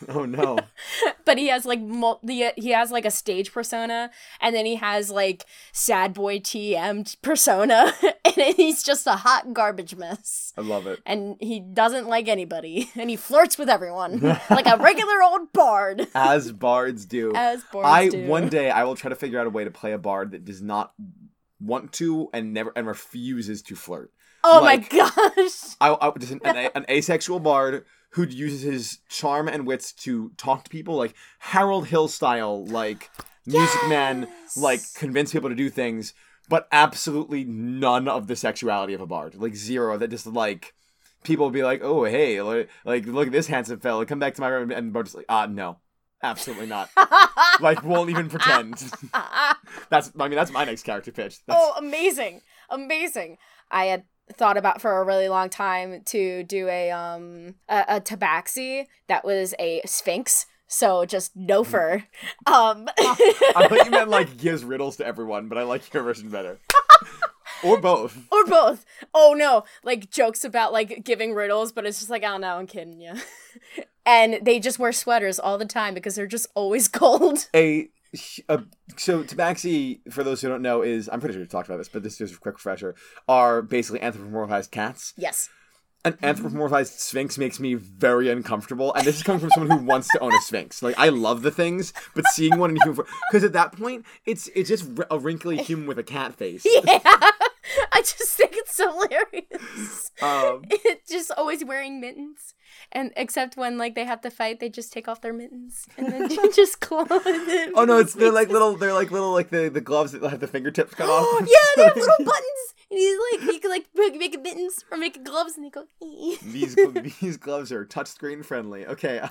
Oh 0.10 0.26
no. 0.26 0.58
but 1.26 1.38
he 1.38 1.48
has 1.48 1.66
like 1.66 1.82
mul- 1.82 2.20
the, 2.24 2.52
he 2.56 2.70
has 2.72 2.92
like 2.92 3.06
a 3.06 3.12
stage 3.12 3.52
persona 3.52 4.12
and 4.42 4.56
then 4.56 4.66
he 4.66 4.76
has 4.76 5.10
like 5.10 5.46
sad 5.72 6.14
boy 6.14 6.40
tm 6.40 7.16
persona 7.22 7.94
and 8.26 8.56
he's 8.56 8.84
just 8.84 9.08
a 9.08 9.14
hot 9.18 9.54
garbage 9.54 9.96
mess 9.96 10.54
I 10.58 10.62
love 10.62 10.88
it. 10.88 11.00
and 11.06 11.38
he 11.40 11.60
doesn't 11.60 12.08
like 12.08 12.28
anybody 12.28 12.90
and 12.96 13.10
he 13.10 13.16
flirts 13.16 13.58
with 13.58 13.70
everyone 13.70 14.20
like 14.50 14.68
a 14.68 14.78
regular 14.78 15.22
old 15.24 15.52
bard 15.54 16.08
As 16.14 16.52
bards 16.52 17.06
do. 17.06 17.32
as 17.36 17.64
bards 17.72 18.12
do. 18.12 18.18
I 18.18 18.24
do. 18.24 18.28
one 18.28 18.50
day 18.50 18.70
I 18.70 18.84
will 18.84 18.96
try 18.96 19.10
to 19.10 19.16
figure 19.16 19.40
out 19.40 19.48
a 19.48 19.50
way 19.52 19.64
to 19.64 19.72
play 19.72 19.94
a 19.94 19.98
bard 19.98 20.32
that 20.32 20.46
does 20.46 20.62
not 20.62 20.94
want 21.60 21.94
to 21.94 22.30
and 22.34 22.54
never 22.54 22.72
and 22.76 22.86
refuses 22.88 23.62
to 23.64 23.76
flirt. 23.76 24.12
oh 24.44 24.60
like- 24.62 24.92
my 24.92 24.98
gosh 25.00 25.76
I, 25.80 25.96
I 26.02 26.12
just 26.20 26.32
an, 26.34 26.42
an, 26.44 26.70
an 26.76 26.86
asexual 26.90 27.40
bard 27.40 27.86
who 28.14 28.24
uses 28.28 28.62
his 28.62 29.00
charm 29.10 29.48
and 29.48 29.66
wits 29.66 29.92
to 29.92 30.32
talk 30.38 30.64
to 30.64 30.70
people 30.70 30.96
like 30.96 31.16
Harold 31.40 31.88
Hill 31.88 32.08
style, 32.08 32.66
like 32.66 33.10
Music 33.46 33.88
Man, 33.88 34.28
like 34.56 34.82
convince 34.94 35.32
people 35.32 35.50
to 35.50 35.56
do 35.56 35.70
things, 35.70 36.14
but 36.48 36.68
absolutely 36.72 37.44
none 37.44 38.08
of 38.08 38.28
the 38.28 38.36
sexuality 38.36 38.94
of 38.94 39.02
a 39.02 39.08
bard, 39.08 39.36
like 39.36 39.56
zero. 39.56 39.98
That 39.98 40.10
just 40.10 40.28
like 40.28 40.74
people 41.24 41.50
be 41.50 41.64
like, 41.64 41.82
oh 41.84 42.04
hey, 42.04 42.42
like, 42.42 42.70
like 42.86 43.06
look 43.08 43.28
at 43.28 43.34
this 43.34 43.48
handsome 43.48 43.80
fella, 43.80 44.06
come 44.06 44.20
back 44.20 44.36
to 44.36 44.42
my 44.42 44.48
room, 44.48 44.72
and 44.72 44.90
the 44.90 44.92
bard's 44.92 45.16
like, 45.16 45.26
ah 45.28 45.48
no, 45.48 45.80
absolutely 46.22 46.68
not. 46.68 46.90
like 47.62 47.84
won't 47.84 48.12
even 48.12 48.30
pretend. 48.30 48.76
that's 49.90 50.12
I 50.20 50.28
mean 50.28 50.36
that's 50.36 50.52
my 50.52 50.66
next 50.66 50.84
character 50.84 51.12
pitch. 51.12 51.40
That's, 51.48 51.60
oh 51.60 51.74
amazing 51.78 52.42
amazing 52.70 53.38
i 53.70 53.86
had 53.86 54.04
thought 54.32 54.58
about 54.58 54.82
for 54.82 55.00
a 55.00 55.04
really 55.04 55.28
long 55.28 55.50
time 55.50 56.02
to 56.06 56.44
do 56.44 56.68
a 56.68 56.92
um 56.92 57.56
a, 57.70 57.86
a 57.88 58.02
tabaxi 58.02 58.88
that 59.08 59.26
was 59.26 59.54
a 59.60 59.82
sphinx. 59.86 60.46
So 60.68 61.06
just 61.06 61.36
no 61.36 61.64
fur. 61.64 62.04
Um 62.46 62.88
I 62.98 63.68
thought 63.70 63.86
you 63.86 63.92
meant 63.92 64.10
like 64.10 64.38
gives 64.38 64.64
riddles 64.64 64.98
to 64.98 65.06
everyone, 65.06 65.48
but 65.48 65.58
I 65.58 65.64
like 65.64 65.94
your 65.94 66.04
version 66.04 66.30
better. 66.30 66.60
or 67.64 67.80
both. 67.80 68.18
or 68.32 68.46
both. 68.46 68.86
Oh 69.14 69.36
no. 69.38 69.66
Like 69.84 70.10
jokes 70.10 70.44
about 70.44 70.74
like 70.74 71.04
giving 71.04 71.34
riddles 71.34 71.72
but 71.72 71.86
it's 71.86 72.00
just 72.00 72.10
like 72.10 72.24
oh 72.24 72.38
no 72.38 72.58
i'm 72.58 72.68
kidding 72.68 73.00
you 73.00 73.14
and 74.06 74.40
they 74.42 74.60
just 74.60 74.80
wear 74.80 74.92
sweaters 74.92 75.40
all 75.40 75.58
the 75.58 75.66
time 75.66 75.94
because 75.94 76.16
they're 76.16 76.28
just 76.28 76.48
always 76.56 76.88
cold. 76.88 77.48
A, 77.56 77.90
a 78.50 78.64
so 78.98 79.24
tabaxi, 79.24 80.00
for 80.12 80.24
those 80.24 80.42
who 80.42 80.50
don't 80.50 80.62
know, 80.62 80.82
is 80.82 81.10
I'm 81.12 81.20
pretty 81.20 81.34
sure 81.34 81.42
we 81.42 81.48
talked 81.48 81.68
about 81.68 81.78
this, 81.78 81.90
but 81.90 82.04
this 82.04 82.20
is 82.22 82.34
a 82.34 82.38
quick 82.38 82.56
refresher. 82.56 82.96
Are 83.28 83.62
basically 83.62 84.00
anthropomorphized 84.00 84.72
cats. 84.72 85.14
yes 85.18 85.50
An 86.06 86.14
anthropomorphized 86.14 87.00
sphinx 87.00 87.38
makes 87.38 87.60
me 87.60 87.74
very 87.76 88.30
uncomfortable, 88.30 88.94
and 88.94 89.06
this 89.06 89.16
is 89.16 89.24
coming 89.24 89.40
from 89.40 89.50
someone 89.52 89.78
who 89.80 89.86
wants 89.86 90.08
to 90.10 90.20
own 90.20 90.34
a 90.34 90.42
sphinx. 90.42 90.84
Like 90.84 90.96
I 90.98 91.10
love 91.10 91.42
the 91.42 91.52
things, 91.52 91.94
but 92.16 92.26
seeing 92.28 92.58
one 92.60 92.70
in 92.72 92.76
human 92.78 92.96
form 92.96 93.08
because 93.32 93.44
at 93.44 93.54
that 93.54 93.72
point, 93.78 94.06
it's 94.26 94.50
it's 94.56 94.70
just 94.70 94.86
a 95.10 95.18
wrinkly 95.18 95.58
human 95.58 95.88
with 95.88 95.98
a 96.00 96.04
cat 96.04 96.36
face. 96.36 96.66
yeah 96.86 97.00
i 97.94 98.02
just 98.02 98.36
think 98.36 98.52
it's 98.56 98.78
hilarious 98.78 100.12
Um, 100.22 100.64
it's 100.70 101.10
just 101.10 101.32
always 101.38 101.64
wearing 101.64 102.02
mittens 102.02 102.54
and 102.92 103.12
except 103.16 103.58
when 103.58 103.78
like 103.78 103.96
they 103.96 104.06
have 104.06 104.22
to 104.22 104.30
fight 104.30 104.60
they 104.60 104.70
just 104.70 104.92
take 104.94 105.08
off 105.08 105.22
their 105.22 105.34
mittens 105.34 105.86
and 105.98 106.08
then 106.12 106.30
just 106.56 106.80
claw 106.80 107.04
them 107.04 107.22
oh 107.76 107.86
no, 107.86 108.00
it's 108.00 108.14
they're 108.14 108.32
like 108.32 108.50
little 108.50 108.76
they're 108.76 108.94
like 108.94 109.12
little 109.12 109.32
like 109.32 109.50
the, 109.50 109.70
the 109.70 109.82
gloves 109.82 110.12
that 110.12 110.22
have 110.30 110.40
the 110.40 110.48
fingertips 110.48 110.94
cut 110.94 111.10
off. 111.10 111.42
yeah 111.48 111.56
they 111.76 111.84
have 111.84 111.96
little 111.96 112.16
buttons 112.20 112.74
and 112.90 113.00
he's 113.00 113.18
like 113.32 113.54
you 113.54 113.60
can 113.60 113.70
like 113.72 113.86
make, 113.96 114.18
make 114.18 114.42
mittens 114.42 114.84
or 114.92 114.98
make 114.98 115.24
gloves 115.24 115.56
and 115.58 115.66
they 115.66 115.70
go 115.70 115.86
These 116.44 116.76
these 117.22 117.38
gloves 117.38 117.72
are 117.72 117.86
touchscreen 117.86 118.46
friendly. 118.46 118.86
Okay. 118.86 119.22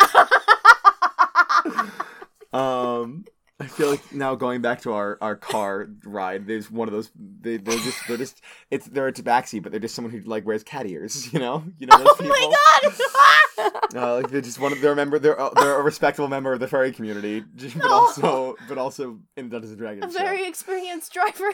um, 2.52 3.24
I 3.60 3.66
feel 3.66 3.90
like 3.90 4.12
now 4.12 4.34
going 4.34 4.60
back 4.60 4.80
to 4.82 4.92
our, 4.92 5.18
our 5.20 5.36
car 5.36 5.86
ride, 6.04 6.46
there's 6.48 6.68
one 6.70 6.88
of 6.88 6.92
those. 6.92 7.10
They 7.16 7.58
they're 7.58 7.78
just 7.78 7.98
they're 8.08 8.16
just 8.16 8.40
it's 8.72 8.86
they're 8.86 9.06
a 9.06 9.12
tabaxi, 9.12 9.62
but 9.62 9.70
they're 9.70 9.80
just 9.80 9.94
someone 9.94 10.10
who 10.12 10.20
like 10.28 10.44
wears 10.44 10.64
cat 10.64 10.86
ears. 10.86 11.28
You 11.32 11.38
know, 11.38 11.62
you 11.78 11.86
know 11.86 11.96
those 11.98 12.08
oh 12.08 12.14
people. 12.16 12.28
my 12.30 12.52
god 12.82 13.72
Uh, 13.94 14.14
like 14.16 14.30
they're 14.30 14.40
just 14.40 14.58
one 14.58 14.72
of 14.72 14.80
they're 14.80 14.92
a 14.92 14.96
member. 14.96 15.18
They're 15.18 15.38
uh, 15.40 15.50
they're 15.54 15.78
a 15.78 15.82
respectable 15.82 16.26
member 16.28 16.52
of 16.54 16.58
the 16.60 16.66
furry 16.66 16.90
community, 16.92 17.40
but 17.54 17.76
No. 17.76 17.92
also 17.92 18.56
but 18.68 18.78
also 18.78 19.20
in 19.36 19.48
Dungeons 19.50 19.72
and 19.72 19.80
a 19.80 19.84
Dragons. 19.84 20.12
show. 20.14 20.18
very 20.18 20.46
experienced 20.48 21.12
driver 21.12 21.50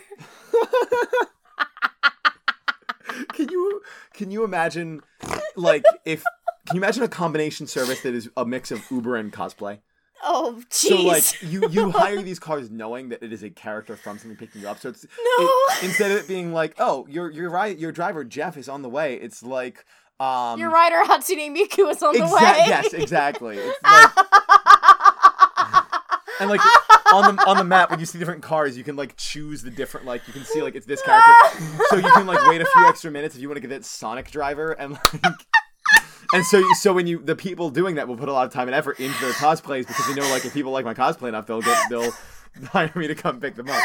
can 3.32 3.48
you 3.50 3.82
can 4.14 4.30
you 4.30 4.44
imagine 4.44 5.00
like 5.56 5.84
if 6.04 6.22
can 6.66 6.76
you 6.76 6.80
imagine 6.82 7.02
a 7.02 7.08
combination 7.08 7.66
service 7.66 8.00
that 8.02 8.14
is 8.14 8.28
a 8.36 8.44
mix 8.44 8.70
of 8.70 8.82
Uber 8.90 9.16
and 9.16 9.32
cosplay? 9.32 9.78
Oh 10.22 10.60
jeez 10.70 10.88
So 10.88 10.96
like 11.02 11.42
you 11.42 11.68
you 11.70 11.90
hire 12.02 12.22
these 12.22 12.38
cars 12.38 12.70
knowing 12.70 13.08
that 13.10 13.22
it 13.22 13.32
is 13.32 13.42
a 13.42 13.50
character 13.50 13.96
from 13.96 14.18
something 14.18 14.36
picking 14.36 14.62
you 14.62 14.68
up. 14.68 14.78
So 14.78 14.90
it's 14.90 15.04
No. 15.04 15.44
it- 15.44 15.84
instead 15.84 16.10
of 16.10 16.18
it 16.18 16.28
being 16.28 16.52
like, 16.52 16.74
oh, 16.78 17.06
your 17.08 17.30
your 17.30 17.50
right 17.50 17.76
your 17.78 17.92
driver 17.92 18.24
Jeff 18.24 18.56
is 18.56 18.68
on 18.68 18.82
the 18.82 18.88
way. 18.88 19.14
It's 19.14 19.42
like 19.42 19.84
um 20.20 20.58
your 20.58 20.70
rider 20.70 21.00
hatsune 21.04 21.54
miku 21.56 21.90
is 21.90 22.02
on 22.02 22.14
the 22.14 22.24
way 22.24 22.30
Yes, 22.66 22.92
exactly. 22.92 23.58
It's 23.58 23.78
like, 23.84 24.10
and 26.40 26.50
like 26.50 26.60
on 27.12 27.36
the 27.36 27.44
on 27.46 27.56
the 27.56 27.64
map 27.64 27.90
when 27.90 28.00
you 28.00 28.06
see 28.06 28.18
different 28.18 28.42
cars, 28.42 28.76
you 28.76 28.84
can 28.84 28.96
like 28.96 29.16
choose 29.16 29.62
the 29.62 29.70
different 29.70 30.06
like 30.06 30.26
you 30.26 30.32
can 30.32 30.44
see 30.44 30.62
like 30.62 30.74
it's 30.74 30.86
this 30.86 31.02
character. 31.02 31.32
so 31.88 31.96
you 31.96 32.10
can 32.12 32.26
like 32.26 32.44
wait 32.48 32.60
a 32.60 32.66
few 32.66 32.86
extra 32.86 33.10
minutes 33.10 33.34
if 33.34 33.40
you 33.40 33.48
want 33.48 33.56
to 33.56 33.60
get 33.60 33.70
that 33.70 33.84
Sonic 33.84 34.30
driver 34.30 34.72
and 34.72 34.92
like. 34.94 35.22
And 36.32 36.44
so, 36.44 36.62
so 36.74 36.92
when 36.92 37.06
you 37.06 37.20
the 37.20 37.36
people 37.36 37.70
doing 37.70 37.94
that 37.94 38.06
will 38.06 38.16
put 38.16 38.28
a 38.28 38.32
lot 38.32 38.46
of 38.46 38.52
time 38.52 38.68
and 38.68 38.74
effort 38.74 39.00
into 39.00 39.18
their 39.20 39.32
cosplays 39.32 39.86
because 39.86 40.06
they 40.06 40.14
know 40.14 40.28
like 40.30 40.44
if 40.44 40.52
people 40.52 40.72
like 40.72 40.84
my 40.84 40.94
cosplay 40.94 41.28
enough, 41.28 41.46
they'll 41.46 41.62
get 41.62 41.88
they'll 41.88 42.12
hire 42.66 42.92
me 42.94 43.06
to 43.06 43.14
come 43.14 43.40
pick 43.40 43.54
them 43.54 43.68
up. 43.68 43.82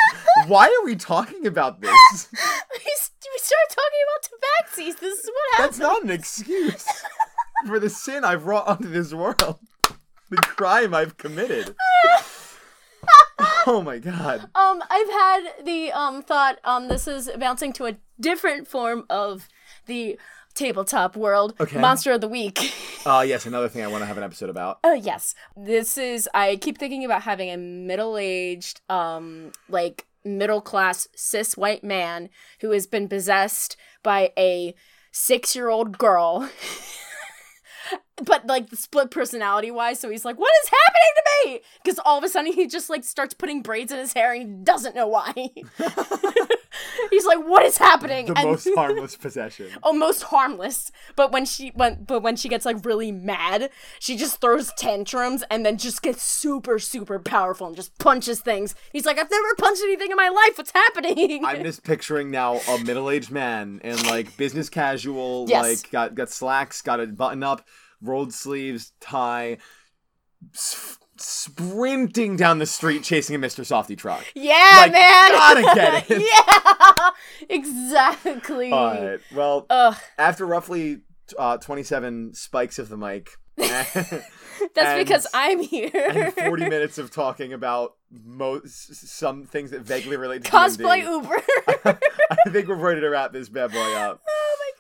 Why 0.48 0.66
are 0.66 0.86
we 0.86 0.96
talking 0.96 1.48
about 1.48 1.80
this? 1.82 1.92
we, 2.32 2.92
started 3.38 3.70
talking 3.70 4.02
about 4.08 4.30
tabaxis. 4.30 5.00
This 5.00 5.20
is 5.20 5.26
what 5.26 5.58
happened. 5.58 5.70
That's 5.70 5.80
not 5.80 6.04
an 6.04 6.12
excuse 6.12 6.88
for 7.66 7.80
the 7.80 7.90
sin 7.90 8.24
I've 8.24 8.44
brought 8.44 8.68
onto 8.68 8.90
this 8.90 9.14
world, 9.14 9.60
the 10.30 10.38
crime 10.38 10.94
I've 10.94 11.18
committed. 11.18 11.76
Oh 13.66 13.82
my 13.82 13.98
god. 13.98 14.50
Um, 14.56 14.84
I've 14.90 15.10
had 15.10 15.66
the 15.66 15.92
um 15.94 16.22
thought. 16.22 16.60
Um, 16.66 16.90
this 16.90 17.08
is 17.08 17.30
bouncing 17.40 17.72
to 17.74 17.86
a 17.86 17.96
different 18.20 18.68
form 18.68 19.06
of 19.10 19.48
the 19.86 20.20
tabletop 20.54 21.16
world. 21.16 21.54
Okay. 21.60 21.80
Monster 21.80 22.12
of 22.14 22.22
the 22.22 22.28
week. 22.28 22.74
Uh, 23.06 23.20
yes, 23.20 23.46
another 23.46 23.68
thing 23.68 23.84
I 23.84 23.88
want 23.88 24.02
to 24.02 24.06
have 24.06 24.18
an 24.18 24.24
episode 24.24 24.50
about. 24.50 24.80
Oh 24.82 24.94
yes, 24.94 25.36
this 25.58 25.98
is. 25.98 26.30
I 26.34 26.56
keep 26.56 26.78
thinking 26.78 27.04
about 27.04 27.24
having 27.24 27.50
a 27.50 27.58
middle-aged, 27.58 28.80
um, 28.88 29.52
like 29.68 30.06
middle-class 30.24 31.10
cis 31.14 31.58
white 31.58 31.84
man 31.84 32.30
who 32.62 32.72
has 32.72 32.88
been 32.88 33.10
possessed 33.10 33.76
by 34.04 34.32
a 34.38 34.74
six-year-old 35.12 35.98
girl. 35.98 36.50
but 38.24 38.48
like 38.48 38.70
the 38.70 38.78
split 38.78 39.12
personality 39.12 39.72
wise 39.72 40.00
so 40.00 40.10
he's 40.10 40.24
like 40.24 40.38
what 40.38 40.52
is 40.64 40.70
happening 40.70 41.12
to 41.16 41.24
me 41.50 41.60
because 41.84 42.00
all 42.06 42.18
of 42.18 42.24
a 42.24 42.30
sudden 42.30 42.54
he 42.54 42.68
just 42.68 42.90
like 42.90 43.04
starts 43.04 43.34
putting 43.34 43.62
braids 43.62 43.92
in 43.92 43.98
his 43.98 44.14
hair 44.14 44.34
and 44.34 44.42
he 44.42 44.64
doesn't 44.64 44.96
know 44.96 45.08
why 45.08 45.34
he's 47.10 47.26
like 47.26 47.40
what 47.48 47.64
is 47.66 47.78
happening? 47.78 48.28
The 48.28 48.38
And- 48.38 48.50
most 48.50 48.68
harmless 48.76 49.16
possession. 49.16 49.68
oh 49.84 49.94
most 49.94 50.24
harmless. 50.24 50.92
But 51.16 51.32
when 51.32 51.46
she 51.46 51.70
when 51.76 52.04
but 52.04 52.22
when 52.22 52.36
she 52.36 52.50
gets 52.50 52.66
like 52.66 52.84
really 52.86 53.12
mad 53.12 53.70
she 54.00 54.16
just 54.18 54.42
throws 54.42 54.72
tantrums 54.74 55.44
and 55.50 55.66
then 55.66 55.78
just 55.78 56.02
gets 56.02 56.22
super 56.24 56.80
super 56.80 57.20
powerful 57.20 57.68
and 57.68 57.76
just 57.76 57.98
punches 58.00 58.42
things. 58.42 58.76
He's 58.92 59.06
like 59.06 59.18
i've 59.20 59.30
never 59.32 59.56
punched 59.58 59.82
anything 59.84 60.12
in 60.12 60.18
my 60.18 60.30
life. 60.30 60.58
What's 60.58 60.72
happening? 60.72 61.44
I'm 61.46 61.64
just 61.64 61.84
picturing 61.84 62.32
now 62.32 62.60
a 62.70 62.80
middle-aged 62.80 63.32
man 63.32 63.80
in 63.84 64.02
like 64.08 64.36
business 64.38 64.70
casual, 64.70 65.46
Yes. 65.48 65.64
like 65.84 65.92
got 65.92 66.16
got 66.16 66.30
slacks, 66.30 66.82
got 66.82 67.00
a 67.00 67.08
button 67.08 67.44
up, 67.44 67.68
rolled 68.02 68.34
sleeves, 68.34 68.94
tie, 69.00 69.58
sprinting 71.18 72.36
down 72.36 72.58
the 72.60 72.66
street 72.66 73.04
chasing 73.04 73.36
a 73.36 73.40
Mr. 73.40 73.62
Softee 73.64 73.98
truck. 73.98 74.24
yeah 74.36 74.70
Like, 74.78 74.92
man 74.92 75.32
gotta 75.32 75.62
get 75.76 76.12
it. 76.12 76.22
yeah 76.22 77.10
exactly 77.50 78.72
All 78.72 78.88
right. 78.94 79.20
Well, 79.34 79.66
Ugh, 79.70 79.96
after 80.18 80.46
roughly 80.46 81.02
uh, 81.38 81.58
27 81.58 82.34
spikes 82.34 82.80
of 82.80 82.90
the 82.90 82.98
mic. 82.98 83.32
that's 83.58 83.96
And- 83.96 85.00
because 85.00 85.28
i'm 85.34 85.60
here 85.60 85.92
and 85.94 86.34
40 86.34 86.70
minutes 86.70 86.98
of 86.98 87.12
talking 87.12 87.54
about 87.54 87.96
most 88.12 88.96
some 89.08 89.44
things 89.46 89.72
that 89.72 89.82
vaguely 89.82 90.18
relate 90.18 90.44
to 90.44 90.52
cosplay 90.52 91.02
D&D. 91.02 91.12
uber 91.12 91.44
I 91.86 92.50
think 92.50 92.68
we're 92.68 92.76
ready 92.76 93.02
to 93.02 93.10
wrap 93.10 93.32
this 93.34 93.50
bad 93.50 93.72
boy 93.72 93.94
up. 93.96 94.22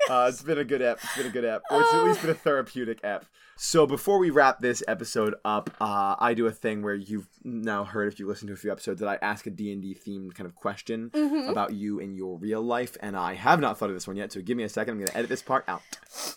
Uh, 0.10 0.28
it's 0.30 0.42
been 0.42 0.58
a 0.58 0.64
good 0.64 0.82
app. 0.82 0.98
It's 1.04 1.16
been 1.18 1.28
a 1.28 1.30
good 1.30 1.46
app, 1.46 1.62
or 1.72 1.82
it's 1.82 1.94
at 1.94 2.04
least 2.04 2.22
been 2.22 2.30
a 2.32 2.34
therapeutic 2.36 3.04
app. 3.04 3.26
So 3.56 3.86
before 3.86 4.18
we 4.18 4.32
wrap 4.32 4.60
this 4.60 4.84
episode 4.88 5.36
up, 5.46 5.70
uh, 5.80 6.16
I 6.20 6.34
do 6.34 6.48
a 6.48 6.52
thing 6.52 6.82
where 6.82 6.96
you've 6.96 7.28
now 7.44 7.84
heard 7.86 8.12
if 8.12 8.20
you 8.20 8.28
listen 8.28 8.48
to 8.48 8.54
a 8.54 8.58
few 8.58 8.72
episodes 8.72 9.00
that 9.00 9.08
I 9.08 9.18
ask 9.22 9.46
a 9.48 9.50
D&D 9.52 9.96
themed 10.06 10.34
kind 10.34 10.48
of 10.48 10.56
question 10.56 11.10
Mhm. 11.12 11.50
about 11.50 11.74
you 11.74 12.00
in 12.00 12.16
your 12.16 12.38
real 12.38 12.62
life, 12.62 12.98
and 13.00 13.16
I 13.16 13.36
have 13.36 13.60
not 13.60 13.78
thought 13.78 13.90
of 13.90 13.96
this 13.96 14.08
one 14.08 14.18
yet. 14.18 14.32
So 14.32 14.42
give 14.42 14.58
me 14.58 14.64
a 14.64 14.70
second. 14.70 14.94
I'm 14.94 14.98
going 14.98 15.08
to 15.08 15.18
edit 15.18 15.30
this 15.30 15.44
part 15.44 15.64
out. 15.68 15.82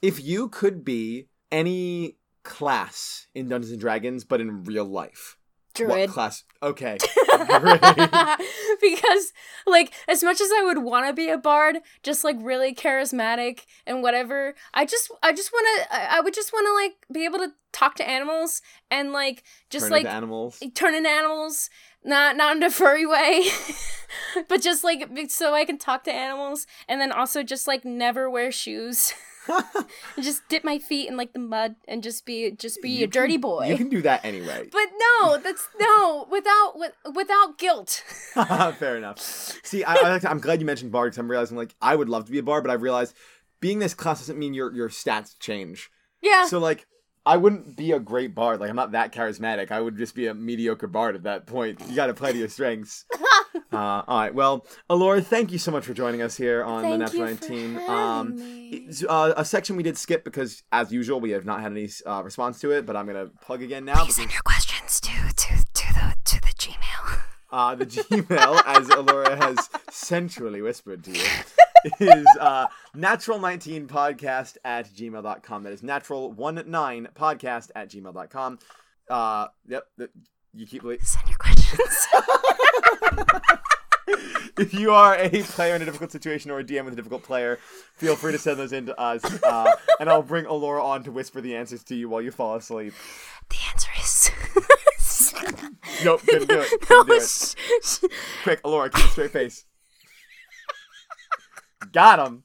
If 0.03 0.23
you 0.23 0.49
could 0.49 0.85
be 0.85 1.29
any 1.51 2.19
class 2.45 3.27
in 3.35 3.49
Dungeons 3.49 3.73
and 3.73 3.81
Dragons, 3.81 4.25
but 4.25 4.41
in 4.41 4.63
real 4.65 4.85
life, 4.85 5.37
druid 5.75 5.91
what 5.91 6.11
class? 6.11 6.45
Okay, 6.63 6.99
Great. 7.61 7.81
because 8.81 9.33
like 9.67 9.93
as 10.09 10.23
much 10.23 10.41
as 10.41 10.51
i 10.59 10.63
would 10.63 10.79
want 10.79 11.07
to 11.07 11.13
be 11.13 11.29
a 11.29 11.39
bard 11.39 11.79
just 12.03 12.25
like 12.25 12.37
really 12.41 12.75
charismatic 12.75 13.65
and 13.87 14.03
whatever 14.03 14.55
i 14.75 14.85
just 14.85 15.11
i 15.23 15.33
just 15.33 15.53
want 15.53 15.67
to 15.91 16.15
I, 16.15 16.21
would 16.21 16.35
just 16.35 16.53
want 16.53 16.67
to 16.67 16.73
like 16.73 16.95
be 17.13 17.25
able 17.25 17.39
to 17.39 17.53
talk 17.73 17.95
to 17.97 18.09
animals 18.09 18.63
and 18.91 19.13
like 19.13 19.43
just 19.71 19.87
Turn 19.87 19.93
like 19.93 20.07
animals. 20.07 20.63
turn 20.75 20.95
into 20.95 21.11
animals 21.11 21.69
not 22.05 22.37
not 22.37 22.57
in 22.57 22.63
a 22.63 22.71
furry 22.71 23.07
way 23.07 23.49
but 24.49 24.63
just 24.63 24.85
like 24.85 25.09
so 25.29 25.55
i 25.55 25.65
can 25.65 25.79
talk 25.79 26.05
to 26.05 26.13
animals 26.13 26.67
and 26.89 27.01
then 27.01 27.13
also 27.13 27.43
just 27.43 27.67
like 27.67 27.85
never 27.85 28.31
wear 28.31 28.51
shoes 28.51 29.13
just 30.21 30.49
dip 30.49 30.65
my 30.65 30.79
feet 30.79 31.09
in 31.09 31.17
like 31.17 31.33
the 31.33 31.39
mud 31.39 31.77
and 31.89 32.03
just 32.03 32.25
be 32.27 32.51
just 32.53 32.81
be 32.83 32.91
You 32.91 33.05
a 33.05 33.07
dirty 33.07 33.35
can- 33.35 33.41
boy 33.43 33.67
You 33.69 33.77
can 33.77 33.89
do 33.89 34.03
that 34.03 34.25
anyway. 34.25 34.69
but 34.73 34.87
no 34.99 35.39
that's 35.39 35.69
no 35.79 36.27
without 36.31 36.73
with, 36.77 36.93
without 37.15 37.59
guilt 37.59 38.03
Fair 38.79 38.97
enough. 38.97 39.19
See, 39.21 39.85
I, 39.85 39.95
I, 39.95 40.21
I'm 40.25 40.39
glad 40.41 40.61
you 40.61 40.67
mentioned 40.67 40.93
bard 40.93 41.09
because 41.09 41.19
I'm 41.19 41.31
realizing 41.31 41.57
like 41.57 41.75
I 41.81 41.95
would 41.97 42.09
love 42.09 42.27
to 42.27 42.33
be 42.33 42.39
a 42.39 42.43
bard, 42.43 42.65
but 42.65 42.71
I've 42.71 42.83
realized 42.83 43.15
being 43.61 43.79
this 43.79 43.95
class 43.95 44.21
doesn't 44.21 44.39
mean 44.39 44.55
your 44.55 44.73
your 44.75 44.89
stats 44.89 45.39
change. 45.39 45.91
yeah 46.23 46.47
So 46.47 46.59
like. 46.59 46.87
I 47.29 47.37
wouldn't 47.39 47.77
be 47.77 47.91
a 47.91 47.99
great 47.99 48.37
bard. 48.37 48.61
Like 48.61 48.71
I'm 48.71 48.77
not 48.77 48.93
that 48.93 49.13
charismatic. 49.13 49.73
I 49.73 49.81
would 49.81 49.99
just 49.99 50.15
be 50.15 50.29
a 50.29 50.33
mediocre 50.35 50.87
bard 50.87 51.17
at 51.17 51.25
that 51.25 51.45
point. 51.49 51.81
You 51.89 51.97
got 51.97 52.07
to 52.07 52.15
play 52.15 52.31
to 52.33 52.39
your 52.39 52.47
strengths. 52.49 53.05
Uh, 53.73 53.77
all 54.07 54.19
right. 54.21 54.35
Well, 54.35 54.65
Ellorah, 54.89 55.25
thank 55.25 55.51
you 55.53 55.59
so 55.59 55.71
much 55.71 55.85
for 55.85 55.93
joining 55.95 56.23
us 56.23 56.37
here 56.37 56.63
on 56.65 56.83
the 56.83 56.89
Thank 56.89 57.01
Natural 57.01 57.31
you 57.31 57.37
for 57.37 57.49
19. 57.53 57.75
having 57.75 57.91
Um, 57.91 58.37
me. 58.37 58.89
uh, 59.09 59.33
a 59.37 59.45
section 59.45 59.77
we 59.77 59.83
did 59.83 59.99
skip 59.99 60.23
because, 60.25 60.63
as 60.73 60.93
usual, 60.93 61.21
we 61.21 61.31
have 61.31 61.45
not 61.45 61.61
had 61.61 61.73
any 61.73 61.89
uh, 62.07 62.23
response 62.23 62.61
to 62.61 62.71
it. 62.71 62.87
But 62.87 62.97
I'm 62.97 63.07
gonna 63.07 63.27
plug 63.41 63.63
again 63.63 63.85
now. 63.85 63.95
because- 64.05 64.19
your 64.19 64.29
questions 64.45 65.01
to 65.01 65.11
to 65.11 65.65
to 65.75 65.95
the 65.95 66.15
to 66.25 66.41
the 66.41 66.53
Gmail. 66.59 67.21
Uh, 67.49 67.77
the 67.77 67.87
Gmail, 67.87 68.61
as 68.67 68.89
Ellorah 68.89 69.39
has 69.39 69.71
sensually 69.91 70.61
whispered 70.63 71.05
to 71.05 71.13
you, 71.13 71.25
is 72.01 72.27
uh, 72.41 72.67
natural19podcast 72.95 74.57
at 74.65 74.89
gmail.com. 74.89 75.63
That 75.63 75.73
is 75.73 75.81
natural19podcast 75.83 77.71
at 77.77 77.89
gmail.com. 77.91 78.59
Uh, 79.09 79.47
yep, 79.69 79.85
th- 79.97 80.11
you 80.55 80.67
keep. 80.67 80.83
li- 80.83 80.99
Send 81.01 81.29
questions. 81.75 82.07
if 84.59 84.73
you 84.75 84.93
are 84.93 85.15
a 85.17 85.29
player 85.43 85.75
in 85.75 85.83
a 85.83 85.85
difficult 85.85 86.13
situation 86.13 86.51
or 86.51 86.59
a 86.61 86.65
DM 86.65 86.85
with 86.85 86.93
a 86.95 86.97
difficult 86.97 87.23
player, 87.23 87.59
feel 87.95 88.17
free 88.17 88.33
to 88.33 88.39
send 88.39 88.59
those 88.59 88.73
in 88.73 88.87
to 88.87 88.99
us, 89.01 89.25
uh, 89.43 89.71
and 90.01 90.09
I'll 90.09 90.23
bring 90.23 90.45
Ellorah 90.47 90.83
on 90.83 91.03
to 91.05 91.13
whisper 91.13 91.41
the 91.41 91.57
answers 91.57 91.83
to 91.85 91.95
you 91.95 92.09
while 92.09 92.23
you 92.23 92.31
fall 92.31 92.55
asleep. 92.57 92.95
the 93.51 93.57
answer 93.73 93.91
is. 93.99 94.31
Nope, 96.05 96.21
couldn't 96.27 96.49
do 96.49 96.61
it. 96.61 96.69
no, 96.91 97.05
Couldn't 97.05 97.07
do 97.07 97.13
it. 97.17 97.23
sh- 97.85 98.05
Quick, 98.43 98.63
Ellorah, 98.63 98.93
keep 98.93 99.05
a 99.05 99.09
straight 99.09 99.31
face. 99.31 99.65
Got 101.93 102.27
him. 102.27 102.43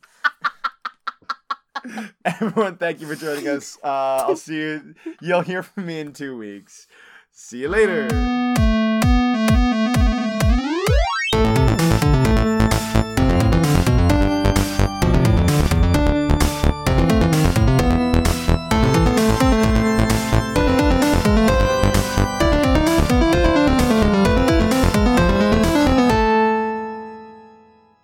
Everyone, 2.24 2.78
thank 2.78 3.01
you 3.01 3.07
for 3.07 3.15
joining 3.15 3.47
us. 3.47 3.78
Uh, 3.84 3.88
I'll 4.28 4.36
see 4.36 4.55
you. 4.55 4.95
You'll 5.22 5.41
hear 5.41 5.63
from 5.63 5.86
me 5.88 5.99
in 5.99 6.13
two 6.13 6.38
weeks. 6.38 6.88
See 7.32 7.59
you 7.61 7.69
later. 7.69 8.07